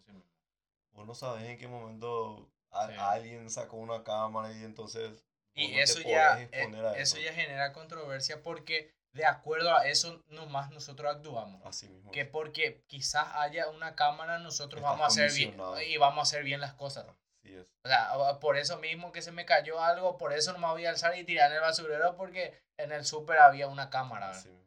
Vos 0.92 1.08
no 1.08 1.16
sabes 1.16 1.44
en 1.50 1.58
qué 1.58 1.68
momento 1.68 2.48
a- 2.70 2.88
Sí. 2.88 2.94
alguien 3.00 3.50
sacó 3.50 3.78
una 3.78 4.04
cámara 4.04 4.52
y 4.52 4.64
entonces 4.64 5.26
Y 5.56 5.80
eso 5.80 6.00
ya, 6.02 6.40
eh, 6.42 6.50
a 6.54 6.94
eso 6.98 7.18
ya 7.18 7.34
genera 7.34 7.74
controversia 7.74 8.44
porque 8.44 8.94
de 9.14 9.26
acuerdo 9.26 9.76
a 9.76 9.88
eso 9.88 10.24
nomás 10.28 10.70
nosotros 10.72 11.16
actuamos. 11.16 11.60
Así 11.66 11.88
mismo. 11.90 12.12
que 12.12 12.26
porque 12.26 12.84
quizás 12.88 13.28
haya 13.36 13.68
una 13.70 13.96
cámara, 13.96 14.38
nosotros 14.38 14.80
Estás 14.82 14.92
vamos 14.92 15.04
a 15.04 15.08
hacer 15.08 15.32
bien 15.32 15.56
y 15.88 15.98
vamos 15.98 16.20
a 16.20 16.22
hacer 16.24 16.44
bien 16.44 16.62
las 16.62 16.74
cosas. 16.76 17.06
Así 17.40 17.56
es. 17.56 17.66
O 17.84 17.88
sea, 17.88 18.40
por 18.40 18.58
eso 18.58 18.78
mismo 18.78 19.12
que 19.12 19.22
se 19.24 19.32
me 19.32 19.46
cayó 19.46 19.82
algo, 19.82 20.18
por 20.20 20.34
eso 20.34 20.54
no 20.54 20.60
me 20.60 20.68
voy 20.68 20.86
a 20.86 20.90
alzar 20.92 21.18
y 21.18 21.24
tirar 21.24 21.50
en 21.50 21.56
el 21.58 21.62
basurero 21.62 22.16
porque 22.16 22.60
en 22.78 22.92
el 22.92 23.06
súper 23.06 23.40
había 23.40 23.68
una 23.68 23.90
cámara. 23.90 24.30
Así 24.30 24.50
mismo. 24.50 24.64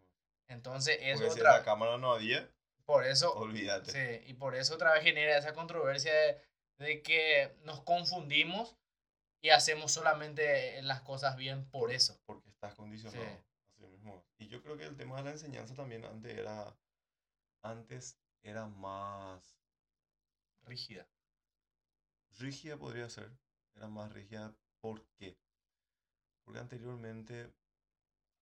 Entonces, 0.48 0.98
eso 1.00 1.22
Porque 1.22 1.34
si 1.34 1.40
otra 1.40 1.56
esa 1.56 1.64
cámara 1.64 1.98
no 1.98 2.12
había, 2.12 2.48
por 2.86 3.04
eso, 3.04 3.34
olvídate. 3.34 3.90
sí, 3.92 4.24
y 4.30 4.34
por 4.34 4.54
eso 4.54 4.74
otra 4.74 4.92
vez 4.94 5.02
genera 5.02 5.36
esa 5.36 5.52
controversia 5.54 6.12
de, 6.14 6.40
de 6.78 7.02
que 7.02 7.54
nos 7.64 7.82
confundimos 7.82 8.76
y 9.42 9.50
hacemos 9.50 9.92
solamente 9.92 10.80
las 10.82 11.02
cosas 11.02 11.36
bien 11.36 11.68
por 11.70 11.92
eso. 11.92 12.18
Porque 12.26 12.48
estás 12.48 12.74
condicionado. 12.74 13.24
Sí. 13.24 13.30
Así 13.74 13.86
mismo. 13.86 14.24
Y 14.38 14.48
yo 14.48 14.62
creo 14.62 14.76
que 14.76 14.84
el 14.84 14.96
tema 14.96 15.16
de 15.18 15.24
la 15.24 15.30
enseñanza 15.32 15.74
también 15.74 16.04
antes 16.04 16.36
era, 16.36 16.74
antes 17.62 18.18
era 18.42 18.66
más 18.66 19.56
Rígida. 20.62 21.06
rígida, 22.38 22.76
podría 22.76 23.08
ser. 23.08 23.30
Era 23.74 23.88
más 23.88 24.12
rígida. 24.12 24.54
¿Por 24.80 25.02
qué? 25.18 25.36
Porque 26.44 26.60
anteriormente 26.60 27.52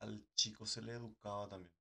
al 0.00 0.24
chico 0.34 0.64
se 0.66 0.82
le 0.82 0.92
educaba 0.92 1.48
también. 1.48 1.73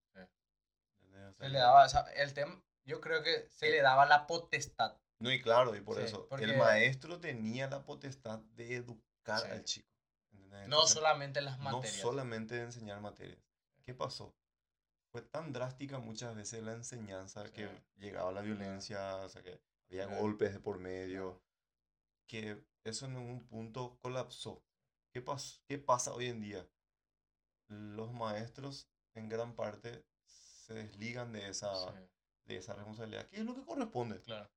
O 1.14 1.16
sea, 1.16 1.34
Se 1.34 1.50
le 1.50 1.60
daba, 1.60 1.86
esa- 1.86 2.12
el 2.14 2.34
tema, 2.34 2.62
yo 2.86 3.00
creo 3.02 3.22
que 3.24 3.48
se 3.50 3.68
Eh, 3.68 3.72
le 3.72 3.82
daba 3.82 4.06
la 4.06 4.26
potestad. 4.28 4.98
No, 5.20 5.32
y 5.32 5.42
claro, 5.42 5.76
y 5.76 5.82
por 5.82 5.98
Sí, 5.98 6.04
eso. 6.06 6.28
porque- 6.28 6.46
El 6.46 6.58
maestro 6.58 7.20
tenía 7.20 7.70
la 7.70 7.84
potestad 7.86 8.40
de 8.56 8.76
educar 8.76 9.40
Sí. 9.42 9.48
al 9.52 9.64
chico. 9.64 9.88
¿entendés? 10.32 10.68
No 10.68 10.76
Entonces, 10.78 10.94
solamente 10.96 11.42
las 11.42 11.58
no 11.60 11.66
materias. 11.66 11.96
solamente 12.02 12.60
enseñar 12.62 13.00
materias. 13.00 13.40
¿Qué 13.84 13.94
pasó? 13.94 14.36
Fue 15.12 15.22
tan 15.22 15.54
drástica 15.54 16.00
muchas 16.00 16.36
veces 16.36 16.64
la 16.64 16.74
enseñanza 16.74 17.52
que 17.52 17.70
llegaba 17.98 18.32
la 18.32 18.42
violencia, 18.42 19.18
o 19.18 19.30
sea, 19.30 19.44
que 19.44 19.62
había 19.90 20.08
golpes 20.08 20.52
de 20.54 20.60
por 20.60 20.80
medio, 20.80 21.42
que 22.28 22.66
eso 22.84 23.06
en 23.06 23.18
un 23.18 23.46
punto 23.48 23.98
colapsó. 24.02 24.64
¿Qué, 25.14 25.24
pas- 25.24 25.62
¿Qué 25.68 25.78
pasa 25.78 26.12
hoy 26.14 26.28
en 26.28 26.42
día? 26.42 26.68
Los 27.68 28.12
maestros 28.12 28.90
en 29.16 29.30
gran 29.30 29.56
parte 29.56 30.04
se 30.64 30.74
desligan 30.74 31.32
de 31.34 31.50
esa, 31.50 31.74
Sí, 31.92 32.00
de 32.46 32.58
esa 32.58 32.74
responsabilidad, 32.74 33.28
que 33.28 33.38
es 33.38 33.46
lo 33.46 33.56
que 33.56 33.64
corresponde. 33.64 34.22
claro. 34.22 34.50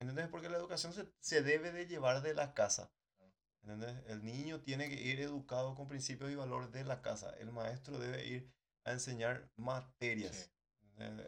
¿Entendés? 0.00 0.28
Porque 0.28 0.48
la 0.48 0.56
educación 0.58 0.92
se, 0.92 1.06
se 1.18 1.42
debe 1.42 1.72
de 1.72 1.86
llevar 1.86 2.22
de 2.22 2.32
la 2.32 2.54
casa. 2.54 2.92
Claro. 3.16 3.32
¿Entendés? 3.62 3.96
El 4.06 4.24
niño 4.24 4.60
tiene 4.60 4.88
que 4.88 4.94
ir 4.94 5.18
educado 5.20 5.74
con 5.74 5.88
principios 5.88 6.30
y 6.30 6.36
valores 6.36 6.70
de 6.70 6.84
la 6.84 7.02
casa. 7.02 7.34
El 7.40 7.50
maestro 7.50 7.98
debe 7.98 8.24
ir 8.24 8.48
a 8.84 8.92
enseñar 8.92 9.50
materias. 9.56 10.52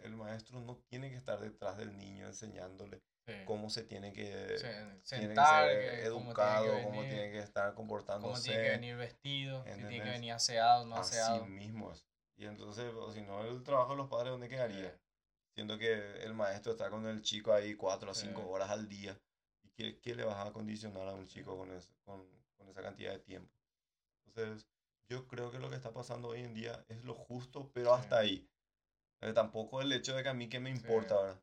El 0.03 0.17
maestro 0.17 0.61
no 0.61 0.77
tiene 0.89 1.11
que 1.11 1.17
estar 1.17 1.39
detrás 1.41 1.77
del 1.79 1.97
niño 1.97 2.27
enseñándole 2.27 3.03
Sí. 3.27 3.35
cómo 3.45 3.71
se 3.71 3.85
tiene 3.85 4.13
que, 4.13 4.25
tiene 4.25 4.57
que 4.99 5.01
sentar, 5.05 5.69
ser 5.69 6.03
que- 6.03 6.11
cómo 6.11 6.33
tiene 6.33 6.35
que 6.35 6.41
educado, 6.41 6.83
cómo 6.83 7.01
tiene 7.03 7.31
que 7.31 7.39
estar 7.39 7.75
cómo 7.75 7.89
comportándose. 7.89 8.43
tiene 8.51 8.65
que 8.65 8.71
venir 8.71 8.97
vestido, 8.97 9.65
si 9.65 9.73
tiene 9.75 10.03
que 10.03 10.11
venir 10.11 10.33
aseado, 10.33 10.87
no 10.87 10.97
Así 10.97 11.17
aseado. 11.17 11.47
mismo 11.47 11.93
es. 11.93 12.05
Y 12.41 12.47
entonces, 12.47 12.91
o 12.95 13.13
si 13.13 13.21
no, 13.21 13.45
el 13.45 13.63
trabajo 13.63 13.91
de 13.91 13.99
los 13.99 14.09
padres, 14.09 14.31
¿dónde 14.31 14.49
quedaría? 14.49 14.91
Sí. 14.91 14.97
Siendo 15.55 15.77
que 15.77 16.23
el 16.23 16.33
maestro 16.33 16.73
está 16.73 16.89
con 16.89 17.07
el 17.07 17.21
chico 17.21 17.53
ahí 17.53 17.75
cuatro 17.75 18.13
o 18.13 18.15
Sí. 18.15 18.27
cinco 18.27 18.49
horas 18.49 18.71
al 18.71 18.89
día. 18.89 19.15
¿Y 19.63 19.69
qué, 19.77 20.01
qué 20.01 20.15
le 20.15 20.25
vas 20.25 20.47
a 20.47 20.51
condicionar 20.51 21.07
a 21.07 21.13
un 21.13 21.27
chico 21.27 21.59
con, 21.59 21.71
ese- 21.71 21.93
con, 22.07 22.27
con 22.57 22.67
esa 22.71 22.81
cantidad 22.83 23.13
de 23.13 23.19
tiempo? 23.19 23.53
Entonces, 24.27 24.67
yo 25.11 25.29
creo 25.29 25.51
que 25.51 25.59
lo 25.59 25.69
que 25.69 25.77
está 25.77 25.93
pasando 25.93 26.29
hoy 26.29 26.41
en 26.41 26.55
día 26.55 26.83
es 26.89 27.05
lo 27.05 27.15
justo, 27.15 27.71
pero 27.75 27.95
Sí. 27.95 28.01
hasta 28.01 28.19
ahí. 28.19 28.49
Eh, 29.21 29.35
tampoco 29.35 29.83
el 29.83 29.93
hecho 29.93 30.17
de 30.17 30.23
que 30.23 30.31
a 30.31 30.35
mí 30.35 30.49
que 30.49 30.61
me 30.61 30.71
importa, 30.71 31.17
Sí. 31.17 31.23
¿verdad? 31.23 31.43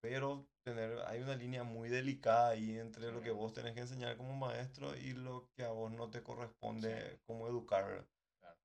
Pero 0.00 0.48
tener, 0.64 0.98
hay 1.06 1.22
una 1.22 1.36
línea 1.36 1.62
muy 1.62 1.88
delicada 1.88 2.48
ahí 2.50 2.78
entre 2.80 3.12
lo 3.12 3.20
que 3.22 3.30
vos 3.30 3.52
tenés 3.52 3.74
que 3.74 3.80
enseñar 3.80 4.16
como 4.16 4.34
maestro 4.34 4.96
y 4.96 5.12
lo 5.12 5.48
que 5.54 5.62
a 5.62 5.70
vos 5.70 5.92
no 5.92 6.10
te 6.10 6.24
corresponde 6.24 7.20
como 7.26 7.46
educar, 7.46 7.84
¿verdad? 7.84 8.06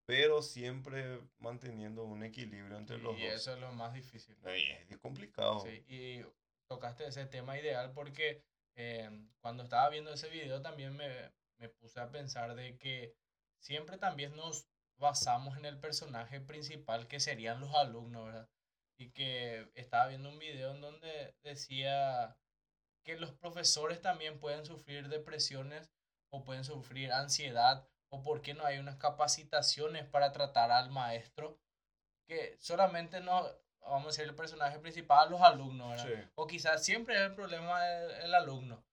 Pero 0.07 0.41
siempre 0.41 1.19
manteniendo 1.37 2.03
un 2.05 2.23
equilibrio 2.23 2.77
entre 2.77 2.97
los 2.97 3.17
Y 3.19 3.25
dos. 3.25 3.33
eso 3.33 3.53
es 3.53 3.59
lo 3.59 3.71
más 3.73 3.93
difícil. 3.93 4.37
Ay, 4.45 4.63
es 4.89 4.97
complicado. 4.99 5.59
Sí, 5.59 5.83
y 5.87 6.21
tocaste 6.67 7.05
ese 7.05 7.25
tema 7.25 7.59
ideal 7.59 7.91
porque 7.93 8.41
eh, 8.75 9.09
cuando 9.41 9.63
estaba 9.63 9.89
viendo 9.89 10.11
ese 10.13 10.29
video 10.29 10.61
también 10.61 10.95
me, 10.95 11.09
me 11.57 11.67
puse 11.67 11.99
a 11.99 12.09
pensar 12.09 12.55
de 12.55 12.77
que 12.77 13.15
siempre 13.59 13.97
también 13.97 14.33
nos 14.35 14.69
basamos 14.97 15.57
en 15.57 15.65
el 15.65 15.77
personaje 15.77 16.39
principal 16.39 17.07
que 17.07 17.19
serían 17.19 17.59
los 17.59 17.75
alumnos, 17.75 18.25
¿verdad? 18.25 18.49
Y 18.97 19.09
que 19.11 19.69
estaba 19.75 20.07
viendo 20.07 20.29
un 20.29 20.39
video 20.39 20.73
en 20.73 20.81
donde 20.81 21.35
decía 21.43 22.37
que 23.03 23.17
los 23.17 23.33
profesores 23.33 24.01
también 24.01 24.39
pueden 24.39 24.65
sufrir 24.65 25.09
depresiones 25.09 25.91
o 26.29 26.45
pueden 26.45 26.63
sufrir 26.63 27.11
ansiedad 27.11 27.87
o 28.09 28.21
por 28.23 28.41
qué 28.41 28.53
no 28.53 28.65
hay 28.65 28.77
unas 28.79 28.97
capacitaciones 28.97 30.05
para 30.05 30.31
tratar 30.31 30.71
al 30.71 30.89
maestro 30.91 31.59
que 32.27 32.57
solamente 32.59 33.21
no, 33.21 33.45
vamos 33.81 34.05
a 34.05 34.07
decir, 34.07 34.25
el 34.25 34.35
personaje 34.35 34.79
principal, 34.79 35.29
los 35.29 35.41
alumnos. 35.41 36.01
O 36.35 36.47
quizás 36.47 36.83
siempre 36.83 37.15
es 37.15 37.21
el 37.21 37.35
problema 37.35 37.85
el, 37.89 38.11
el 38.11 38.35
alumno. 38.35 38.83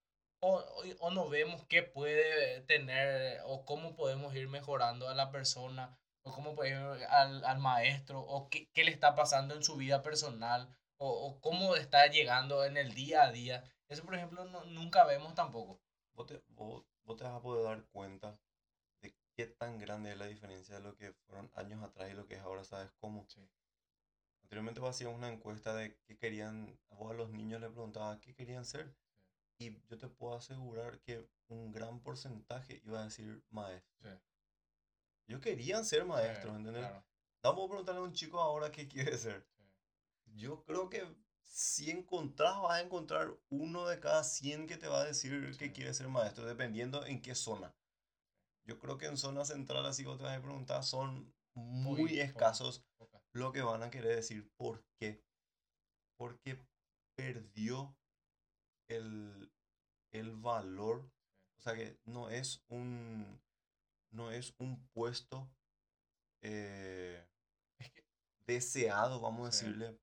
O, 0.40 0.56
o, 0.58 0.82
o 1.00 1.10
no 1.10 1.28
vemos 1.28 1.64
qué 1.68 1.82
puede 1.82 2.60
tener 2.62 3.40
o 3.46 3.64
cómo 3.64 3.96
podemos 3.96 4.34
ir 4.34 4.48
mejorando 4.48 5.08
a 5.08 5.14
la 5.14 5.30
persona 5.30 5.96
o 6.22 6.32
cómo 6.32 6.54
podemos 6.54 6.98
ir 6.98 7.06
al, 7.06 7.44
al 7.44 7.58
maestro 7.58 8.20
o 8.20 8.48
qué, 8.50 8.68
qué 8.72 8.84
le 8.84 8.90
está 8.90 9.14
pasando 9.14 9.54
en 9.54 9.62
su 9.62 9.76
vida 9.76 10.02
personal 10.02 10.68
o, 10.98 11.08
o 11.10 11.40
cómo 11.40 11.76
está 11.76 12.06
llegando 12.08 12.64
en 12.64 12.76
el 12.76 12.94
día 12.94 13.22
a 13.24 13.32
día. 13.32 13.64
Eso, 13.88 14.04
por 14.04 14.14
ejemplo, 14.14 14.44
no- 14.44 14.64
nunca 14.66 15.04
vemos 15.04 15.34
tampoco. 15.34 15.80
Vos 16.12 16.26
te, 16.26 16.42
vos, 16.48 16.84
vos 17.04 17.16
te 17.16 17.24
vas 17.24 17.34
a 17.34 17.40
poder 17.42 17.64
dar 17.64 17.84
cuenta 17.86 18.38
qué 19.34 19.46
tan 19.46 19.78
grande 19.78 20.12
es 20.12 20.18
la 20.18 20.26
diferencia 20.26 20.76
de 20.76 20.82
lo 20.82 20.96
que 20.96 21.12
fueron 21.12 21.50
años 21.54 21.82
atrás 21.82 22.10
y 22.10 22.14
lo 22.14 22.26
que 22.26 22.34
es 22.34 22.40
ahora, 22.40 22.64
¿sabes 22.64 22.90
cómo? 23.00 23.26
Sí. 23.28 23.40
Anteriormente 24.42 24.80
vos 24.80 24.90
hacías 24.90 25.12
una 25.12 25.28
encuesta 25.28 25.74
de 25.74 25.96
qué 26.06 26.16
querían, 26.16 26.78
vos 26.90 27.10
a 27.10 27.14
los 27.14 27.30
niños 27.30 27.60
le 27.60 27.70
preguntabas 27.70 28.18
qué 28.20 28.34
querían 28.34 28.64
ser. 28.64 28.94
Y 29.58 29.80
yo 29.88 29.98
te 29.98 30.08
puedo 30.08 30.34
asegurar 30.34 31.00
que 31.00 31.28
un 31.48 31.72
gran 31.72 32.00
porcentaje 32.00 32.82
iba 32.84 33.00
a 33.00 33.04
decir 33.04 33.42
maestro. 33.50 33.96
Sí. 34.02 34.08
Ellos 35.26 35.40
querían 35.40 35.84
ser 35.84 36.04
maestros, 36.04 36.56
¿entendés? 36.56 36.82
claro, 36.82 37.04
Vamos 37.42 37.64
a 37.64 37.68
preguntarle 37.68 38.00
a 38.00 38.04
un 38.04 38.12
chico 38.12 38.40
ahora 38.40 38.70
qué 38.70 38.88
quiere 38.88 39.16
ser. 39.16 39.46
Yo 40.26 40.64
creo 40.64 40.88
que 40.90 41.06
si 41.42 41.90
encontrás, 41.90 42.60
vas 42.60 42.72
a 42.72 42.80
encontrar 42.80 43.32
uno 43.48 43.86
de 43.86 44.00
cada 44.00 44.24
100 44.24 44.66
que 44.66 44.76
te 44.76 44.88
va 44.88 45.02
a 45.02 45.04
decir 45.04 45.56
que 45.56 45.72
quiere 45.72 45.94
ser 45.94 46.08
maestro, 46.08 46.46
dependiendo 46.46 47.04
en 47.06 47.22
qué 47.22 47.34
zona. 47.34 47.74
Yo 48.66 48.78
creo 48.78 48.96
que 48.98 49.06
en 49.06 49.16
zona 49.16 49.44
central, 49.44 49.84
así 49.86 50.04
vos 50.04 50.16
te 50.16 50.24
vas 50.24 50.38
a 50.38 50.42
preguntar, 50.42 50.82
son 50.84 51.34
muy, 51.54 52.18
escasos 52.20 52.84
lo 53.32 53.52
que 53.52 53.62
van 53.62 53.82
a 53.82 53.90
querer 53.90 54.16
decir. 54.16 54.50
¿Por 54.56 54.84
qué? 54.98 55.22
Porque 56.18 56.58
perdió 57.16 57.96
el, 58.88 59.52
el 60.12 60.36
valor. 60.36 61.10
O 61.58 61.62
sea 61.62 61.74
que 61.74 61.98
no 62.04 62.30
es 62.30 62.62
un, 62.68 63.40
no 64.12 64.30
es 64.30 64.54
un 64.58 64.86
puesto 64.88 65.50
eh, 66.42 67.26
deseado, 68.46 69.20
vamos 69.20 69.42
a 69.42 69.50
decirle, 69.50 69.98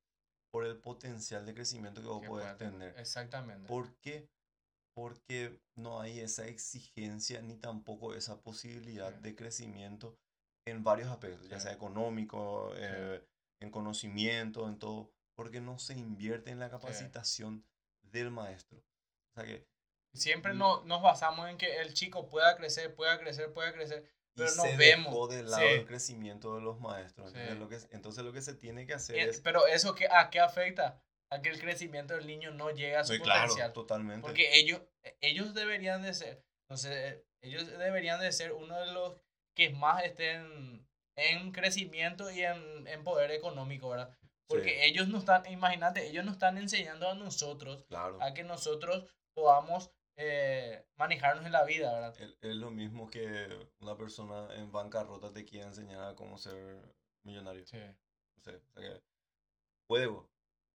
por 0.52 0.66
el 0.66 0.80
potencial 0.80 1.46
de 1.46 1.54
crecimiento 1.54 2.02
que 2.02 2.08
vos 2.08 2.28
podés 2.28 2.58
tener. 2.58 2.98
Exactamente. 3.00 3.68
¿Por 3.68 3.96
qué? 4.00 4.30
Porque 4.94 5.60
no 5.76 6.02
hay 6.02 6.20
esa 6.20 6.46
exigencia 6.48 7.42
ni 7.42 7.56
tampoco 7.58 8.14
esa 8.14 8.42
posibilidad 8.42 9.14
Sí. 9.16 9.22
de 9.22 9.36
crecimiento 9.36 10.18
en 10.68 10.84
varios 10.84 11.10
aspectos, 11.10 11.48
ya 11.50 11.58
Sí. 11.60 11.64
sea 11.64 11.74
económico, 11.74 12.72
eh, 12.76 13.24
en 13.62 13.72
conocimiento, 13.72 14.68
en 14.68 14.78
todo, 14.80 15.12
porque 15.36 15.62
no 15.62 15.80
se 15.80 15.94
invierte 15.94 16.52
en 16.52 16.60
la 16.60 16.70
capacitación 16.70 17.66
del 18.02 18.32
maestro. 18.32 18.80
O 18.80 19.34
sea 19.36 19.46
que 19.46 19.68
Siempre 20.14 20.54
no, 20.54 20.84
nos 20.84 21.02
basamos 21.02 21.50
en 21.50 21.58
que 21.58 21.78
el 21.80 21.94
chico 21.94 22.28
pueda 22.28 22.58
crecer, 22.58 22.94
pueda 22.94 23.18
crecer, 23.18 23.54
pueda 23.54 23.72
crecer, 23.72 24.04
pero 24.36 24.54
no 24.56 24.64
se 24.64 24.76
vemos. 24.76 25.06
dejó 25.14 25.28
de 25.30 25.44
lado 25.44 25.62
sí. 25.66 25.74
el 25.74 25.86
crecimiento 25.86 26.56
de 26.56 26.62
los 26.62 26.82
maestros. 26.82 27.28
¿entendés? 27.30 27.54
Sí. 27.54 27.60
Lo 27.60 27.70
que 27.70 27.76
es- 27.76 27.88
entonces 27.92 28.24
lo 28.26 28.34
que 28.34 28.42
se 28.42 28.54
tiene 28.54 28.86
que 28.86 28.94
hacer 28.94 29.16
Eh, 29.16 29.30
es... 29.30 29.40
Pero 29.40 29.66
eso 29.68 29.96
que, 29.96 30.10
¿a 30.12 30.30
qué 30.30 30.42
afecta? 30.42 31.02
A 31.32 31.42
que 31.42 31.50
el 31.50 31.60
crecimiento 31.60 32.14
del 32.14 32.28
niño 32.28 32.52
no 32.52 32.72
llegue 32.72 32.98
a 32.98 33.04
su 33.04 33.14
Sí, 33.14 33.20
claro, 33.20 33.44
potencial. 33.44 33.74
totalmente. 33.74 34.22
Porque 34.28 34.60
ellos, 34.60 34.82
ellos 35.22 35.54
deberían 35.54 36.02
de 36.02 36.14
ser, 36.14 36.44
entonces, 36.68 37.24
ellos 37.42 37.66
deberían 37.68 38.20
de 38.20 38.32
ser 38.32 38.52
uno 38.52 38.80
de 38.80 38.92
los 38.94 39.16
que 39.56 39.70
más 39.72 40.04
estén 40.04 40.86
en 41.16 41.52
crecimiento 41.52 42.30
y 42.32 42.42
en, 42.42 42.86
en 42.88 43.04
poder 43.04 43.32
económico, 43.32 43.90
¿verdad? 43.90 44.16
Porque 44.48 44.70
Sí. 44.70 44.76
ellos 44.92 45.08
no 45.08 45.20
están, 45.20 45.46
imagínate, 45.50 46.08
ellos 46.08 46.26
nos 46.26 46.34
están 46.34 46.58
enseñando 46.58 47.08
a 47.10 47.16
nosotros 47.16 47.86
Claro. 47.88 48.22
a 48.22 48.34
que 48.34 48.44
nosotros 48.44 49.06
podamos 49.34 49.92
eh, 50.18 50.86
manejarnos 50.98 51.46
en 51.46 51.54
la 51.54 51.64
vida, 51.64 51.94
¿verdad? 51.94 52.16
Es, 52.20 52.56
lo 52.56 52.70
mismo 52.70 53.10
que 53.10 53.48
una 53.80 53.96
persona 53.98 54.54
en 54.56 54.72
bancarrota 54.72 55.32
te 55.32 55.46
quiere 55.46 55.66
enseñar 55.68 56.04
a 56.04 56.16
cómo 56.16 56.38
ser 56.38 56.82
millonario. 57.24 57.66
Sí. 57.66 57.78
No 57.78 58.44
sé, 58.44 58.56
o 58.58 58.72
sea 58.74 58.84
que 58.84 59.02
puede, 59.88 60.10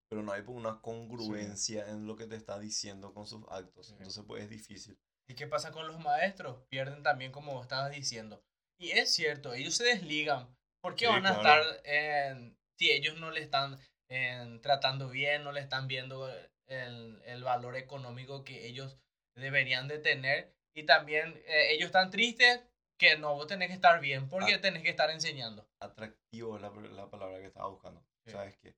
pero 0.09 0.23
no 0.23 0.33
hay 0.33 0.43
una 0.47 0.81
congruencia 0.81 1.89
en 1.89 2.07
lo 2.07 2.17
que 2.17 2.27
te 2.27 2.37
está 2.37 2.59
diciendo 2.59 3.13
con 3.13 3.27
sus 3.27 3.45
actos. 3.51 3.89
Sí. 3.89 3.95
Entonces, 3.99 4.25
pues 4.27 4.43
es 4.45 4.51
difícil. 4.51 4.99
¿Y 5.29 5.35
qué 5.35 5.47
pasa 5.47 5.73
con 5.73 5.87
los 5.89 5.99
maestros? 5.99 6.63
Pierden 6.69 7.03
también, 7.03 7.33
como 7.33 7.61
estabas 7.61 7.91
diciendo. 7.91 8.43
Y 8.79 8.91
es 8.91 9.13
cierto, 9.13 9.55
ellos 9.55 9.75
se 9.75 9.85
desligan. 9.85 10.55
¿Por 10.83 10.95
qué 10.95 11.07
Sí, 11.07 11.13
van 11.13 11.27
a 11.27 11.41
claro. 11.41 11.63
estar 11.63 11.81
en, 11.87 12.57
si 12.79 12.93
ellos 12.93 13.19
no 13.19 13.31
le 13.31 13.41
están 13.41 13.79
en, 14.09 14.61
tratando 14.61 15.09
bien, 15.09 15.43
no 15.43 15.51
le 15.53 15.61
están 15.61 15.89
viendo 15.89 16.29
el, 16.69 17.21
el 17.25 17.43
valor 17.43 17.77
económico 17.77 18.45
que 18.45 18.67
ellos 18.67 18.99
deberían 19.35 19.89
de 19.89 19.99
tener? 19.99 20.55
Y 20.77 20.85
también 20.85 21.43
eh, 21.47 21.73
ellos 21.73 21.87
están 21.87 22.11
tristes 22.11 22.61
que 22.99 23.17
no, 23.19 23.35
vos 23.35 23.47
tenés 23.47 23.69
que 23.69 23.75
estar 23.75 24.01
bien 24.01 24.29
porque 24.29 24.55
Ah. 24.55 24.61
tenés 24.61 24.83
que 24.83 24.91
estar 24.91 25.11
enseñando. 25.11 25.67
Atractivo 25.81 26.57
es 26.57 26.63
la, 26.63 26.71
la 26.71 27.11
palabra 27.11 27.39
que 27.41 27.47
estaba 27.47 27.69
buscando. 27.69 28.05
Sabes 28.27 28.57
que 28.59 28.75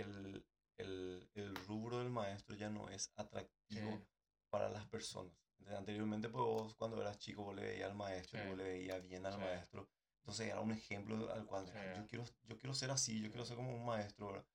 el, 0.00 0.44
el, 0.78 1.30
el 1.34 1.56
rubro 1.66 1.98
del 1.98 2.10
maestro 2.10 2.54
ya 2.56 2.70
no 2.70 2.88
es 2.88 3.12
atractivo 3.16 3.90
Sí. 3.98 4.04
para 4.50 4.68
las 4.70 4.86
personas. 4.86 5.32
Entonces, 5.58 5.78
Anteriormente, 5.78 6.28
pues 6.28 6.44
vos 6.44 6.74
cuando 6.76 7.00
eras 7.00 7.18
chico, 7.18 7.42
vos 7.44 7.54
le 7.56 7.62
veías 7.62 7.90
al 7.90 7.96
maestro, 7.96 8.40
Sí. 8.40 8.46
vos 8.48 8.56
le 8.56 8.64
veías 8.64 9.02
bien 9.06 9.26
al 9.26 9.34
Sí. 9.34 9.40
maestro. 9.40 9.88
Entonces 10.20 10.46
era 10.48 10.60
un 10.60 10.72
ejemplo 10.72 11.32
al 11.32 11.46
cual 11.46 11.66
yo, 11.96 12.06
quiero, 12.06 12.24
yo 12.44 12.58
quiero 12.58 12.74
ser 12.74 12.90
así, 12.90 13.20
yo 13.22 13.28
quiero 13.30 13.44
ser 13.44 13.56
como 13.56 13.74
un 13.74 13.84
maestro. 13.84 14.28
¿verdad? 14.32 14.46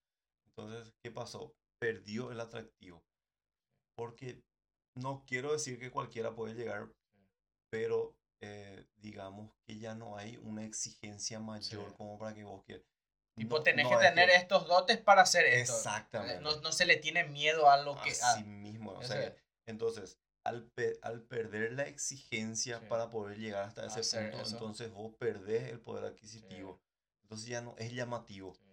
Entonces, 0.46 0.94
¿qué 1.02 1.12
pasó? 1.12 1.56
Perdió 1.80 2.32
el 2.32 2.40
atractivo. 2.40 3.04
Porque 3.96 4.44
no 4.96 5.24
quiero 5.26 5.52
decir 5.52 5.80
que 5.80 5.92
cualquiera 5.92 6.36
puede 6.36 6.54
llegar, 6.54 6.92
pero 7.72 8.16
eh, 8.42 8.86
digamos 8.98 9.56
que 9.66 9.78
ya 9.80 9.96
no 9.96 10.18
hay 10.18 10.38
una 10.38 10.64
exigencia 10.66 11.40
mayor 11.40 11.90
Sí. 11.90 11.96
como 11.98 12.18
para 12.18 12.34
que 12.36 12.44
vos 12.44 12.64
quieras. 12.66 12.86
Tipo, 13.36 13.58
No- 13.58 13.64
tenés 13.64 13.86
no 13.86 13.92
que 13.98 14.06
tener 14.06 14.30
estos 14.30 14.68
dotes 14.68 14.98
para 15.00 15.24
hacer 15.24 15.46
esto. 15.46 15.74
Exactamente. 15.76 16.42
No, 16.42 16.56
no 16.62 16.72
se 16.72 16.86
le 16.86 16.98
tiene 16.98 17.24
miedo 17.26 17.70
a 17.70 17.78
lo 17.82 18.00
que... 18.02 18.12
a- 18.12 18.32
Así 18.34 18.44
mismo. 18.44 18.92
O 18.92 19.04
sea, 19.04 19.34
que- 19.34 19.42
entonces, 19.66 20.20
al, 20.46 20.66
pe- 20.76 21.00
al 21.02 21.22
perder 21.24 21.72
la 21.74 21.84
exigencia 21.84 22.80
Sí. 22.80 22.86
para 22.90 23.10
poder 23.10 23.38
llegar 23.40 23.64
hasta 23.64 23.86
ese 23.86 24.02
Hacer 24.02 24.30
punto, 24.32 24.46
eso. 24.46 24.56
entonces 24.56 24.92
vos 24.92 25.16
perdés 25.18 25.72
el 25.72 25.80
poder 25.80 26.06
adquisitivo. 26.06 26.80
Entonces 27.24 27.48
ya 27.48 27.62
no 27.62 27.76
es 27.78 27.92
llamativo. 27.94 28.54
Sí. 28.54 28.70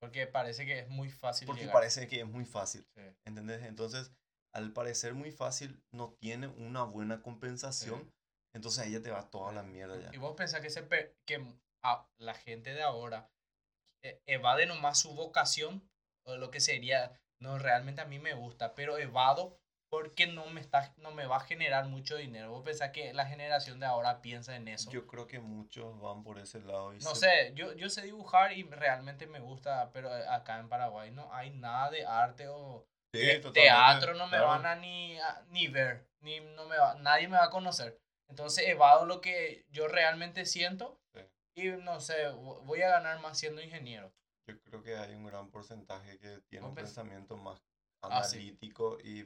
Porque 0.00 0.26
parece 0.26 0.66
que 0.66 0.80
es 0.80 0.88
muy 0.88 1.08
fácil 1.10 1.46
Porque 1.46 1.60
llegar. 1.62 1.74
parece 1.74 2.06
que 2.08 2.20
es 2.20 2.26
muy 2.26 2.44
fácil. 2.44 2.84
Sí. 2.96 3.02
¿Entendés? 3.24 3.62
Entonces, 3.62 4.10
al 4.52 4.72
parecer 4.72 5.14
muy 5.14 5.30
fácil, 5.30 5.80
no 5.92 6.12
tiene 6.20 6.48
una 6.48 6.82
buena 6.82 7.22
compensación. 7.22 8.12
Entonces 8.54 8.84
ahí 8.84 8.92
ya 8.92 9.00
te 9.00 9.10
va 9.10 9.30
toda 9.30 9.52
la 9.52 9.62
mierda 9.62 9.96
ya. 9.98 10.10
Y 10.12 10.18
vos 10.18 10.34
pensás 10.36 10.60
que, 10.60 10.68
se 10.68 10.86
que 11.24 11.42
a 11.84 12.06
la 12.18 12.34
gente 12.34 12.74
de 12.74 12.82
ahora 12.82 13.30
evade 14.26 14.66
nomás 14.66 14.98
su 15.00 15.14
vocación 15.14 15.88
o 16.26 16.36
lo 16.36 16.50
que 16.50 16.60
sería, 16.60 17.12
no, 17.40 17.58
realmente 17.58 18.00
a 18.00 18.06
mí 18.06 18.18
me 18.18 18.34
gusta, 18.34 18.74
pero 18.74 18.98
evado 18.98 19.58
porque 19.90 20.26
no 20.26 20.46
me, 20.46 20.60
está, 20.62 20.94
no 20.96 21.10
me 21.10 21.26
va 21.26 21.36
a 21.36 21.40
generar 21.40 21.84
mucho 21.86 22.16
dinero. 22.16 22.50
Vos 22.50 22.62
pensás 22.64 22.92
que 22.92 23.12
la 23.12 23.26
generación 23.26 23.78
de 23.78 23.84
ahora 23.84 24.22
piensa 24.22 24.56
en 24.56 24.68
eso. 24.68 24.90
Yo 24.90 25.06
creo 25.06 25.26
que 25.26 25.38
muchos 25.38 26.00
van 26.00 26.22
por 26.22 26.38
ese 26.38 26.60
lado. 26.60 26.94
Y 26.94 26.98
no 27.00 27.14
se- 27.14 27.26
sé, 27.26 27.52
yo, 27.54 27.74
yo 27.74 27.90
sé 27.90 28.00
dibujar 28.02 28.52
y 28.52 28.62
realmente 28.62 29.26
me 29.26 29.40
gusta, 29.40 29.90
pero 29.92 30.10
acá 30.10 30.58
en 30.58 30.70
Paraguay 30.70 31.10
no 31.10 31.30
hay 31.34 31.50
nada 31.50 31.90
de 31.90 32.06
arte 32.06 32.48
o 32.48 32.86
Sí, 33.14 33.20
totalmente, 33.42 33.52
teatro, 33.52 34.14
no 34.14 34.24
me 34.28 34.38
claro. 34.38 34.46
van 34.46 34.64
a 34.64 34.74
ni, 34.76 35.18
a- 35.20 35.44
ni 35.50 35.68
ver, 35.68 36.06
ni 36.22 36.40
no 36.40 36.64
me 36.66 36.78
va, 36.78 36.94
nadie 36.94 37.28
me 37.28 37.36
va 37.36 37.44
a 37.44 37.50
conocer. 37.50 37.98
Entonces 38.30 38.66
evado 38.68 39.04
lo 39.04 39.20
que 39.20 39.66
yo 39.68 39.88
realmente 39.88 40.46
siento. 40.46 41.01
Y 41.54 41.68
no 41.68 42.00
sé, 42.00 42.28
vo- 42.30 42.62
voy 42.64 42.82
a 42.82 42.88
ganar 42.90 43.20
más 43.20 43.38
siendo 43.38 43.62
ingeniero. 43.62 44.12
Yo 44.48 44.60
creo 44.62 44.82
que 44.82 44.96
hay 44.96 45.14
un 45.14 45.24
gran 45.24 45.50
porcentaje 45.50 46.18
que 46.18 46.40
tiene 46.48 46.66
un 46.66 46.72
pens- 46.72 46.76
pensamiento 46.86 47.36
más 47.36 47.62
Ah, 48.02 48.24
sí. 48.24 48.36
analítico 48.38 48.98
y 49.04 49.24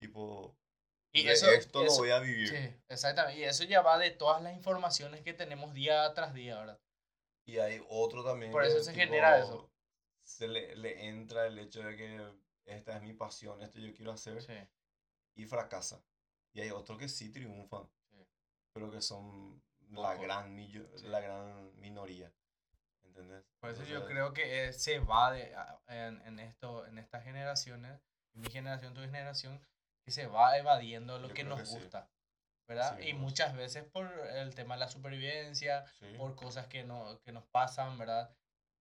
tipo, 0.00 0.56
Y 1.12 1.26
eso, 1.28 1.50
esto 1.50 1.82
eso- 1.82 1.92
lo 1.92 1.98
voy 1.98 2.10
a 2.10 2.18
vivir. 2.20 2.48
sí, 2.48 2.82
exactamente. 2.88 3.40
Y 3.40 3.44
eso 3.44 3.64
ya 3.64 3.82
va 3.82 3.98
de 3.98 4.10
todas 4.10 4.42
las 4.42 4.54
informaciones 4.54 5.22
que 5.22 5.34
tenemos 5.34 5.74
día 5.74 6.12
tras 6.14 6.32
día, 6.34 6.58
¿verdad? 6.58 6.80
Y 7.46 7.58
hay 7.58 7.82
otro 7.88 8.24
también. 8.24 8.50
Por 8.52 8.62
que, 8.62 8.68
eso 8.68 8.82
se 8.82 8.94
genera 8.94 9.38
eso. 9.38 9.70
Se 10.24 10.48
le, 10.48 10.74
le 10.76 11.06
entra 11.06 11.46
el 11.46 11.58
hecho 11.58 11.82
de 11.82 11.96
que 11.96 12.34
esta 12.64 12.96
es 12.96 13.02
mi 13.02 13.12
pasión, 13.12 13.62
esto 13.62 13.78
yo 13.78 13.94
quiero 13.94 14.10
hacer, 14.12 14.42
Sí, 14.42 14.54
y 15.36 15.44
fracasa. 15.44 16.02
Y 16.54 16.60
hay 16.62 16.70
otros 16.70 16.98
que 16.98 17.08
sí 17.08 17.30
triunfan, 17.30 17.88
Sí. 18.10 18.26
pero 18.72 18.90
que 18.90 19.00
son 19.00 19.62
la 19.90 20.14
gran, 20.14 20.54
millo- 20.56 20.88
Sí. 20.96 21.06
la 21.08 21.20
gran 21.20 21.78
minoría. 21.80 22.32
¿Entendés? 23.04 23.44
Por 23.60 23.70
eso 23.70 23.84
yo 23.84 24.04
creo 24.06 24.32
que 24.34 24.66
eh, 24.66 24.72
se 24.72 24.98
va 24.98 25.32
de, 25.32 25.54
en, 25.88 26.20
en, 26.22 26.38
esto, 26.40 26.86
en 26.86 26.98
estas 26.98 27.24
generaciones, 27.24 27.98
mi 28.34 28.50
generación, 28.50 28.92
tu 28.94 29.00
generación, 29.00 29.60
que 30.04 30.10
se 30.10 30.26
va 30.26 30.58
evadiendo 30.58 31.18
lo 31.18 31.28
que 31.32 31.44
nos 31.44 31.60
que 31.60 31.66
sí. 31.66 31.74
gusta. 31.78 32.08
¿Verdad? 32.68 32.98
Y 32.98 33.14
muchas 33.14 33.54
veces 33.54 33.84
por 33.84 34.06
el 34.34 34.54
tema 34.56 34.74
de 34.74 34.80
la 34.80 34.88
supervivencia, 34.88 35.86
sí. 36.00 36.14
por 36.18 36.34
cosas 36.34 36.66
que, 36.66 36.82
no, 36.82 37.20
que 37.22 37.30
nos 37.30 37.44
pasan, 37.46 37.96
¿verdad? 37.96 38.34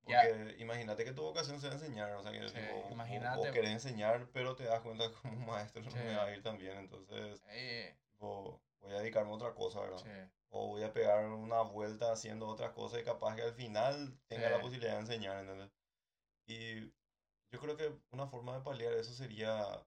Porque 0.04 0.56
imagínate 0.60 1.04
que 1.06 1.14
tu 1.14 1.22
vocación 1.22 1.60
sea 1.62 1.72
enseñar, 1.72 2.12
o 2.14 2.22
sea 2.24 2.32
que 2.32 2.48
Sí, 2.50 2.56
tipo, 2.56 2.88
imagínate. 2.92 3.38
vos 3.38 3.48
querés 3.52 3.72
enseñar, 3.72 4.28
pero 4.34 4.56
te 4.56 4.64
das 4.66 4.82
cuenta 4.82 5.06
como 5.22 5.46
maestro 5.46 5.84
no 5.84 5.92
me 5.92 6.16
va 6.16 6.24
a 6.26 6.32
ir 6.32 6.42
tan 6.44 6.58
bien, 6.58 6.78
entonces 6.78 7.44
Eh, 7.50 7.96
tipo, 8.10 8.60
voy 8.86 8.94
a 8.96 9.00
dedicarme 9.00 9.32
a 9.32 9.36
otra 9.36 9.54
cosa, 9.54 9.82
¿verdad? 9.82 9.98
sí, 9.98 10.10
O 10.50 10.68
voy 10.68 10.84
a 10.84 10.94
pegar 10.94 11.26
una 11.28 11.62
vuelta 11.62 12.12
haciendo 12.12 12.48
otras 12.48 12.72
cosas 12.72 13.02
y 13.02 13.04
capaz 13.04 13.36
que 13.36 13.42
al 13.42 13.54
final 13.54 14.18
tenga 14.28 14.50
la 14.50 14.62
posibilidad 14.62 14.94
de 14.94 15.00
enseñar, 15.00 15.38
¿entendés? 15.40 15.72
Y 16.48 16.82
yo 17.52 17.60
creo 17.60 17.76
que 17.76 17.94
una 18.12 18.28
forma 18.28 18.56
de 18.58 18.64
paliar 18.64 18.94
eso 18.94 19.14
sería, 19.14 19.84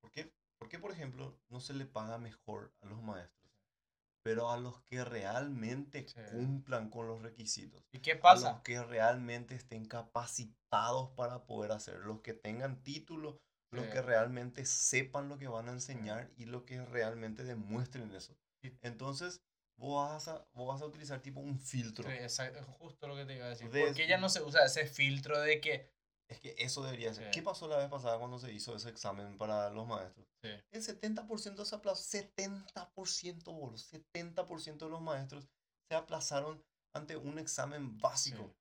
¿por 0.00 0.10
qué, 0.12 0.32
por 0.58 0.68
qué, 0.68 0.78
por 0.78 0.92
ejemplo, 0.92 1.38
no 1.48 1.60
se 1.60 1.74
le 1.74 1.86
paga 1.86 2.18
mejor 2.18 2.72
a 2.80 2.86
los 2.86 3.02
maestros? 3.02 3.40
Pero 4.22 4.50
a 4.50 4.58
los 4.58 4.82
que 4.82 5.02
realmente 5.04 6.06
Sí. 6.06 6.20
cumplan 6.30 6.90
con 6.90 7.06
los 7.08 7.22
requisitos 7.22 7.82
¿Y 7.90 8.00
qué 8.00 8.12
a 8.12 8.20
pasa? 8.20 8.52
los 8.52 8.62
que 8.62 8.82
realmente 8.82 9.54
estén 9.54 9.86
capacitados 9.86 11.10
para 11.16 11.46
poder 11.46 11.72
hacer, 11.72 12.00
los 12.00 12.20
que 12.20 12.34
tengan 12.34 12.82
título, 12.82 13.38
los 13.70 13.86
que 13.86 14.02
realmente 14.02 14.64
sepan 14.66 15.28
lo 15.28 15.38
que 15.38 15.48
van 15.48 15.68
a 15.68 15.72
enseñar 15.72 16.30
y 16.36 16.46
los 16.46 16.62
que 16.64 16.84
realmente 16.84 17.44
demuestren 17.44 18.12
eso. 18.14 18.36
Entonces, 18.82 19.42
vos 19.76 20.08
vas 20.10 20.28
a, 20.28 20.46
vos 20.52 20.68
vas 20.68 20.82
a 20.82 20.86
utilizar 20.86 21.20
tipo 21.20 21.40
un 21.40 21.58
filtro. 21.58 22.08
Sí, 22.08 22.16
exacto, 22.16 22.62
justo 22.78 23.06
lo 23.08 23.16
que 23.16 23.24
te 23.24 23.36
iba 23.36 23.46
a 23.46 23.50
decir. 23.50 23.70
De- 23.70 23.86
¿Por 23.86 23.94
qué 23.94 24.06
ya 24.06 24.18
no 24.18 24.28
se 24.28 24.42
usa 24.42 24.64
ese 24.64 24.86
filtro 24.86 25.40
de 25.40 25.60
que... 25.60 25.90
Es 26.28 26.38
que 26.40 26.54
eso 26.58 26.84
debería 26.84 27.12
ser. 27.12 27.24
Sí. 27.24 27.30
¿Qué 27.32 27.42
pasó 27.42 27.66
la 27.66 27.76
vez 27.78 27.88
pasada 27.88 28.16
cuando 28.18 28.38
se 28.38 28.52
hizo 28.52 28.76
ese 28.76 28.88
examen 28.88 29.36
para 29.36 29.68
los 29.70 29.86
maestros? 29.86 30.26
Sí, 30.42 30.50
El 30.70 30.82
70% 30.82 31.64
se 31.64 31.74
aplazó. 31.74 32.02
70%, 32.18 33.44
boludo. 33.52 33.76
70% 33.78 34.84
de 34.86 34.90
los 34.90 35.00
maestros 35.00 35.48
se 35.88 35.96
aplazaron 35.96 36.62
ante 36.94 37.16
un 37.16 37.38
examen 37.38 37.98
básico. 37.98 38.54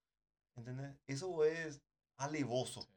¿Entendés? 0.58 0.96
Eso 1.08 1.46
es 1.46 1.82
alevoso. 2.18 2.88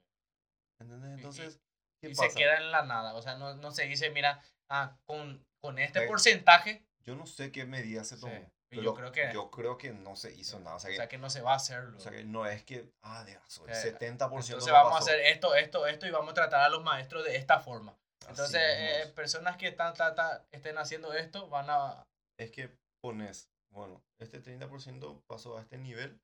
¿Entendés? 0.80 1.16
Entonces, 1.16 1.56
¿qué 1.56 1.71
Y 2.02 2.14
pasa? 2.14 2.30
se 2.30 2.34
queda 2.36 2.56
en 2.56 2.70
la 2.70 2.82
nada. 2.84 3.14
O 3.14 3.22
sea, 3.22 3.36
no, 3.36 3.54
no 3.54 3.70
se 3.70 3.84
dice, 3.84 4.10
mira, 4.10 4.42
ah, 4.70 4.96
con, 5.06 5.44
con 5.62 5.78
este 5.78 6.00
Ok. 6.00 6.08
porcentaje, 6.08 6.84
Yo 7.04 7.14
no 7.16 7.26
sé 7.26 7.50
qué 7.50 7.64
medida 7.64 8.04
se 8.04 8.14
Sí, 8.16 8.20
tomó. 8.20 8.34
y 8.34 8.46
pero 8.70 8.82
yo 8.82 8.94
creo 8.94 9.12
que- 9.12 9.30
yo 9.34 9.50
creo 9.50 9.76
que 9.76 9.92
no 9.92 10.14
se 10.16 10.32
hizo 10.32 10.58
nada. 10.60 10.76
O 10.76 10.80
sea, 10.80 10.88
o 10.88 10.92
que, 10.92 10.96
sea, 10.96 11.08
que 11.08 11.18
no 11.18 11.30
se 11.30 11.40
va 11.40 11.52
a 11.52 11.56
hacer. 11.56 11.80
o 11.84 11.98
sea 12.00 12.12
que 12.12 12.24
no 12.24 12.46
es 12.46 12.62
que, 12.64 12.88
ah, 13.02 13.24
de 13.24 13.32
el 13.32 13.38
Eh, 13.38 13.74
70% 13.74 14.54
Entonces 14.54 14.68
no 14.68 14.72
vamos 14.72 14.92
a 14.92 14.98
pasó. 15.00 15.10
hacer 15.10 15.20
esto, 15.26 15.54
esto, 15.56 15.86
esto 15.86 16.06
y 16.06 16.10
vamos 16.10 16.30
a 16.30 16.34
tratar 16.34 16.60
a 16.62 16.68
los 16.68 16.82
maestros 16.84 17.24
de 17.24 17.36
esta 17.36 17.58
forma. 17.60 17.96
Entonces, 18.28 18.60
eh, 18.62 19.12
personas 19.16 19.56
que 19.56 19.66
están, 19.68 19.94
ta- 19.94 20.14
ta- 20.14 20.46
estén 20.52 20.78
haciendo 20.78 21.12
esto 21.12 21.48
van 21.48 21.66
a... 21.70 22.04
es 22.38 22.52
que 22.52 22.70
pones, 23.02 23.48
bueno, 23.72 24.00
este 24.20 24.40
30% 24.40 25.22
pasó 25.26 25.58
a 25.58 25.62
este 25.62 25.76
nivel 25.78 26.20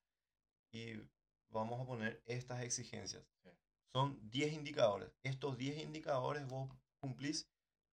y 0.73 0.95
vamos 1.51 1.81
a 1.81 1.85
poner 1.87 2.23
estas 2.27 2.63
exigencias. 2.63 3.25
Sí. 3.43 3.51
Son 3.93 4.19
10 4.31 4.53
indicadores. 4.53 5.11
Estos 5.23 5.57
10 5.57 5.79
indicadores 5.83 6.47
vos 6.47 6.71
cumplís, 7.01 7.49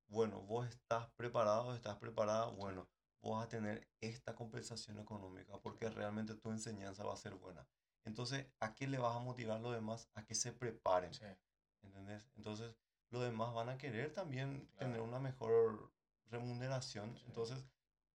bueno, 0.07 0.41
vos 0.41 0.67
estás 0.67 1.09
preparado, 1.15 1.73
estás 1.73 1.97
preparada, 1.97 2.47
bueno, 2.47 2.87
vos 3.21 3.37
vas 3.37 3.45
a 3.45 3.49
tener 3.49 3.87
esta 4.01 4.35
compensación 4.35 4.99
económica 4.99 5.57
porque 5.61 5.89
realmente 5.89 6.35
tu 6.35 6.51
enseñanza 6.51 7.03
va 7.05 7.13
a 7.13 7.17
ser 7.17 7.35
buena. 7.35 7.67
Entonces, 8.03 8.45
¿a 8.59 8.75
qué 8.75 8.87
le 8.87 8.99
vas 8.99 9.15
a 9.15 9.19
motivar 9.19 9.57
a 9.57 9.61
los 9.61 9.73
demás? 9.73 10.09
A 10.13 10.25
que 10.25 10.35
se 10.35 10.51
preparen. 10.51 11.13
Sí, 11.13 11.25
¿Entendés? 11.81 12.29
Entonces, 12.35 12.75
los 13.09 13.23
demás 13.23 13.53
van 13.53 13.69
a 13.69 13.77
querer 13.77 14.13
también 14.13 14.65
Claro. 14.65 14.77
tener 14.77 15.01
una 15.01 15.19
mejor 15.19 15.91
remuneración. 16.27 17.15
Sí. 17.17 17.23
Entonces, 17.27 17.65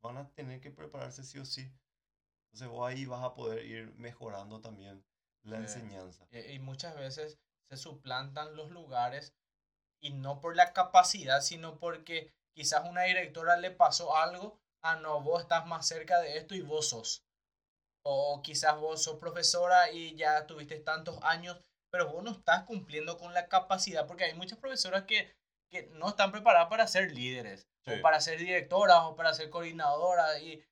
van 0.03 0.17
a 0.19 0.29
tener 0.35 0.61
que 0.61 0.71
prepararse 0.71 1.25
sí 1.25 1.39
o 1.39 1.45
sí. 1.45 1.73
Entonces, 2.47 2.69
vos 2.69 2.89
ahí 2.89 3.07
vas 3.07 3.25
a 3.25 3.35
poder 3.35 3.65
ir 3.65 3.95
mejorando 3.97 4.61
también 4.61 5.05
la 5.43 5.57
Sí. 5.57 5.63
enseñanza. 5.79 6.29
y, 6.31 6.39
y 6.53 6.59
muchas 6.59 6.95
veces 6.97 7.41
se 7.71 7.77
suplantan 7.77 8.57
los 8.57 8.71
lugares 8.71 9.33
y 10.03 10.11
no 10.11 10.41
por 10.41 10.57
la 10.57 10.73
capacidad, 10.73 11.41
sino 11.41 11.79
porque 11.79 12.33
quizás 12.53 12.89
una 12.89 13.03
directora 13.03 13.57
le 13.57 13.71
pasó 13.71 14.17
algo, 14.17 14.59
ah, 14.83 14.97
no, 14.97 15.21
vos 15.23 15.43
estás 15.43 15.67
más 15.67 15.87
cerca 15.87 16.19
de 16.21 16.37
esto 16.37 16.55
y 16.55 16.63
vos 16.63 16.89
sos. 16.89 17.25
O 18.03 18.43
quizás 18.43 18.77
vos 18.79 19.03
sos 19.03 19.19
profesora 19.19 19.91
y 19.93 20.17
ya 20.17 20.47
tuviste 20.47 20.81
tantos 20.81 21.19
años, 21.23 21.61
pero 21.91 22.11
vos 22.11 22.25
no 22.25 22.33
estás 22.33 22.65
cumpliendo 22.65 23.19
con 23.19 23.35
la 23.35 23.47
capacidad, 23.49 24.07
porque 24.07 24.25
hay 24.25 24.35
muchas 24.35 24.59
profesoras 24.59 25.05
que, 25.05 25.33
que 25.71 25.87
no 25.93 26.09
están 26.09 26.33
preparadas 26.33 26.69
para 26.69 26.87
ser 26.87 27.13
líderes, 27.13 27.67
Sí. 27.85 27.93
o 27.93 28.03
para 28.03 28.21
ser 28.21 28.39
directoras, 28.39 28.99
o 29.05 29.17
para 29.17 29.33
ser 29.33 29.49
coordinadoras, 29.49 30.39
y, 30.43 30.63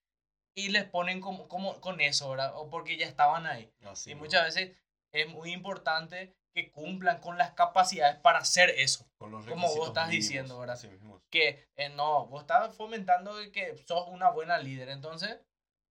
y 0.54 0.68
les 0.68 0.84
ponen 0.84 1.22
como, 1.22 1.48
como 1.48 1.80
con 1.80 2.02
eso, 2.02 2.28
¿verdad? 2.28 2.52
O 2.54 2.68
porque 2.68 2.98
ya 2.98 3.06
estaban 3.06 3.46
ahí. 3.46 3.72
Así 3.84 4.10
Y 4.10 4.14
muchas 4.14 4.44
veces 4.44 4.76
es 5.12 5.26
muy 5.28 5.52
importante 5.52 6.36
que 6.54 6.70
cumplan 6.72 7.20
con 7.20 7.38
las 7.38 7.52
capacidades 7.52 8.16
para 8.16 8.38
hacer 8.38 8.70
eso. 8.70 9.06
con 9.18 9.30
los 9.30 9.46
como 9.46 9.68
vos 9.74 9.88
estás 9.88 10.08
mínimos, 10.08 10.28
diciendo, 10.28 10.58
¿verdad? 10.58 10.82
mismo. 10.84 11.22
Que 11.30 11.68
eh, 11.76 11.88
no, 11.90 12.26
vos 12.26 12.42
estás 12.42 12.74
fomentando 12.74 13.32
que 13.52 13.76
sos 13.86 14.08
una 14.08 14.30
buena 14.30 14.58
líder, 14.58 14.88
entonces 14.88 15.38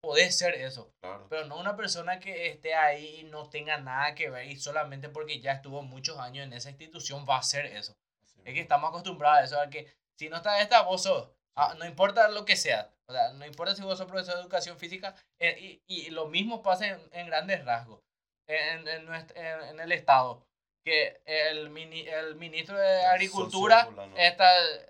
podés 0.00 0.36
ser 0.36 0.54
eso. 0.54 0.92
Claro. 1.00 1.26
Pero 1.28 1.46
no 1.46 1.58
una 1.58 1.76
persona 1.76 2.20
que 2.20 2.48
esté 2.48 2.74
ahí 2.74 3.20
y 3.20 3.24
no 3.24 3.48
tenga 3.48 3.78
nada 3.78 4.14
que 4.14 4.30
ver 4.30 4.46
y 4.46 4.56
solamente 4.56 5.08
porque 5.08 5.40
ya 5.40 5.52
estuvo 5.52 5.82
muchos 5.82 6.18
años 6.18 6.46
en 6.46 6.52
esa 6.52 6.70
institución 6.70 7.26
va 7.28 7.36
a 7.36 7.40
hacer 7.40 7.66
eso. 7.66 7.96
así 8.24 8.40
Es 8.44 8.54
que 8.54 8.60
estamos 8.60 8.88
acostumbrados 8.90 9.38
a 9.38 9.44
eso, 9.44 9.60
a 9.60 9.70
que 9.70 9.92
si 10.18 10.28
no 10.28 10.36
está 10.36 10.60
esta, 10.60 10.82
vos 10.82 11.02
sos. 11.02 11.30
Ah, 11.56 11.74
no 11.78 11.86
importa 11.86 12.28
lo 12.28 12.44
que 12.44 12.54
sea. 12.56 12.92
O 13.08 13.12
sea, 13.12 13.32
no 13.32 13.46
importa 13.46 13.74
si 13.74 13.82
vos 13.82 13.98
sos 13.98 14.06
profesor 14.06 14.34
de 14.34 14.40
educación 14.42 14.78
física. 14.78 15.14
eh, 15.38 15.80
y, 15.86 16.06
y 16.06 16.10
lo 16.10 16.26
mismo 16.26 16.62
pasa 16.62 16.86
en, 16.88 17.00
en 17.12 17.26
grandes 17.26 17.64
rasgos. 17.64 18.00
En, 18.48 18.86
en, 18.88 19.04
nuestro- 19.06 19.36
en- 19.36 19.80
el 19.80 19.92
Estado. 19.92 20.42
Que 20.84 21.20
el, 21.24 21.68
mini- 21.70 22.06
el 22.06 22.36
ministro 22.36 22.76
de 22.78 23.00
El 23.00 23.06
Agricultura 23.06 23.88
esta 24.16 24.46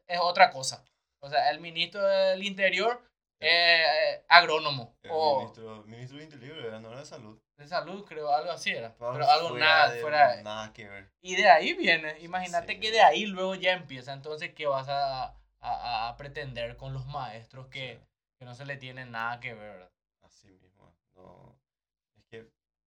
es 0.07 0.21
otra 0.21 0.51
cosa. 0.51 0.85
O 1.23 1.31
sea, 1.31 1.51
el 1.51 1.59
ministro 1.61 2.03
del 2.07 2.43
Interior 2.45 3.03
eh, 3.41 4.23
agrónomo. 4.29 4.95
El 5.03 5.11
o 5.15 5.39
ministro, 5.41 5.83
ministro 5.85 6.19
de 6.19 6.25
Interior, 6.25 6.59
era, 6.59 6.81
no 6.81 6.91
era 6.91 7.01
de 7.01 7.07
salud. 7.07 7.39
de 7.59 7.67
salud, 7.67 8.05
creo, 8.05 8.31
algo 8.33 8.51
así 8.51 8.71
era. 8.71 8.89
Estaba 8.89 9.13
Pero 9.15 9.31
algo 9.31 9.49
fuera 9.51 9.65
nada 9.67 9.91
de- 9.91 10.01
fuera. 10.03 10.43
Nada 10.43 10.73
que 10.75 10.87
ver. 10.89 11.11
Y 11.23 11.37
de 11.37 11.49
ahí 11.49 11.73
viene, 11.75 12.19
imagínate 12.21 12.75
Sí. 12.75 12.81
que 12.81 12.91
de 12.91 13.01
ahí 13.01 13.25
luego 13.27 13.55
ya 13.55 13.73
empieza. 13.73 14.13
Entonces, 14.13 14.53
¿qué 14.55 14.67
vas 14.67 14.89
a, 14.89 15.35
a- 15.61 16.09
a- 16.09 16.17
pretender 16.19 16.77
con 16.77 16.93
los 16.93 17.07
maestros 17.07 17.69
que, 17.69 17.95
Sí. 17.99 18.07
que 18.39 18.45
no 18.45 18.55
se 18.55 18.67
le 18.67 18.77
tiene 18.77 19.07
nada 19.07 19.41
que 19.41 19.55
ver? 19.55 19.89
Así 20.23 20.49
mismo. 20.49 20.95
No, 21.15 21.55
es 21.55 21.56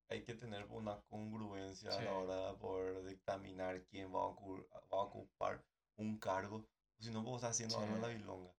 hay 0.10 0.24
que 0.24 0.34
tener 0.34 0.66
una 0.70 1.00
congruencia 1.10 1.90
a 1.92 1.98
Sí. 1.98 2.04
la 2.04 2.14
hora 2.14 2.48
de 2.52 2.58
poder 2.58 3.04
dictaminar 3.06 3.84
quién 3.86 4.08
va 4.14 4.20
a, 4.24 4.28
ocu- 4.28 4.68
va 4.74 4.98
a 4.98 5.02
ocupar 5.04 5.64
un 5.98 6.18
cargo. 6.20 6.66
Si 7.00 7.12
no, 7.12 7.22
vos 7.24 7.38
estás 7.38 7.52
haciendo 7.52 7.80
algo 7.80 7.96
en 7.96 8.02
la 8.02 8.08
Sí. 8.10 8.16
bilonga. 8.16 8.52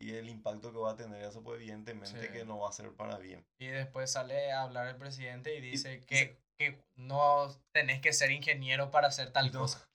Y 0.00 0.14
el 0.14 0.28
impacto 0.28 0.72
que 0.72 0.78
va 0.78 0.92
a 0.92 0.96
tener 0.96 1.22
eso, 1.22 1.42
pues 1.42 1.60
evidentemente 1.60 2.26
Sí. 2.26 2.32
que 2.32 2.44
no 2.44 2.58
va 2.58 2.68
a 2.68 2.72
ser 2.72 2.92
para 2.94 3.18
bien. 3.18 3.46
Y 3.58 3.66
después 3.68 4.10
sale 4.10 4.50
a 4.52 4.62
hablar 4.62 4.88
el 4.88 4.96
presidente 4.96 5.54
y 5.56 5.60
dice 5.60 5.94
y 5.94 6.00
que, 6.00 6.42
que 6.58 6.84
no 6.96 7.48
tenés 7.72 8.00
que 8.00 8.12
ser 8.12 8.30
ingeniero 8.32 8.90
para 8.90 9.08
hacer 9.08 9.30
tal 9.32 9.52
No, 9.52 9.60
cosa. 9.60 9.88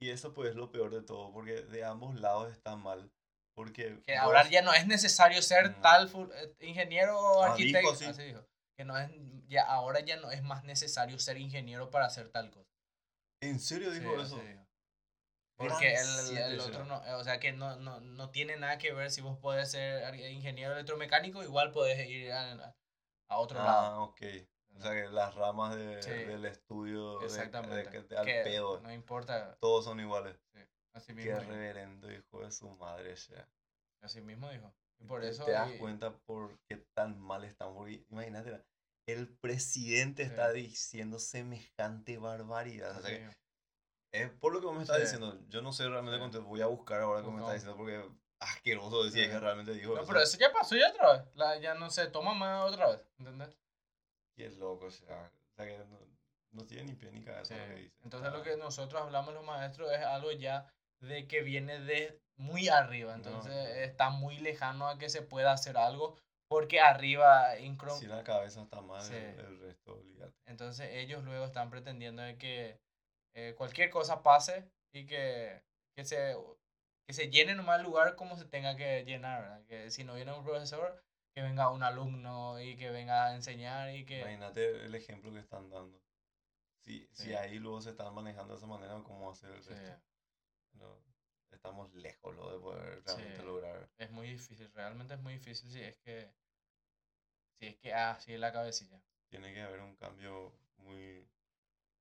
Y 0.00 0.10
eso 0.10 0.32
pues 0.32 0.50
es 0.50 0.56
lo 0.56 0.70
peor 0.72 0.90
de 0.92 1.02
todo, 1.02 1.32
porque 1.32 1.62
de 1.62 1.84
ambos 1.84 2.14
lados 2.18 2.50
está 2.52 2.76
mal. 2.76 3.12
Porque 3.54 4.00
Que 4.06 4.12
vos- 4.14 4.20
ahora 4.22 4.48
ya 4.48 4.62
no 4.62 4.72
es 4.72 4.86
necesario 4.86 5.42
ser 5.42 5.70
Ujú. 5.72 5.80
tal 5.82 6.10
eh, 6.34 6.54
ingeniero 6.60 7.18
o 7.20 7.42
Ah, 7.42 7.54
dijo 7.56 7.76
arquitecto. 7.78 7.90
así. 7.90 8.04
así 8.06 8.22
dijo. 8.22 8.40
Que 8.76 8.84
no 8.84 8.96
es, 8.98 9.10
ya, 9.48 9.64
ahora 9.64 10.00
ya 10.00 10.16
no 10.16 10.30
es 10.30 10.42
más 10.42 10.64
necesario 10.64 11.18
ser 11.18 11.36
ingeniero 11.38 11.90
para 11.90 12.06
hacer 12.06 12.30
tal 12.30 12.50
cosa. 12.50 12.70
¿En 13.42 13.60
serio 13.60 13.92
Sí, 13.92 13.98
dijo 14.00 14.12
así 14.14 14.22
eso? 14.34 14.42
dijo. 14.42 14.62
Porque 15.56 15.94
el, 15.94 16.36
el- 16.38 16.60
otro 16.60 16.84
no, 16.86 17.04
eh, 17.04 17.12
o 17.14 17.22
sea 17.22 17.38
que 17.38 17.52
no, 17.52 17.76
no, 17.76 18.00
no 18.00 18.30
tiene 18.30 18.56
nada 18.56 18.78
que 18.78 18.92
ver 18.92 19.10
si 19.10 19.20
vos 19.20 19.38
podés 19.38 19.70
ser 19.70 20.14
ingeniero 20.14 20.72
electromecánico, 20.72 21.42
igual 21.42 21.70
podés 21.70 22.08
ir 22.08 22.32
a, 22.32 22.74
a 23.28 23.38
otro 23.38 23.60
Ah, 23.60 23.64
lado. 23.64 24.02
ok. 24.04 24.20
O 24.74 24.80
sea 24.80 24.92
que 24.92 25.08
las 25.08 25.34
ramas 25.34 25.76
de- 25.76 26.02
Sí. 26.02 26.10
del 26.10 26.46
estudio 26.46 27.20
Exactamente. 27.22 27.90
de, 27.90 28.02
de 28.04 28.16
al 28.16 28.24
que 28.24 28.40
pedo, 28.42 28.80
no 28.80 28.90
importa. 28.92 29.56
todos 29.60 29.84
son 29.84 30.00
iguales. 30.00 30.36
Así 30.94 31.08
Qué 31.08 31.14
mismo, 31.24 31.38
dijo, 31.40 31.50
reverendo 31.52 32.10
hijo 32.10 32.40
de 32.40 32.50
su 32.50 32.68
madre, 32.76 33.16
sea. 33.16 33.46
así 34.00 34.20
mismo 34.22 34.50
dijo. 34.50 34.74
Y 35.00 35.04
por 35.04 35.24
eso. 35.24 35.44
te 35.44 35.52
das 35.52 35.72
y- 35.74 35.78
cuenta 35.78 36.16
por 36.26 36.58
qué 36.68 36.76
tan 36.94 37.18
mal 37.20 37.44
estamos. 37.44 37.76
Porque 37.76 38.04
imagínate, 38.10 38.62
el 39.08 39.28
presidente 39.38 40.24
Sí. 40.24 40.30
está 40.30 40.52
diciendo 40.52 41.18
semejante 41.18 42.18
barbaridad. 42.18 42.98
O 42.98 43.02
sea 43.02 43.10
que 43.10 43.36
es 44.14 44.30
por 44.30 44.52
lo 44.52 44.60
que 44.60 44.66
vos 44.66 44.76
me 44.76 44.82
estás 44.82 44.96
Sí. 44.98 45.02
diciendo. 45.04 45.38
Yo 45.48 45.62
no 45.62 45.72
sé 45.72 45.88
realmente 45.88 46.16
Sí. 46.16 46.20
cuánto 46.20 46.42
voy 46.42 46.60
a 46.60 46.66
buscar 46.66 47.00
ahora 47.00 47.22
que 47.22 47.28
me 47.30 47.38
estás 47.38 47.54
diciendo 47.54 47.76
porque 47.76 48.08
asqueroso 48.40 49.04
decir 49.04 49.24
Sí. 49.24 49.30
que 49.30 49.38
realmente 49.40 49.72
dijo 49.72 49.94
No, 49.94 50.02
eso. 50.02 50.08
pero 50.08 50.20
eso 50.22 50.36
ya 50.38 50.52
pasó 50.52 50.76
ya 50.76 50.90
otra 50.90 51.12
vez. 51.18 51.34
La- 51.34 51.58
ya 51.58 51.74
no 51.74 51.90
se 51.90 52.06
toma 52.08 52.34
más 52.34 52.70
otra 52.70 52.88
vez. 52.90 53.00
¿Entendés? 53.18 53.56
Y 54.36 54.44
es 54.44 54.56
loco, 54.56 54.86
o 54.86 54.90
sea, 54.90 55.30
o 55.52 55.54
sea 55.56 55.66
que 55.66 55.78
no, 55.78 55.98
no 56.52 56.66
tiene 56.66 56.84
ni 56.84 56.94
pie 56.94 57.10
ni 57.12 57.22
cabeza 57.22 57.56
lo 57.56 57.66
que 57.74 57.80
dice. 57.82 57.96
Entonces 58.02 58.28
Ah, 58.32 58.36
lo 58.36 58.42
que 58.42 58.56
nosotros 58.56 59.00
hablamos 59.02 59.32
los 59.34 59.44
maestros 59.44 59.90
es 59.92 60.00
algo 60.00 60.32
ya 60.32 60.72
de 61.00 61.26
que 61.26 61.42
viene 61.42 61.80
de 61.80 62.21
muy 62.36 62.68
arriba. 62.68 63.14
Entonces 63.14 63.52
no. 63.52 63.58
está 63.60 64.10
muy 64.10 64.38
lejano 64.38 64.88
a 64.88 64.98
que 64.98 65.08
se 65.08 65.22
pueda 65.22 65.52
hacer 65.52 65.76
algo 65.76 66.16
porque 66.48 66.80
arriba 66.80 67.56
incro- 67.58 67.98
Si 67.98 68.06
la 68.06 68.22
cabeza 68.24 68.62
está 68.62 68.80
mal, 68.82 69.00
Sí. 69.02 69.14
el, 69.14 69.58
resto, 69.60 69.94
olvídate. 69.94 70.36
Entonces 70.46 70.90
ellos 70.92 71.24
luego 71.24 71.44
están 71.44 71.70
pretendiendo 71.70 72.20
de 72.22 72.36
que 72.36 72.78
eh, 73.34 73.54
cualquier 73.56 73.88
cosa 73.90 74.22
pase 74.22 74.70
y 74.92 75.06
que, 75.06 75.62
que, 75.96 76.04
se, 76.04 76.36
que 77.06 77.14
se 77.14 77.30
llene 77.30 77.54
nomás 77.54 77.78
el 77.78 77.86
lugar 77.86 78.16
como 78.16 78.36
se 78.36 78.44
tenga 78.44 78.76
que 78.76 79.04
llenar. 79.04 79.42
¿verdad? 79.42 79.64
Que 79.66 79.90
si 79.90 80.04
no 80.04 80.14
viene 80.14 80.32
un 80.32 80.44
profesor, 80.44 81.02
que 81.34 81.40
venga 81.42 81.70
un 81.70 81.82
alumno 81.82 82.60
y 82.60 82.76
que 82.76 82.90
venga 82.90 83.26
a 83.28 83.34
enseñar 83.34 83.94
y 83.94 84.04
que... 84.04 84.20
Imagínate 84.20 84.84
el 84.84 84.94
ejemplo 84.94 85.32
que 85.32 85.38
están 85.38 85.70
dando. 85.70 85.98
Si, 86.84 87.08
si 87.12 87.28
Sí. 87.28 87.34
ahí 87.34 87.58
luego 87.58 87.80
se 87.80 87.90
están 87.90 88.12
manejando 88.14 88.52
de 88.52 88.58
esa 88.58 88.66
manera, 88.66 89.00
¿cómo 89.04 89.34
ser 89.34 89.52
el 89.52 89.62
Sí, 89.62 89.70
resto? 89.70 90.02
No, 90.74 90.98
estamos 91.56 91.92
lejos 91.94 92.34
lo 92.36 92.50
de 92.52 92.58
poder 92.58 93.02
realmente 93.04 93.36
Sí. 93.36 93.42
lograr. 93.42 93.88
es 93.98 94.10
muy 94.10 94.28
difícil, 94.30 94.70
realmente 94.72 95.14
es 95.14 95.20
muy 95.20 95.34
difícil 95.34 95.70
si 95.70 95.82
es 95.82 95.96
que... 95.98 96.32
Si 97.58 97.66
es 97.68 97.76
que 97.76 97.94
así 97.94 98.34
es 98.34 98.40
la 98.40 98.52
cabecilla. 98.52 99.00
Tiene 99.30 99.52
que 99.54 99.62
haber 99.62 99.80
un 99.80 99.94
cambio 99.96 100.52
muy, 100.78 101.28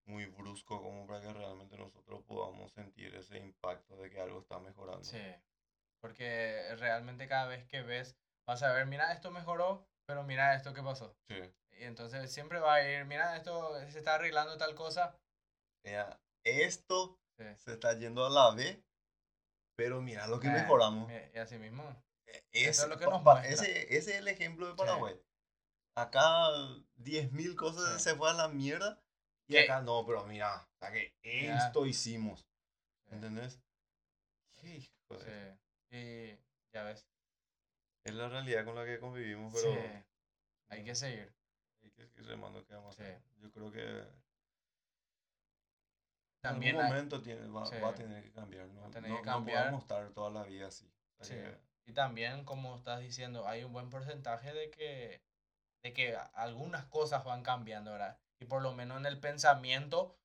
muy 0.05 0.25
brusco 0.25 0.81
como 0.81 1.05
para 1.05 1.21
que 1.21 1.33
realmente 1.33 1.77
nosotros 1.77 2.23
podamos 2.23 2.71
sentir 2.73 3.13
ese 3.15 3.37
impacto 3.37 3.95
de 3.97 4.09
que 4.09 4.19
algo 4.19 4.39
está 4.39 4.59
mejorando. 4.59 5.03
Sí, 5.03 5.21
porque 5.99 6.75
realmente 6.77 7.27
cada 7.27 7.47
vez 7.47 7.63
que 7.67 7.81
ves, 7.83 8.17
vas 8.47 8.63
a 8.63 8.73
ver, 8.73 8.87
mira, 8.87 9.13
esto 9.13 9.29
mejoró, 9.31 9.87
pero 10.05 10.23
mira 10.23 10.55
esto 10.55 10.73
que 10.73 10.81
pasó. 10.81 11.15
Sí. 11.27 11.39
Y 11.73 11.83
entonces 11.83 12.31
siempre 12.33 12.59
va 12.59 12.75
a 12.75 12.89
ir, 12.89 13.05
mira, 13.05 13.37
esto 13.37 13.79
se 13.89 13.99
está 13.99 14.15
arreglando 14.15 14.57
tal 14.57 14.75
cosa. 14.75 15.15
Mira, 15.83 16.19
esto 16.43 17.19
Sí. 17.37 17.43
se 17.57 17.73
está 17.73 17.93
yendo 17.97 18.25
a 18.25 18.29
la 18.29 18.51
B, 18.55 18.83
pero 19.83 20.01
mira 20.01 20.27
lo 20.27 20.39
que 20.39 20.47
Eh, 20.47 20.51
mejoramos. 20.51 21.09
eh, 21.11 21.31
Y 21.33 21.37
así 21.39 21.57
mismo. 21.57 21.83
E- 22.27 22.31
Eso 22.51 22.69
Ese, 22.69 22.83
es 22.83 22.87
lo 22.89 22.97
que 22.97 23.05
nos 23.05 23.23
pa- 23.23 23.45
ese, 23.47 23.81
ese 23.97 24.11
es 24.11 24.17
el 24.19 24.27
ejemplo 24.27 24.67
de 24.67 24.75
Paraguay. 24.75 25.19
Acá 25.95 26.49
10.000 26.95 27.55
cosas 27.55 28.01
Sí. 28.01 28.09
se 28.09 28.15
fue 28.15 28.29
a 28.29 28.33
la 28.33 28.47
mierda 28.47 29.01
y 29.47 29.53
¿Qué? 29.53 29.61
acá 29.61 29.81
no, 29.81 30.05
pero 30.05 30.23
mira, 30.25 30.61
o 30.61 30.77
sea 30.79 30.91
que 30.91 31.15
esto 31.23 31.85
hicimos. 31.85 32.39
Sí. 33.07 33.15
¿Entendés? 33.15 33.59
De- 34.61 34.81
Sí. 34.81 34.91
Y 35.91 36.37
ya 36.73 36.83
ves. 36.83 37.07
Es 38.05 38.13
la 38.13 38.29
realidad 38.29 38.63
con 38.65 38.75
la 38.75 38.85
que 38.85 38.99
convivimos, 38.99 39.53
pero 39.53 39.73
Sí. 39.73 39.79
Hay 40.69 40.83
que 40.85 40.95
seguir. 40.95 41.33
hay 41.83 41.89
que 41.91 42.05
seguir 42.07 42.27
remando 42.27 42.63
que 42.65 42.73
vamos 42.75 42.93
a 42.93 42.97
Sí. 42.97 43.03
hacer. 43.03 43.21
Yo 43.39 43.51
creo 43.51 43.71
que 43.71 44.03
También 46.41 46.75
en 46.75 46.81
algún 46.81 46.95
momento 46.95 47.21
tiene, 47.21 47.47
va, 47.47 47.65
Sí. 47.65 47.75
va 47.81 47.89
a 47.89 47.93
tener 47.95 48.23
que 48.23 48.31
cambiar. 48.31 48.67
No, 48.69 48.81
Va 48.81 48.87
a 48.87 48.91
tener 48.91 49.11
no- 49.11 49.17
que 49.17 49.25
no 49.25 49.31
cambiar. 49.31 49.59
podemos 49.59 49.81
estar 49.83 50.09
toda 50.11 50.29
la 50.31 50.43
vida 50.43 50.67
así. 50.67 50.91
Sí. 51.21 51.35
que- 51.35 51.57
Y 51.85 51.93
también, 51.93 52.45
como 52.45 52.75
estás 52.75 52.99
diciendo, 53.01 53.47
hay 53.47 53.63
un 53.63 53.73
buen 53.73 53.89
porcentaje 53.89 54.53
de 54.53 54.71
que, 54.71 55.21
de 55.83 55.93
que 55.93 56.15
algunas 56.33 56.85
cosas 56.85 57.23
van 57.23 57.43
cambiando, 57.43 57.91
¿verdad? 57.91 58.17
Y 58.39 58.45
por 58.45 58.61
lo 58.61 58.73
menos 58.73 58.97
en 58.99 59.05
el 59.05 59.19
pensamiento 59.19 60.15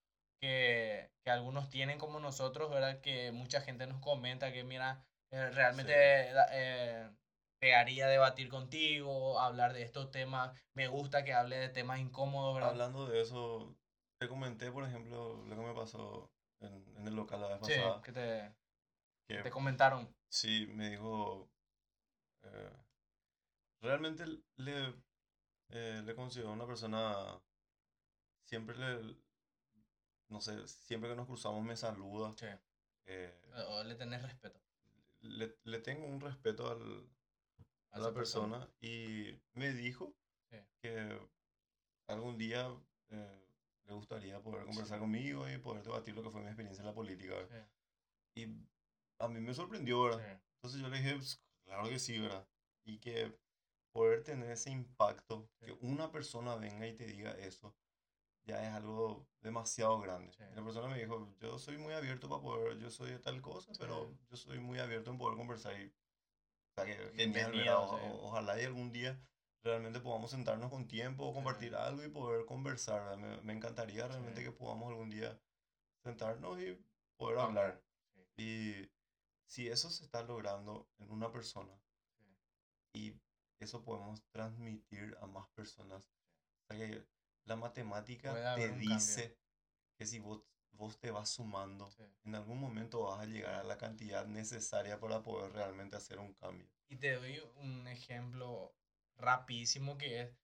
que, 0.40 1.10
que 1.24 1.30
algunos 1.30 1.68
tienen 1.70 1.98
como 1.98 2.20
nosotros, 2.20 2.70
¿verdad? 2.70 3.00
Que 3.00 3.32
mucha 3.32 3.60
gente 3.60 3.86
nos 3.86 4.00
comenta 4.00 4.52
que, 4.52 4.64
mira, 4.64 5.04
eh, 5.32 5.50
realmente 5.50 5.92
Sí. 6.30 6.36
eh, 6.52 7.10
te 7.60 7.74
haría 7.74 8.06
debatir 8.06 8.48
contigo, 8.48 9.40
hablar 9.40 9.72
de 9.72 9.82
estos 9.82 10.10
temas. 10.10 10.52
Me 10.74 10.88
gusta 10.88 11.24
que 11.24 11.32
hable 11.34 11.56
de 11.56 11.68
temas 11.70 11.98
incómodos, 12.00 12.54
¿verdad? 12.54 12.70
Hablando 12.70 13.06
de 13.06 13.22
eso, 13.22 13.74
te 14.18 14.28
comenté, 14.28 14.70
por 14.72 14.84
ejemplo, 14.84 15.42
lo 15.44 15.56
que 15.56 15.62
me 15.62 15.74
pasó 15.74 16.30
en, 16.60 16.96
en 16.96 17.08
el 17.08 17.14
local 17.14 17.40
la 17.40 17.48
vez 17.48 17.58
Sí, 17.66 17.74
pasada. 17.74 18.02
que 18.02 18.12
te, 18.12 18.54
que 19.28 19.42
te 19.42 19.50
comentaron. 19.50 20.14
Sí, 20.28 20.66
me 20.74 20.90
dijo. 20.90 21.48
eh, 22.42 22.72
realmente 23.80 24.24
le, 24.56 24.94
eh, 25.70 26.02
le 26.04 26.14
considero 26.14 26.52
una 26.52 26.66
persona. 26.66 27.40
Siempre 28.44 28.76
le. 28.78 29.16
No 30.28 30.40
sé, 30.40 30.66
siempre 30.66 31.10
que 31.10 31.16
nos 31.16 31.26
cruzamos 31.26 31.62
me 31.62 31.76
saluda. 31.76 32.34
Sí. 32.36 32.46
eh, 33.06 33.32
O 33.68 33.84
le 33.84 33.94
tenés 33.94 34.22
respeto 34.22 34.60
le, 35.22 35.56
le 35.64 35.78
tengo 35.80 36.06
un 36.06 36.20
respeto 36.20 36.70
al- 36.70 37.08
a 37.92 37.98
la 37.98 38.12
persona 38.12 38.68
y 38.80 39.32
me 39.54 39.72
dijo 39.72 40.14
Sí. 40.50 40.58
que 40.80 41.18
algún 42.08 42.36
día 42.38 42.68
eh, 43.08 43.45
le 43.86 43.94
gustaría 43.94 44.40
poder 44.42 44.64
conversar 44.66 44.98
conmigo 44.98 45.48
y 45.48 45.58
poder 45.58 45.82
debatir 45.84 46.14
lo 46.14 46.22
que 46.22 46.30
fue 46.30 46.40
mi 46.40 46.46
experiencia 46.48 46.82
en 46.82 46.86
la 46.88 46.94
política. 46.94 47.34
¿verdad? 47.34 47.68
Sí, 48.34 48.42
Y 48.42 48.68
a 49.18 49.28
mí 49.28 49.40
me 49.40 49.54
sorprendió, 49.54 50.02
¿verdad? 50.04 50.18
sí, 50.38 50.42
Entonces 50.56 50.80
yo 50.80 50.88
le 50.88 50.98
dije, 50.98 51.14
"Pues, 51.14 51.42
claro 51.64 51.88
que 51.88 51.98
sí, 51.98 52.18
¿verdad? 52.18 52.46
Y 52.84 52.98
que 52.98 53.38
poder 53.92 54.22
tener 54.24 54.50
ese 54.50 54.70
impacto, 54.70 55.48
Sí. 55.60 55.66
que 55.66 55.72
una 55.80 56.10
persona 56.10 56.56
venga 56.56 56.86
y 56.86 56.94
te 56.94 57.06
diga 57.06 57.32
eso, 57.32 57.74
ya 58.44 58.62
es 58.62 58.74
algo 58.74 59.26
demasiado 59.40 59.98
grande. 60.00 60.32
Sí. 60.32 60.44
Y 60.52 60.54
la 60.54 60.62
persona 60.62 60.88
me 60.88 60.98
dijo, 60.98 61.34
yo 61.40 61.58
soy 61.58 61.78
muy 61.78 61.94
abierto 61.94 62.28
para 62.28 62.42
poder, 62.42 62.78
yo 62.78 62.90
soy 62.90 63.10
de 63.12 63.18
tal 63.18 63.40
cosa, 63.40 63.72
pero 63.78 64.06
Sí. 64.08 64.18
yo 64.30 64.36
soy 64.36 64.58
muy 64.60 64.78
abierto 64.78 65.10
en 65.10 65.18
poder 65.18 65.36
conversar. 65.36 65.80
Y, 65.80 65.86
o 65.86 65.92
sea, 66.76 66.84
que 66.84 66.96
genial, 67.16 67.54
sí. 67.54 67.96
o- 68.04 68.26
ojalá 68.26 68.60
y 68.60 68.64
algún 68.64 68.92
día 68.92 69.18
realmente 69.62 70.00
podamos 70.00 70.30
sentarnos 70.30 70.70
con 70.70 70.86
tiempo, 70.86 71.32
compartir 71.34 71.74
algo 71.74 72.04
y 72.04 72.08
poder 72.08 72.44
conversar. 72.46 73.16
Me, 73.18 73.40
me 73.42 73.52
encantaría 73.52 74.06
realmente 74.08 74.40
Sí. 74.40 74.46
que 74.46 74.52
podamos 74.52 74.88
algún 74.90 75.10
día 75.10 75.38
sentarnos 76.04 76.58
y 76.60 76.78
poder 77.16 77.38
Hablar, 77.38 77.64
hablar. 77.70 77.82
Y 78.36 78.88
si 79.46 79.68
eso 79.68 79.90
se 79.90 80.04
está 80.04 80.22
logrando 80.22 80.88
en 80.98 81.10
una 81.10 81.30
persona 81.32 81.72
y 82.92 83.14
eso 83.60 83.82
podemos 83.82 84.22
transmitir 84.30 85.16
a 85.20 85.26
más 85.26 85.48
personas, 85.48 86.02
o 86.02 86.66
sea 86.68 86.78
que 86.78 87.06
la 87.44 87.56
matemática 87.56 88.54
te 88.54 88.70
un 88.70 88.84
cambio. 88.84 88.94
dice 88.94 89.38
que 89.98 90.06
si 90.06 90.18
vos 90.18 90.42
vos 90.72 90.98
te 90.98 91.10
vas 91.10 91.30
sumando. 91.30 91.90
Sí. 91.90 92.02
En 92.24 92.34
algún 92.34 92.60
momento 92.60 93.02
vas 93.04 93.20
a 93.20 93.24
llegar 93.24 93.54
a 93.54 93.64
la 93.64 93.78
cantidad 93.78 94.26
necesaria 94.26 95.00
para 95.00 95.22
poder 95.22 95.52
realmente 95.52 95.96
hacer 95.96 96.18
un 96.18 96.34
cambio. 96.34 96.68
Y 96.88 96.96
te 96.96 97.14
doy 97.14 97.40
un 97.56 97.86
ejemplo 97.88 98.74
rapidísimo 99.18 99.98
que 99.98 100.20
es, 100.22 100.36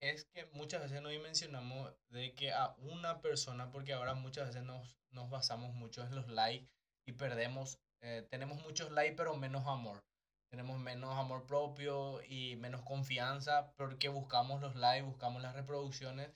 es 0.00 0.24
que 0.34 0.46
muchas 0.52 0.82
veces 0.82 1.00
no 1.00 1.08
dimensionamos 1.08 1.92
de 2.10 2.34
que 2.34 2.52
a 2.52 2.74
una 2.78 3.20
persona, 3.20 3.70
porque 3.70 3.92
ahora 3.92 4.14
muchas 4.14 4.48
veces 4.48 4.62
nos, 4.64 4.96
nos 5.10 5.30
basamos 5.30 5.74
mucho 5.74 6.02
en 6.02 6.14
los 6.14 6.28
likes 6.28 6.68
y 7.06 7.12
perdemos, 7.12 7.78
eh, 8.02 8.26
tenemos 8.30 8.60
muchos 8.62 8.90
likes 8.90 9.14
pero 9.16 9.36
menos 9.36 9.66
amor. 9.66 10.04
Tenemos 10.50 10.78
menos 10.78 11.16
amor 11.16 11.46
propio 11.46 12.20
y 12.24 12.56
menos 12.56 12.82
confianza 12.82 13.72
porque 13.76 14.08
buscamos 14.08 14.60
los 14.60 14.76
likes, 14.76 15.06
buscamos 15.06 15.40
las 15.40 15.54
reproducciones. 15.54 16.30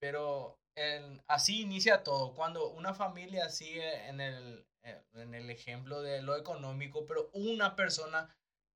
Pero 0.00 0.58
en- 0.76 1.22
así 1.28 1.62
inicia 1.62 2.02
todo. 2.02 2.34
Cuando 2.34 2.68
una 2.70 2.94
familia 2.94 3.48
sigue 3.48 4.08
en 4.08 4.20
el, 4.20 4.66
eh, 4.82 5.02
en 5.14 5.34
el 5.34 5.48
ejemplo 5.50 6.02
de 6.02 6.22
lo 6.22 6.36
económico, 6.36 7.06
pero 7.06 7.30
una 7.32 7.76
persona 7.76 8.28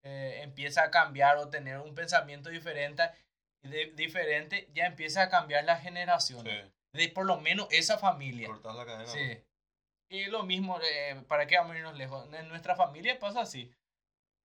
eh, 0.06 0.42
empieza 0.42 0.84
a 0.84 0.90
cambiar 0.90 1.36
o 1.38 1.48
tener 1.48 1.78
un 1.78 1.94
pensamiento 1.94 2.48
diferente, 2.50 3.02
de- 3.62 3.92
diferente, 3.96 4.68
ya 4.72 4.86
empieza 4.86 5.22
a 5.22 5.28
cambiar 5.28 5.64
las 5.64 5.82
generaciones. 5.82 6.70
De 6.92 7.08
por 7.08 7.26
lo 7.26 7.38
menos 7.40 7.66
esa 7.70 7.98
familia. 7.98 8.46
Cortar 8.48 8.74
la 8.76 8.86
cadena. 8.86 9.06
Sí. 9.10 9.42
Y 10.08 10.26
lo 10.26 10.44
mismo, 10.44 10.78
eh, 10.80 11.20
¿para 11.26 11.46
qué 11.46 11.56
vamos 11.56 11.74
a 11.74 11.78
irnos 11.78 11.96
lejos? 11.96 12.32
En 12.32 12.48
nuestra 12.48 12.76
familia 12.76 13.18
pasa 13.18 13.40
así. 13.40 13.72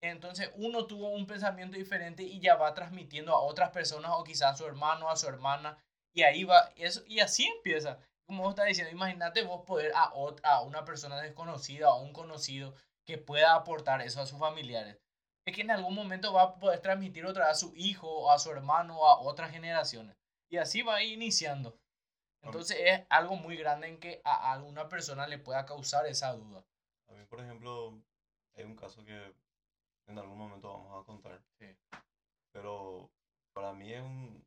Entonces 0.03 0.49
uno 0.55 0.87
tuvo 0.87 1.09
un 1.09 1.27
pensamiento 1.27 1.77
diferente 1.77 2.23
y 2.23 2.39
ya 2.39 2.55
va 2.55 2.73
transmitiendo 2.73 3.33
a 3.33 3.39
otras 3.41 3.69
personas 3.69 4.11
o 4.15 4.23
quizás 4.23 4.53
a 4.53 4.57
su 4.57 4.65
hermano, 4.65 5.09
a 5.09 5.15
su 5.15 5.27
hermana. 5.27 5.77
Y 6.13 6.23
ahí 6.23 6.43
va, 6.43 6.71
eso, 6.75 7.03
y 7.07 7.19
así 7.19 7.45
empieza. 7.45 7.99
Como 8.25 8.41
vos 8.43 8.51
estás 8.51 8.65
diciendo, 8.65 8.91
imagínate 8.91 9.43
vos 9.43 9.61
poder 9.65 9.91
a, 9.95 10.11
ot- 10.13 10.39
a 10.43 10.61
una 10.61 10.83
persona 10.83 11.21
desconocida 11.21 11.89
o 11.89 11.99
a 11.99 12.01
un 12.01 12.13
conocido 12.13 12.73
que 13.05 13.17
pueda 13.19 13.53
aportar 13.53 14.01
eso 14.01 14.19
a 14.21 14.25
sus 14.25 14.39
familiares. 14.39 14.97
Es 15.45 15.55
que 15.55 15.61
en 15.61 15.71
algún 15.71 15.95
momento 15.95 16.33
va 16.33 16.43
a 16.43 16.59
poder 16.59 16.79
transmitir 16.81 17.25
otra 17.25 17.49
a 17.49 17.55
su 17.55 17.73
hijo, 17.75 18.07
o 18.07 18.31
a 18.31 18.39
su 18.39 18.51
hermano, 18.51 18.99
o 18.99 19.07
a 19.07 19.19
otras 19.21 19.51
generaciones. 19.51 20.15
Y 20.49 20.57
así 20.57 20.81
va 20.81 21.01
iniciando. 21.03 21.79
Entonces 22.43 22.77
es 22.79 23.05
algo 23.09 23.35
muy 23.35 23.55
grande 23.55 23.87
en 23.87 23.99
que 23.99 24.21
a 24.23 24.53
alguna 24.53 24.89
persona 24.89 25.27
le 25.27 25.37
pueda 25.37 25.65
causar 25.65 26.05
esa 26.07 26.33
duda. 26.33 26.65
A 27.07 27.13
mí, 27.13 27.23
por 27.25 27.39
ejemplo, 27.39 28.01
hay 28.55 28.63
un 28.63 28.75
caso 28.75 29.03
que 29.05 29.33
en 30.07 30.17
algún 30.17 30.37
momento 30.37 30.73
vamos 30.73 31.01
a 31.01 31.05
contar. 31.05 31.41
Sí. 31.59 31.67
Pero 32.51 33.11
para 33.53 33.73
mí 33.73 33.93
es 33.93 34.01
un, 34.01 34.43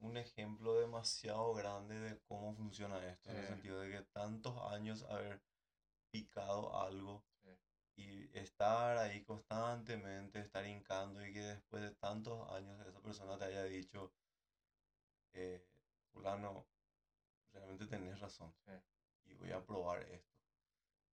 un 0.00 0.16
ejemplo 0.16 0.74
demasiado 0.74 1.54
grande 1.54 1.98
de 1.98 2.18
cómo 2.28 2.54
funciona 2.54 3.04
esto. 3.06 3.30
En 3.30 3.38
el 3.38 3.46
sentido 3.46 3.80
de 3.80 3.90
que 3.90 4.02
tantos 4.12 4.56
años 4.70 5.02
haber 5.04 5.40
picado 6.10 6.78
algo. 6.78 7.24
Y 7.96 8.30
estar 8.38 8.96
ahí 8.98 9.22
constantemente, 9.24 10.40
estar 10.40 10.66
hincando 10.66 11.24
y 11.26 11.32
que 11.32 11.40
después 11.40 11.82
de 11.82 11.90
tantos 11.92 12.50
años 12.52 12.80
esa 12.86 13.00
persona 13.00 13.38
te 13.38 13.44
haya 13.44 13.64
dicho, 13.64 14.12
eh, 15.34 15.64
fulano, 16.12 16.66
realmente 17.52 17.86
tenés 17.86 18.18
razón 18.20 18.52
Sí. 18.66 18.72
y 19.26 19.34
voy 19.34 19.52
a 19.52 19.64
probar 19.64 20.02
esto. 20.02 20.28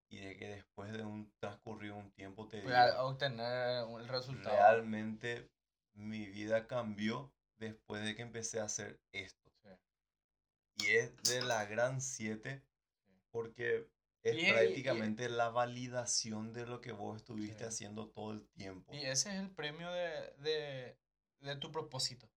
Y 0.09 0.19
de 0.19 0.37
que 0.37 0.47
después 0.47 0.91
de 0.91 1.03
un 1.03 1.31
transcurrido 1.39 1.95
un 1.95 2.11
tiempo 2.11 2.47
te 2.47 2.61
Pueda 2.61 2.87
diga, 2.87 3.03
obtener 3.03 3.85
el 3.99 4.07
resultado. 4.07 4.55
realmente 4.55 5.51
mi 5.93 6.25
vida 6.27 6.65
cambió 6.65 7.31
después 7.57 8.03
de 8.03 8.15
que 8.15 8.21
empecé 8.23 8.59
a 8.59 8.63
hacer 8.65 8.99
esto. 9.11 9.51
Sí. 9.61 9.69
Y 10.77 10.87
es 10.95 11.15
de 11.23 11.41
la 11.43 11.65
gran 11.65 12.01
7 12.01 12.63
porque 13.31 13.87
es 14.23 14.35
Y 14.35 14.39
es- 14.41 14.47
y- 14.49 14.51
prácticamente 14.51 15.29
la 15.29 15.49
validación 15.49 16.53
de 16.53 16.65
lo 16.65 16.81
que 16.81 16.91
vos 16.91 17.17
estuviste 17.17 17.59
Sí. 17.59 17.63
haciendo 17.65 18.09
todo 18.09 18.31
el 18.33 18.47
tiempo. 18.49 18.93
Y 18.93 19.05
ese 19.05 19.29
es 19.29 19.35
el 19.39 19.51
premio 19.51 19.89
de, 19.91 20.33
de, 20.39 20.97
de 21.41 21.55
tu 21.57 21.71
propósito. 21.71 22.29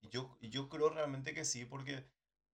Y 0.00 0.08
yo, 0.08 0.36
yo 0.40 0.68
creo 0.68 0.88
realmente 0.90 1.34
que 1.34 1.44
sí, 1.44 1.64
porque 1.64 2.04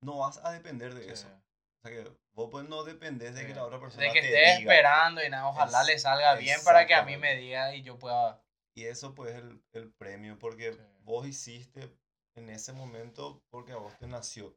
no 0.02 0.18
vas 0.18 0.38
a 0.44 0.50
depender 0.52 0.94
de 0.94 1.12
eso. 1.12 1.28
O 1.28 1.88
sea 1.88 1.90
que 1.90 2.10
vos 2.32 2.48
pues 2.50 2.68
no 2.68 2.84
dependés 2.84 3.34
de 3.34 3.46
que 3.46 3.54
la 3.54 3.64
otra 3.64 3.80
persona 3.80 4.04
De 4.06 4.12
que 4.12 4.20
te 4.20 4.26
estés 4.28 4.58
diga. 4.60 4.72
esperando 4.72 5.24
y 5.24 5.28
nada, 5.28 5.48
ojalá 5.48 5.80
Es- 5.82 5.86
le 5.88 5.98
salga 5.98 6.34
bien 6.36 6.58
para 6.64 6.86
que 6.86 6.94
a 6.94 7.02
mí 7.04 7.16
me 7.16 7.36
diga 7.36 7.74
y 7.74 7.82
yo 7.82 7.98
pueda. 7.98 8.42
Y 8.74 8.84
eso 8.84 9.14
pues 9.14 9.32
es 9.34 9.38
el, 9.42 9.62
el 9.72 9.92
premio, 9.92 10.38
porque 10.38 10.76
vos 11.00 11.26
hiciste 11.26 11.92
en 12.36 12.48
ese 12.50 12.72
momento 12.72 13.44
porque 13.50 13.72
a 13.72 13.76
vos 13.76 13.96
te 13.98 14.06
nació. 14.06 14.56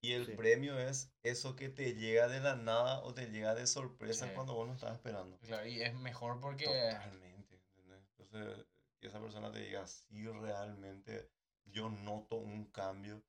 Y 0.00 0.12
el 0.12 0.26
Sí. 0.26 0.32
premio 0.32 0.78
es 0.78 1.12
eso 1.22 1.56
que 1.56 1.68
te 1.68 1.94
llega 1.94 2.28
de 2.28 2.40
la 2.40 2.54
nada 2.56 3.02
o 3.02 3.14
te 3.14 3.26
llega 3.30 3.54
de 3.54 3.66
sorpresa 3.66 4.26
Sí. 4.28 4.32
cuando 4.34 4.54
vos 4.54 4.66
no 4.68 4.74
estás 4.74 4.92
esperando. 4.94 5.38
Claro, 5.38 5.66
y 5.66 5.82
es 5.82 5.94
mejor 5.94 6.40
porque. 6.40 6.64
Totalmente. 6.64 7.56
¿entendés? 7.76 8.02
Entonces, 8.18 8.66
que 9.00 9.08
esa 9.08 9.20
persona 9.20 9.50
te 9.50 9.60
diga, 9.60 9.86
sí, 9.86 10.26
realmente 10.28 11.30
yo 11.64 11.88
noto 11.88 12.36
un 12.36 12.70
cambio 12.70 13.22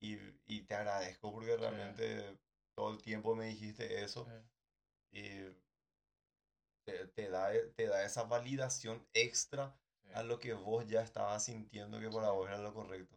y, 0.00 0.18
y 0.46 0.62
te 0.62 0.74
agradezco 0.74 1.32
porque 1.32 1.56
realmente 1.56 2.38
todo 2.74 2.90
el 2.92 3.02
tiempo 3.02 3.34
me 3.34 3.46
dijiste 3.46 4.02
eso 4.02 4.26
y 5.12 5.54
te, 6.84 7.06
te 7.08 7.28
da, 7.30 7.54
e- 7.54 7.66
te 7.76 7.86
da 7.86 8.04
esa 8.04 8.24
validación 8.24 9.06
extra 9.12 9.78
a 10.14 10.22
lo 10.22 10.38
que 10.40 10.54
vos 10.54 10.86
ya 10.86 11.02
estabas 11.02 11.44
sintiendo 11.44 12.00
que 12.00 12.10
para 12.10 12.30
vos 12.30 12.48
era 12.48 12.58
lo 12.58 12.74
correcto. 12.74 13.16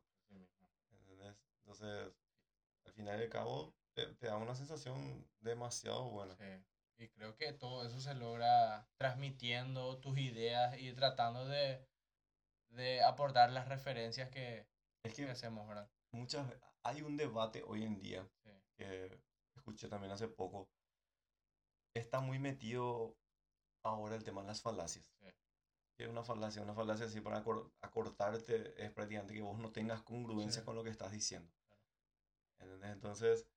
¿entendés? 0.90 1.36
Entonces, 1.60 2.12
al 2.94 2.96
final 2.96 3.20
y 3.20 3.24
al 3.24 3.30
cabo, 3.30 3.76
te, 3.96 4.06
te 4.16 4.28
da 4.28 4.38
una 4.38 4.56
sensación 4.56 5.28
demasiado 5.40 6.10
buena. 6.10 6.36
Sí. 6.36 6.64
Y 6.98 7.10
creo 7.10 7.36
que 7.36 7.52
todo 7.54 7.86
eso 7.88 8.00
se 8.00 8.14
logra 8.14 8.88
transmitiendo 8.98 10.00
tus 10.00 10.18
ideas 10.20 10.78
y 10.80 10.94
tratando 10.94 11.48
de, 11.48 11.88
de 12.70 13.04
aportar 13.04 13.52
las 13.52 13.68
referencias 13.68 14.30
que, 14.30 14.68
Es 15.04 15.16
que 15.16 15.26
que 15.26 15.32
hacemos, 15.32 15.68
¿verdad? 15.68 15.90
muchas 16.12 16.48
hay 16.84 17.02
un 17.02 17.18
debate 17.18 17.64
hoy 17.66 17.84
en 17.84 17.98
día 18.00 18.28
Sí. 18.44 18.52
que 18.78 19.20
escuché 19.56 19.88
también 19.88 20.12
hace 20.12 20.28
poco. 20.28 20.70
Está 21.96 22.20
muy 22.20 22.38
metido 22.40 23.18
ahora 23.84 24.16
el 24.16 24.24
tema 24.24 24.42
de 24.42 24.48
las 24.48 24.62
falacias. 24.62 25.12
Sí. 25.20 25.28
¿Qué 25.98 26.04
es 26.06 26.10
una 26.10 26.24
falacia? 26.24 26.62
Una 26.62 26.74
falacia 26.76 27.06
así 27.06 27.22
para 27.22 27.44
acor- 27.44 27.72
acortarte 27.82 28.74
es 28.84 28.92
prácticamente 28.92 29.34
que 29.34 29.42
vos 29.42 29.58
no 29.60 29.72
tengas 29.72 30.02
congruencia 30.04 30.62
Sí. 30.62 30.66
con 30.66 30.76
lo 30.76 30.84
que 30.84 30.90
estás 30.90 31.12
diciendo. 31.12 31.52
¿Entendés? 32.64 32.92
Entonces... 32.92 33.48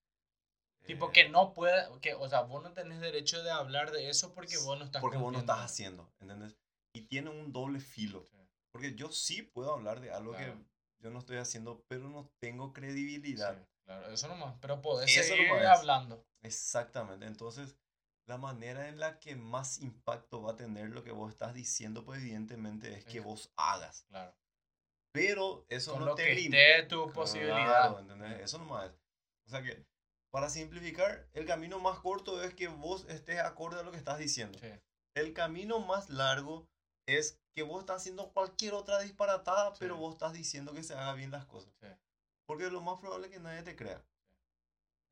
Tipo 0.84 1.08
eh, 1.08 1.12
que 1.12 1.28
no 1.28 1.52
puede, 1.52 1.84
que, 2.00 2.14
o 2.14 2.28
sea, 2.28 2.42
vos 2.42 2.62
no 2.62 2.72
tenés 2.72 3.00
derecho 3.00 3.42
de 3.42 3.50
hablar 3.50 3.90
de 3.90 4.08
eso 4.08 4.34
porque 4.34 4.56
vos 4.58 4.78
no 4.78 4.84
estás 4.84 5.00
Porque 5.02 5.16
vos 5.16 5.32
no 5.32 5.40
estás 5.40 5.58
haciendo, 5.60 6.12
¿entendés? 6.20 6.56
Y 6.94 7.02
tiene 7.02 7.30
un 7.30 7.52
doble 7.52 7.80
filo. 7.80 8.24
Sí, 8.24 8.36
Porque 8.70 8.94
yo 8.94 9.10
sí 9.10 9.42
puedo 9.42 9.72
hablar 9.72 10.00
de 10.00 10.12
algo 10.12 10.32
Claro. 10.32 10.54
que 10.54 10.64
yo 11.02 11.10
no 11.10 11.18
estoy 11.18 11.38
haciendo, 11.38 11.84
pero 11.88 12.08
no 12.08 12.30
tengo 12.40 12.72
credibilidad. 12.72 13.56
sí, 13.56 13.64
claro, 13.84 14.08
eso 14.12 14.28
nomás. 14.28 14.54
Pero 14.60 14.80
podés 14.80 15.16
Eso 15.16 15.34
seguir 15.34 15.48
nomás 15.48 15.78
hablando. 15.78 16.24
Exactamente. 16.42 17.26
Entonces, 17.26 17.76
la 18.26 18.38
manera 18.38 18.88
en 18.88 18.98
la 19.00 19.18
que 19.18 19.34
más 19.36 19.80
impacto 19.80 20.42
va 20.42 20.52
a 20.52 20.56
tener 20.56 20.90
lo 20.90 21.02
que 21.04 21.12
vos 21.12 21.30
estás 21.30 21.54
diciendo, 21.54 22.04
pues 22.04 22.20
evidentemente 22.20 22.92
es 22.96 23.04
Sí. 23.04 23.10
que 23.10 23.20
vos 23.20 23.52
hagas. 23.56 24.04
Claro. 24.08 24.34
Pero 25.16 25.64
eso 25.68 25.92
Con 25.92 26.00
no 26.00 26.06
lo 26.06 26.14
te 26.14 26.24
que 26.24 26.34
lim- 26.34 26.54
esté 26.54 26.82
tu 26.84 27.12
posibilidad. 27.12 27.64
Claro, 27.64 27.98
¿entendés? 28.00 28.40
Eso 28.40 28.58
nomás 28.58 28.90
es. 28.90 28.92
O 29.46 29.50
sea 29.50 29.62
que, 29.62 29.84
para 30.32 30.50
simplificar, 30.50 31.28
el 31.32 31.46
camino 31.46 31.78
más 31.78 31.98
corto 32.00 32.42
es 32.42 32.54
que 32.54 32.68
vos 32.68 33.04
estés 33.08 33.38
acorde 33.40 33.80
a 33.80 33.82
lo 33.82 33.90
que 33.92 33.96
estás 33.98 34.18
diciendo. 34.18 34.58
Sí, 34.58 34.68
El 35.14 35.32
camino 35.32 35.78
más 35.80 36.10
largo 36.10 36.68
es 37.08 37.40
que 37.54 37.62
vos 37.62 37.80
estás 37.80 37.96
haciendo 38.02 38.32
cualquier 38.32 38.74
otra 38.74 38.98
disparatada, 39.00 39.70
Sí. 39.72 39.76
pero 39.80 39.96
vos 39.96 40.12
estás 40.14 40.32
diciendo 40.34 40.74
que 40.74 40.82
se 40.82 40.94
haga 40.94 41.14
bien 41.14 41.30
las 41.30 41.46
cosas. 41.46 41.72
sí, 41.80 41.86
Porque 42.46 42.68
lo 42.70 42.80
más 42.82 43.00
probable 43.00 43.28
es 43.28 43.32
que 43.32 43.40
nadie 43.40 43.62
te 43.62 43.74
crea. 43.76 44.04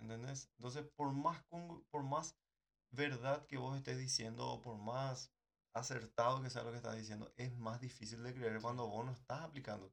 ¿Entendés? 0.00 0.50
Entonces, 0.58 0.84
por 0.96 1.12
más, 1.12 1.42
por 1.90 2.02
más 2.02 2.36
verdad 2.92 3.46
que 3.46 3.56
vos 3.56 3.76
estés 3.76 3.98
diciendo, 3.98 4.60
por 4.62 4.76
más 4.76 5.32
acertado 5.74 6.42
que 6.42 6.50
sea 6.50 6.62
lo 6.62 6.70
que 6.70 6.76
estás 6.78 6.96
diciendo, 6.96 7.32
es 7.36 7.52
más 7.56 7.80
difícil 7.80 8.22
de 8.22 8.32
creer 8.34 8.60
cuando 8.60 8.86
vos 8.86 9.04
no 9.04 9.12
estás 9.12 9.42
aplicando. 9.42 9.92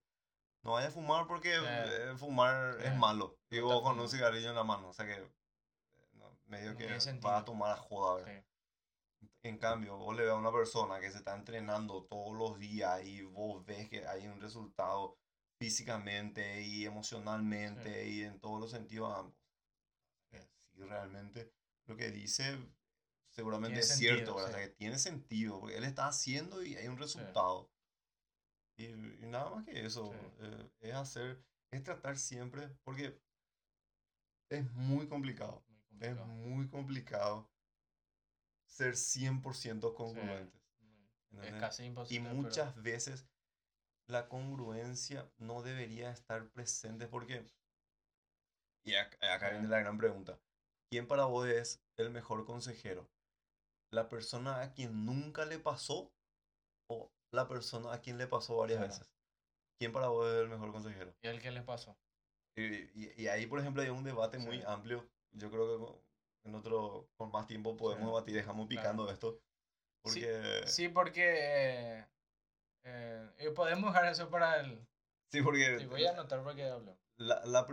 No 0.63 0.73
vayas 0.73 0.91
a 0.91 0.93
fumar 0.93 1.27
porque 1.27 1.53
Sí. 1.57 1.65
eh, 1.65 2.13
fumar 2.17 2.75
Sí. 2.79 2.87
es 2.87 2.95
malo. 2.95 3.39
No 3.49 3.57
está 3.57 3.81
con 3.83 3.99
un 3.99 4.09
cigarrillo 4.09 4.49
en 4.49 4.55
la 4.55 4.63
mano. 4.63 4.89
O 4.89 4.93
sea 4.93 5.05
que 5.07 5.13
eh, 5.15 6.09
no, 6.13 6.39
medio 6.45 6.71
No 6.73 6.77
que 6.77 7.01
sentido. 7.01 7.31
a 7.31 7.43
tomar 7.43 7.71
a 7.71 7.77
joda. 7.77 8.23
sí. 8.25 8.45
En 9.43 9.57
cambio, 9.57 9.97
vos 9.97 10.15
le 10.15 10.23
ves 10.23 10.31
a 10.31 10.35
una 10.35 10.51
persona 10.51 10.99
que 10.99 11.11
se 11.11 11.17
está 11.19 11.35
entrenando 11.35 12.05
todos 12.05 12.35
los 12.37 12.59
días 12.59 13.03
y 13.03 13.23
vos 13.23 13.63
ves 13.65 13.89
que 13.89 14.05
hay 14.07 14.27
un 14.27 14.39
resultado 14.39 15.17
físicamente 15.59 16.61
y 16.61 16.85
emocionalmente 16.85 18.07
y 18.07 18.23
en 18.23 18.39
todos 18.39 18.59
los 18.59 18.71
sentidos 18.71 19.13
ambos. 19.15 19.35
Eh, 20.31 20.47
Sí, 20.73 20.83
realmente 20.83 21.53
lo 21.85 21.95
que 21.95 22.09
dice 22.11 22.57
seguramente 23.31 23.79
Tiene 23.79 23.81
es 23.81 23.97
cierto, 23.97 24.17
sentido, 24.17 24.35
¿verdad? 24.35 24.49
O 24.51 24.53
sea, 24.53 24.63
sí. 24.63 24.69
que 24.69 24.75
tiene 24.75 24.99
sentido, 24.99 25.59
porque 25.59 25.77
él 25.77 25.83
está 25.83 26.07
haciendo 26.07 26.63
y 26.63 26.75
hay 26.75 26.87
un 26.87 26.97
resultado. 26.97 27.71
Y, 28.77 28.85
y 28.85 29.25
nada 29.27 29.49
más 29.49 29.65
que 29.65 29.85
eso, 29.85 30.11
Sí. 30.11 30.19
eh, 30.41 30.69
es 30.81 30.93
hacer, 30.95 31.43
es 31.71 31.83
tratar 31.83 32.17
siempre, 32.17 32.69
porque 32.83 33.19
es 34.49 34.69
muy 34.73 35.07
complicado. 35.07 35.63
Muy 35.67 35.77
es 36.07 36.15
complicado. 36.15 36.25
muy 36.27 36.67
complicado 36.69 37.51
ser 38.65 38.95
100% 38.95 39.93
congruentes. 39.93 40.61
Es 41.41 41.53
casi 41.59 41.83
Y 41.83 41.87
imposible. 41.87 42.29
pero- 42.29 42.41
muchas 42.41 42.75
veces 42.81 43.25
la 44.07 44.27
congruencia 44.27 45.31
no 45.37 45.61
debería 45.61 46.11
estar 46.11 46.49
presente 46.49 47.07
porque, 47.07 47.45
y 48.83 48.91
ac- 48.93 49.15
acá, 49.23 49.47
Sí. 49.47 49.53
viene 49.53 49.67
la 49.69 49.79
gran 49.79 49.97
pregunta, 49.97 50.37
¿quién 50.89 51.07
para 51.07 51.25
vos 51.25 51.47
es 51.47 51.81
el 51.97 52.09
mejor 52.09 52.45
consejero? 52.45 53.09
¿La 53.91 54.07
persona 54.09 54.61
a 54.61 54.73
quien 54.73 55.05
nunca 55.05 55.45
le 55.45 55.59
pasó 55.59 56.11
o 56.89 57.11
la 57.31 57.47
persona 57.47 57.93
a 57.93 58.01
quien 58.01 58.17
le 58.17 58.27
pasó 58.27 58.57
varias 58.57 58.79
Claro. 58.79 58.93
veces? 58.93 59.13
¿Quién 59.79 59.91
para 59.91 60.07
vos 60.07 60.27
es 60.27 60.41
el 60.41 60.49
mejor 60.49 60.71
consejero? 60.71 61.13
¿Y 61.21 61.27
el 61.27 61.41
que 61.41 61.51
les 61.51 61.63
pasó? 61.63 61.97
Y, 62.55 62.63
y- 62.63 63.13
y 63.17 63.27
ahí, 63.27 63.47
por 63.47 63.59
ejemplo, 63.59 63.81
hay 63.81 63.89
un 63.89 64.03
debate 64.03 64.37
muy 64.37 64.61
amplio. 64.63 65.09
Yo 65.31 65.49
creo 65.49 66.01
que 66.43 66.49
en 66.49 66.55
otro, 66.55 67.09
con 67.17 67.31
más 67.31 67.47
tiempo 67.47 67.75
podemos 67.77 68.03
Sí. 68.03 68.05
debatir, 68.07 68.35
dejamos 68.35 68.67
Claro. 68.67 68.81
picando 68.81 69.11
esto. 69.11 69.33
Sí, 70.05 70.21
Porque, 70.21 70.63
Sí, 70.67 70.89
porque 70.89 71.23
eh, 71.37 72.07
eh, 72.83 73.29
y 73.39 73.49
podemos 73.51 73.93
dejar 73.93 74.11
eso 74.11 74.29
para 74.29 74.59
el... 74.61 74.87
sí, 75.31 75.41
porque 75.41 75.79
Sí, 75.79 75.85
voy 75.85 76.05
a 76.05 76.11
anotar 76.11 76.43
porque 76.43 76.65
hablo. 76.65 76.97
La, 77.21 77.41
la, 77.45 77.65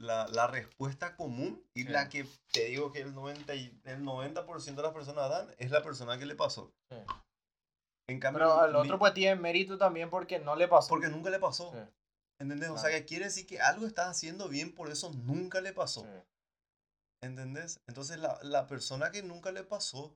la, 0.00 0.26
la 0.28 0.46
respuesta 0.46 1.16
común 1.16 1.62
y 1.74 1.82
Sí. 1.84 1.88
la 1.88 2.08
que 2.08 2.26
te 2.52 2.64
digo 2.66 2.92
que 2.92 3.00
el 3.00 3.14
90%, 3.14 3.54
y, 3.56 3.80
el 3.88 4.02
90 4.04 4.42
de 4.42 4.82
las 4.82 4.92
personas 4.92 5.30
dan 5.30 5.54
es 5.58 5.70
la 5.70 5.82
persona 5.82 6.18
que 6.18 6.26
le 6.26 6.34
pasó. 6.34 6.72
Sí. 6.90 6.96
En 8.08 8.20
cambio, 8.20 8.38
Pero 8.40 8.60
al 8.60 8.72
mi- 8.72 8.78
otro 8.78 8.98
pues 8.98 9.14
tiene 9.14 9.34
mérito 9.40 9.78
también 9.78 10.10
porque 10.10 10.38
no 10.38 10.54
le 10.56 10.68
pasó. 10.68 10.88
porque 10.88 11.08
nunca 11.08 11.30
le 11.30 11.38
pasó. 11.38 11.72
Sí, 11.72 11.78
¿Entendés? 12.40 12.68
O 12.70 12.78
sea, 12.78 12.90
que 12.90 13.04
quiere 13.06 13.24
decir 13.26 13.46
que 13.46 13.60
algo 13.60 13.86
estás 13.86 14.08
haciendo 14.08 14.48
bien, 14.48 14.74
por 14.74 14.90
eso 14.90 15.10
nunca 15.12 15.60
le 15.60 15.72
pasó. 15.72 16.02
sí. 16.02 16.22
¿Entendés? 17.22 17.80
Entonces 17.88 18.18
la, 18.18 18.38
la 18.42 18.66
persona 18.66 19.10
que 19.10 19.22
nunca 19.22 19.50
le 19.50 19.64
pasó, 19.64 20.14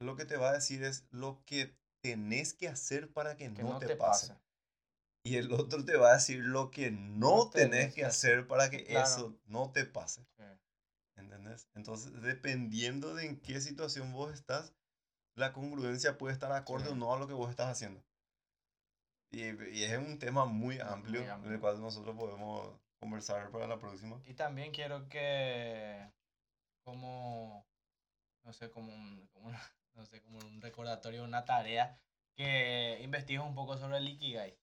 lo 0.00 0.14
que 0.14 0.24
te 0.24 0.36
va 0.36 0.50
a 0.50 0.52
decir 0.52 0.84
es 0.84 1.06
lo 1.10 1.42
que 1.46 1.74
tenés 2.04 2.52
que 2.54 2.68
hacer 2.68 3.12
para 3.12 3.36
que, 3.36 3.52
Que 3.52 3.62
no, 3.62 3.70
no 3.74 3.78
te, 3.78 3.86
te 3.86 3.96
pase. 3.96 4.28
pase. 4.28 4.40
Y 5.24 5.36
el 5.36 5.52
otro 5.52 5.84
te 5.84 5.96
va 5.96 6.10
a 6.10 6.14
decir 6.14 6.40
lo 6.40 6.70
que 6.70 6.90
no, 6.90 7.36
No 7.44 7.50
tenés, 7.50 7.94
que 7.94 8.04
hacer 8.04 8.46
para 8.48 8.70
que 8.70 8.84
Claro. 8.84 9.06
eso 9.06 9.38
no 9.46 9.70
te 9.70 9.84
pase. 9.84 10.26
Sí. 10.36 10.42
¿Entendés? 11.16 11.68
Entonces, 11.74 12.20
dependiendo 12.22 13.14
de 13.14 13.26
en 13.26 13.40
qué 13.40 13.60
situación 13.60 14.12
vos 14.12 14.32
estás, 14.32 14.74
la 15.36 15.52
congruencia 15.52 16.18
puede 16.18 16.32
estar 16.34 16.50
acorde 16.52 16.86
Sí. 16.86 16.92
o 16.92 16.94
no 16.96 17.14
a 17.14 17.18
lo 17.18 17.28
que 17.28 17.34
vos 17.34 17.50
estás 17.50 17.68
haciendo. 17.68 18.02
Y, 19.30 19.42
y 19.70 19.84
es 19.84 19.96
un 19.96 20.18
tema 20.18 20.44
muy 20.44 20.74
Muy 20.76 20.80
amplio, 20.80 21.20
en 21.20 21.26
el 21.26 21.30
amplio. 21.30 21.60
cual 21.60 21.80
nosotros 21.80 22.16
podemos 22.16 22.78
conversar 23.00 23.50
para 23.50 23.66
la 23.66 23.78
próxima. 23.78 24.20
Y 24.26 24.34
también 24.34 24.72
quiero 24.72 25.08
que, 25.08 26.10
como, 26.84 27.64
no 28.44 28.52
sé, 28.52 28.70
como 28.70 28.92
un, 28.92 29.26
como 29.28 29.50
no 29.94 30.04
sé, 30.04 30.20
como 30.22 30.38
un 30.38 30.60
recordatorio, 30.60 31.22
una 31.24 31.44
tarea, 31.44 31.98
que 32.36 32.98
investigues 33.02 33.42
un 33.44 33.54
poco 33.54 33.76
sobre 33.78 33.98
el 33.98 34.08
Ikigai. 34.08 34.58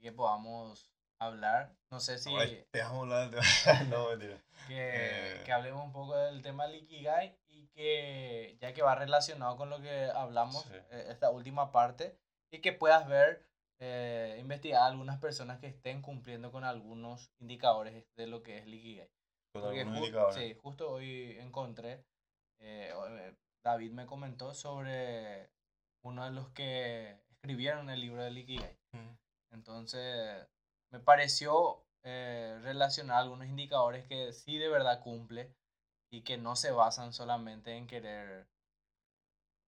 Que 0.00 0.12
podamos 0.12 0.90
hablar, 1.20 1.74
no 1.90 2.00
sé 2.00 2.18
si, 2.18 2.34
Ay, 2.34 2.64
te 2.70 2.80
amo 2.80 3.02
hablar 3.02 3.30
de- 3.30 3.38
no, 3.90 4.08
mentira. 4.08 4.38
que, 4.66 4.76
eh. 5.38 5.42
que 5.44 5.52
hablemos 5.52 5.84
un 5.84 5.92
poco 5.92 6.16
del 6.16 6.40
tema 6.42 6.66
del 6.66 6.76
Ikigai 6.76 7.36
y 7.48 7.66
que, 7.68 8.56
ya 8.60 8.72
que 8.72 8.80
va 8.82 8.94
relacionado 8.94 9.56
con 9.58 9.68
lo 9.68 9.80
que 9.82 10.04
hablamos, 10.14 10.62
Sí. 10.64 10.74
eh, 10.90 11.06
esta 11.10 11.30
última 11.30 11.70
parte, 11.72 12.16
y 12.50 12.60
que 12.60 12.72
puedas 12.72 13.06
ver, 13.06 13.44
eh, 13.78 14.36
investigar 14.40 14.82
a 14.82 14.86
algunas 14.86 15.18
personas 15.18 15.58
que 15.58 15.66
estén 15.66 16.00
cumpliendo 16.00 16.50
con 16.50 16.64
algunos 16.64 17.30
indicadores 17.38 18.04
de 18.16 18.26
lo 18.26 18.42
que 18.42 18.56
es 18.58 18.64
el 18.64 18.74
Ikigai. 18.74 19.10
Con 19.52 19.62
Porque 19.62 19.80
algunos 19.80 20.00
ju- 20.00 20.04
indicadores. 20.04 20.36
sí, 20.36 20.54
justo 20.62 20.90
hoy 20.90 21.36
encontré, 21.40 22.04
eh, 22.60 22.92
eh, 23.10 23.34
David 23.62 23.90
me 23.92 24.06
comentó 24.06 24.54
sobre 24.54 25.50
uno 26.02 26.24
de 26.24 26.30
los 26.30 26.48
que 26.50 27.18
escribieron 27.30 27.90
el 27.90 28.00
libro 28.00 28.22
del 28.22 28.38
Ikigai. 28.38 28.78
Mm. 28.92 29.10
Entonces, 29.52 30.46
me 30.90 31.00
pareció 31.00 31.84
eh, 32.02 32.58
relacionar 32.62 33.18
algunos 33.18 33.46
indicadores 33.46 34.04
que 34.06 34.32
sí 34.32 34.58
de 34.58 34.68
verdad 34.68 35.02
cumple 35.02 35.54
y 36.10 36.22
que 36.22 36.36
no 36.38 36.56
se 36.56 36.70
basan 36.70 37.12
solamente 37.12 37.76
en 37.76 37.86
querer 37.86 38.48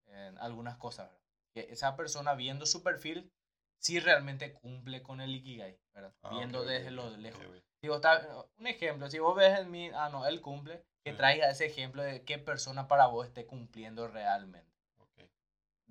en 0.07 0.37
algunas 0.39 0.77
cosas. 0.77 1.07
¿verdad? 1.07 1.21
Que 1.53 1.73
esa 1.73 1.95
persona 1.95 2.33
viendo 2.33 2.65
su 2.65 2.83
perfil 2.83 3.31
sí 3.79 3.99
realmente 3.99 4.53
cumple 4.53 5.03
con 5.03 5.21
el 5.21 5.35
Ikigai, 5.35 5.77
¿verdad? 5.93 6.13
Ah, 6.21 6.29
viendo 6.31 6.63
desde 6.63 6.91
lo 6.91 7.15
lejos. 7.17 7.43
vos 7.83 7.97
está- 7.97 8.45
un 8.57 8.67
ejemplo, 8.67 9.09
si 9.09 9.19
vos 9.19 9.35
ves 9.35 9.59
en 9.59 9.69
mí, 9.69 9.91
ah, 9.93 10.09
no, 10.09 10.25
él 10.25 10.41
cumple, 10.41 10.85
que 11.03 11.11
traiga 11.13 11.49
ese 11.49 11.65
ejemplo 11.65 12.01
de 12.01 12.23
qué 12.23 12.39
persona 12.39 12.87
para 12.87 13.07
vos 13.07 13.27
esté 13.27 13.45
cumpliendo 13.45 14.07
realmente. 14.07 14.72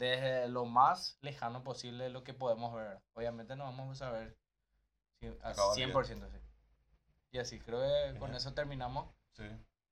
Desde 0.03 0.49
lo 0.49 0.65
más 0.65 1.17
lejano 1.21 1.63
posible 1.63 2.03
de 2.03 2.11
lo 2.11 2.25
que 2.25 2.35
podemos 2.35 2.75
ver. 2.75 3.01
Obviamente 3.15 3.55
no 3.55 3.63
vamos 3.63 3.91
a 4.03 4.07
saber 4.07 4.37
si- 5.21 5.29
a 5.29 5.51
Acabar 5.51 5.77
100%, 5.77 6.29
sí. 6.29 6.39
Y 7.31 7.39
así, 7.39 7.61
creo 7.61 7.81
que 7.81 8.19
con 8.19 8.35
eso 8.35 8.53
terminamos. 8.53 9.09
Sí. 9.31 9.45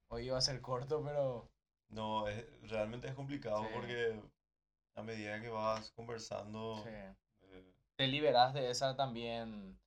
Hoy 0.08 0.26
iba 0.26 0.36
a 0.36 0.40
ser 0.40 0.61
corto, 0.61 1.00
pero 1.04 1.48
No, 1.90 2.26
es, 2.26 2.44
realmente 2.68 3.06
es 3.06 3.14
complicado 3.14 3.62
Sí. 3.62 3.68
porque 3.72 4.20
a 4.96 5.02
medida 5.02 5.40
que 5.40 5.48
vas 5.48 5.92
conversando, 5.92 6.82
sí, 6.82 6.90
eh, 7.42 7.72
te 7.94 8.08
liberas 8.08 8.52
de 8.52 8.68
esa 8.68 8.96
también, 8.96 9.78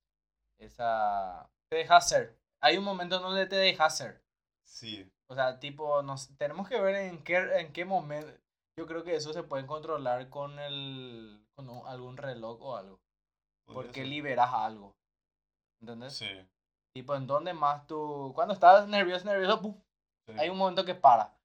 esa... 0.56 1.50
Te 1.68 1.76
dejas 1.76 2.08
ser. 2.08 2.38
Hay 2.60 2.78
un 2.78 2.84
momento 2.84 3.18
donde 3.20 3.46
te 3.46 3.56
dejas 3.56 3.98
ser. 3.98 4.24
sí, 4.62 5.06
O 5.26 5.34
sea, 5.34 5.60
tipo, 5.60 6.02
nos, 6.02 6.34
tenemos 6.38 6.66
que 6.66 6.80
ver 6.80 6.94
en 6.96 7.22
qué, 7.22 7.36
en 7.60 7.72
qué 7.74 7.84
momento. 7.84 8.32
Yo 8.76 8.86
creo 8.86 9.04
que 9.04 9.14
eso 9.14 9.32
se 9.32 9.42
puede 9.42 9.66
controlar 9.66 10.28
con, 10.30 10.58
el, 10.58 11.46
con 11.54 11.68
un- 11.70 11.86
algún 11.86 12.16
reloj 12.16 12.60
o 12.62 12.76
algo. 12.76 13.00
Porque 13.66 14.00
ser. 14.00 14.06
liberas 14.06 14.52
algo. 14.52 14.96
¿Entendés? 15.80 16.14
Sí, 16.14 16.28
Tipo, 16.94 17.14
en 17.16 17.26
donde 17.26 17.52
más 17.54 17.86
tú. 17.86 18.32
Cuando 18.34 18.54
estás 18.54 18.86
nervioso, 18.88 19.24
nervioso, 19.24 19.60
¡pum! 19.60 19.80
sí. 20.26 20.32
hay 20.38 20.48
un 20.48 20.58
momento 20.58 20.84
que 20.84 20.94
para. 20.94 21.36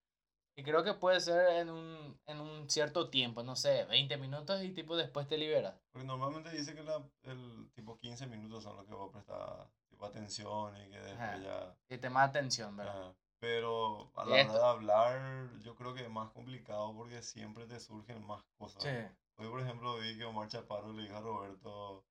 Y 0.55 0.63
creo 0.63 0.83
que 0.83 0.93
puede 0.93 1.19
ser 1.21 1.57
en 1.57 1.69
un, 1.69 2.19
en 2.25 2.41
un 2.41 2.69
cierto 2.69 3.09
tiempo, 3.09 3.43
no 3.43 3.55
sé, 3.55 3.85
20 3.85 4.17
minutos 4.17 4.61
y 4.61 4.71
tipo 4.73 4.97
después 4.97 5.25
te 5.27 5.37
liberas. 5.37 5.73
Porque 5.91 6.05
normalmente 6.05 6.49
dice 6.51 6.75
que 6.75 6.83
la, 6.83 7.01
el 7.23 7.71
tipo 7.73 7.97
15 7.97 8.27
minutos 8.27 8.63
son 8.63 8.75
los 8.75 8.85
que 8.85 8.93
vos 8.93 9.09
prestas 9.11 9.69
tipo 9.89 10.05
atención 10.05 10.75
y 10.81 10.89
que 10.89 10.97
después 10.99 11.17
Ajá. 11.19 11.37
ya... 11.37 11.77
Y 11.89 11.97
te 11.97 12.09
más 12.09 12.29
atención, 12.29 12.75
¿verdad? 12.75 13.03
ajá. 13.03 13.15
Pero 13.39 14.11
a 14.17 14.25
la 14.25 14.33
hora 14.35 14.53
de 14.53 14.65
hablar 14.65 15.49
yo 15.61 15.75
creo 15.75 15.93
que 15.93 16.03
es 16.03 16.09
más 16.09 16.29
complicado 16.31 16.93
porque 16.93 17.21
siempre 17.21 17.65
te 17.65 17.79
surgen 17.79 18.25
más 18.25 18.43
cosas. 18.57 18.83
Sí. 18.83 18.89
Hoy, 19.37 19.47
por 19.47 19.61
ejemplo, 19.61 19.97
vi 19.97 20.17
que 20.17 20.25
Omar 20.25 20.49
Chaparro 20.49 20.91
le 20.91 21.03
dijo 21.03 21.15
a 21.15 21.21
Roberto, 21.21 22.05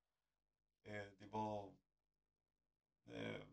eh, 0.84 1.14
tipo, 1.18 1.76
eh, 3.08 3.44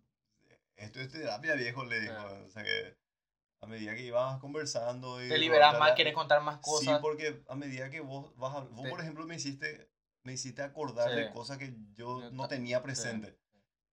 esto 0.78 1.02
es 1.02 1.12
terapia 1.12 1.56
viejo, 1.56 1.84
le 1.84 2.00
dijo. 2.00 2.14
O 2.46 2.50
sea 2.50 2.64
que 2.64 2.98
a 3.60 3.68
medida 3.68 3.94
que 3.94 4.04
ibas 4.04 4.40
conversando 4.40 5.22
y... 5.24 5.28
Te 5.28 5.38
liberas 5.38 5.78
más, 5.78 5.94
quieres 5.94 6.14
contar 6.14 6.42
más 6.42 6.56
Sí, 6.56 6.62
cosas. 6.64 7.02
porque 7.02 7.44
a 7.50 7.56
medida 7.56 7.90
que 7.90 8.00
vos 8.00 8.34
vas 8.38 8.56
a... 8.56 8.60
Vos, 8.62 8.84
Te- 8.84 8.90
por 8.90 9.02
ejemplo, 9.02 9.26
me 9.26 9.36
hiciste, 9.36 9.92
me 10.24 10.32
hiciste 10.34 10.62
acordar 10.62 11.14
de 11.14 11.26
Sí. 11.28 11.34
cosas 11.34 11.58
que 11.58 11.76
yo 11.96 12.30
no 12.32 12.48
tenía 12.48 12.78
sí. 12.78 12.84
presente. 12.84 13.38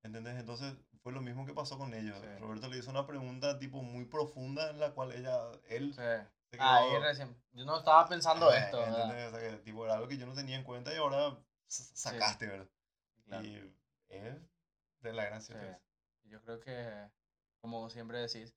¿Entendés? 0.05 0.37
Entonces 0.39 0.75
fue 1.03 1.13
lo 1.13 1.21
mismo 1.21 1.45
que 1.47 1.53
pasó 1.55 1.79
con 1.79 1.93
ellos. 1.95 2.19
Sí. 2.21 2.27
Roberto 2.41 2.69
le 2.69 2.79
hizo 2.79 2.91
una 2.91 3.07
pregunta 3.07 3.59
tipo 3.59 3.83
muy 3.83 4.05
profunda 4.05 4.71
en 4.71 4.79
la 4.81 4.93
cual 4.93 5.13
ella, 5.13 5.39
él 5.69 5.91
Sí. 5.95 6.01
se 6.51 6.59
Ahí 6.61 6.91
quedó- 6.91 7.01
recién. 7.01 7.43
Yo 7.53 7.65
no 7.65 7.79
estaba 7.79 8.09
pensando 8.09 8.49
Ajá, 8.49 8.59
esto. 8.59 8.85
¿entendés? 8.85 9.29
O 9.33 9.37
sea, 9.39 9.51
que, 9.51 9.57
tipo, 9.59 9.85
era 9.85 9.95
algo 9.95 10.09
que 10.09 10.17
yo 10.19 10.27
no 10.27 10.35
tenía 10.35 10.57
en 10.57 10.65
cuenta 10.65 10.93
y 10.93 10.97
ahora 10.97 11.37
sacaste, 11.67 12.47
¿verdad? 12.47 12.69
Claro. 13.25 13.45
Y 13.45 13.75
es 14.09 14.37
de 15.01 15.13
la. 15.13 15.41
Sí. 15.41 15.53
pues. 15.55 15.77
Yo 16.25 16.41
creo 16.43 16.61
que, 16.61 17.11
como 17.61 17.89
siempre 17.91 18.19
decís, 18.19 18.55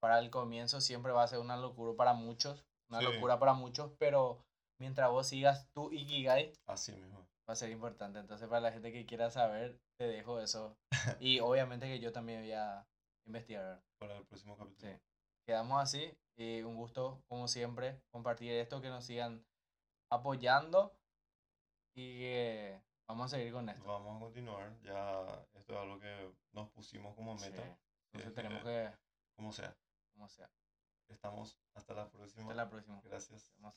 para 0.00 0.18
el 0.18 0.30
comienzo 0.30 0.80
siempre 0.80 1.12
va 1.12 1.22
a 1.22 1.28
ser 1.28 1.38
una 1.38 1.56
locura 1.56 1.96
para 1.96 2.12
muchos, 2.12 2.64
una 2.88 2.98
Sí. 3.00 3.04
locura 3.06 3.38
para 3.38 3.54
muchos, 3.54 3.92
pero 3.98 4.44
mientras 4.78 5.10
vos 5.10 5.26
sigas 5.28 5.68
tu 5.72 5.90
Ikigai, 5.92 6.52
Así 6.66 6.92
mismo. 6.92 7.20
va 7.48 7.52
a 7.52 7.56
ser 7.56 7.70
importante. 7.70 8.18
Entonces, 8.18 8.48
para 8.48 8.60
la 8.60 8.72
gente 8.72 8.92
que 8.92 9.06
quiera 9.06 9.30
saber, 9.30 9.80
te 9.98 10.04
dejo 10.06 10.40
eso. 10.40 10.76
Y 11.20 11.40
obviamente 11.40 11.86
que 11.86 12.00
yo 12.00 12.12
también 12.12 12.40
voy 12.40 12.52
a 12.52 12.86
investigar. 13.26 13.82
Para 13.98 14.16
el 14.18 14.26
próximo 14.26 14.56
capítulo. 14.56 14.92
Sí. 14.92 14.98
Quedamos 15.46 15.80
así 15.82 16.12
y 16.36 16.62
un 16.62 16.76
gusto, 16.76 17.22
como 17.28 17.48
siempre, 17.48 18.00
compartir 18.10 18.52
esto, 18.52 18.80
que 18.80 18.88
nos 18.88 19.04
sigan 19.04 19.44
apoyando 20.10 20.92
y 21.94 22.18
que 22.18 22.82
vamos 23.08 23.32
a 23.32 23.36
seguir 23.36 23.52
con 23.52 23.68
esto. 23.68 23.84
Vamos 23.86 24.16
a 24.16 24.20
continuar. 24.20 24.76
Ya 24.82 25.22
esto 25.54 25.72
es 25.72 25.78
algo 25.78 25.98
que 25.98 26.32
nos 26.52 26.68
pusimos 26.70 27.14
como 27.14 27.38
Sí. 27.38 27.50
meta. 27.50 27.62
Entonces 28.12 28.32
Eh, 28.32 28.34
tenemos 28.34 28.62
que, 28.64 28.90
Como 29.36 29.52
sea. 29.52 29.76
como 30.12 30.28
sea, 30.28 30.50
Estamos 31.08 31.56
hasta 31.74 31.94
la 31.94 32.10
próxima. 32.10 32.42
hasta 32.42 32.54
la 32.54 32.68
próxima. 32.68 33.00
Gracias. 33.04 33.52
Vamos. 33.58 33.74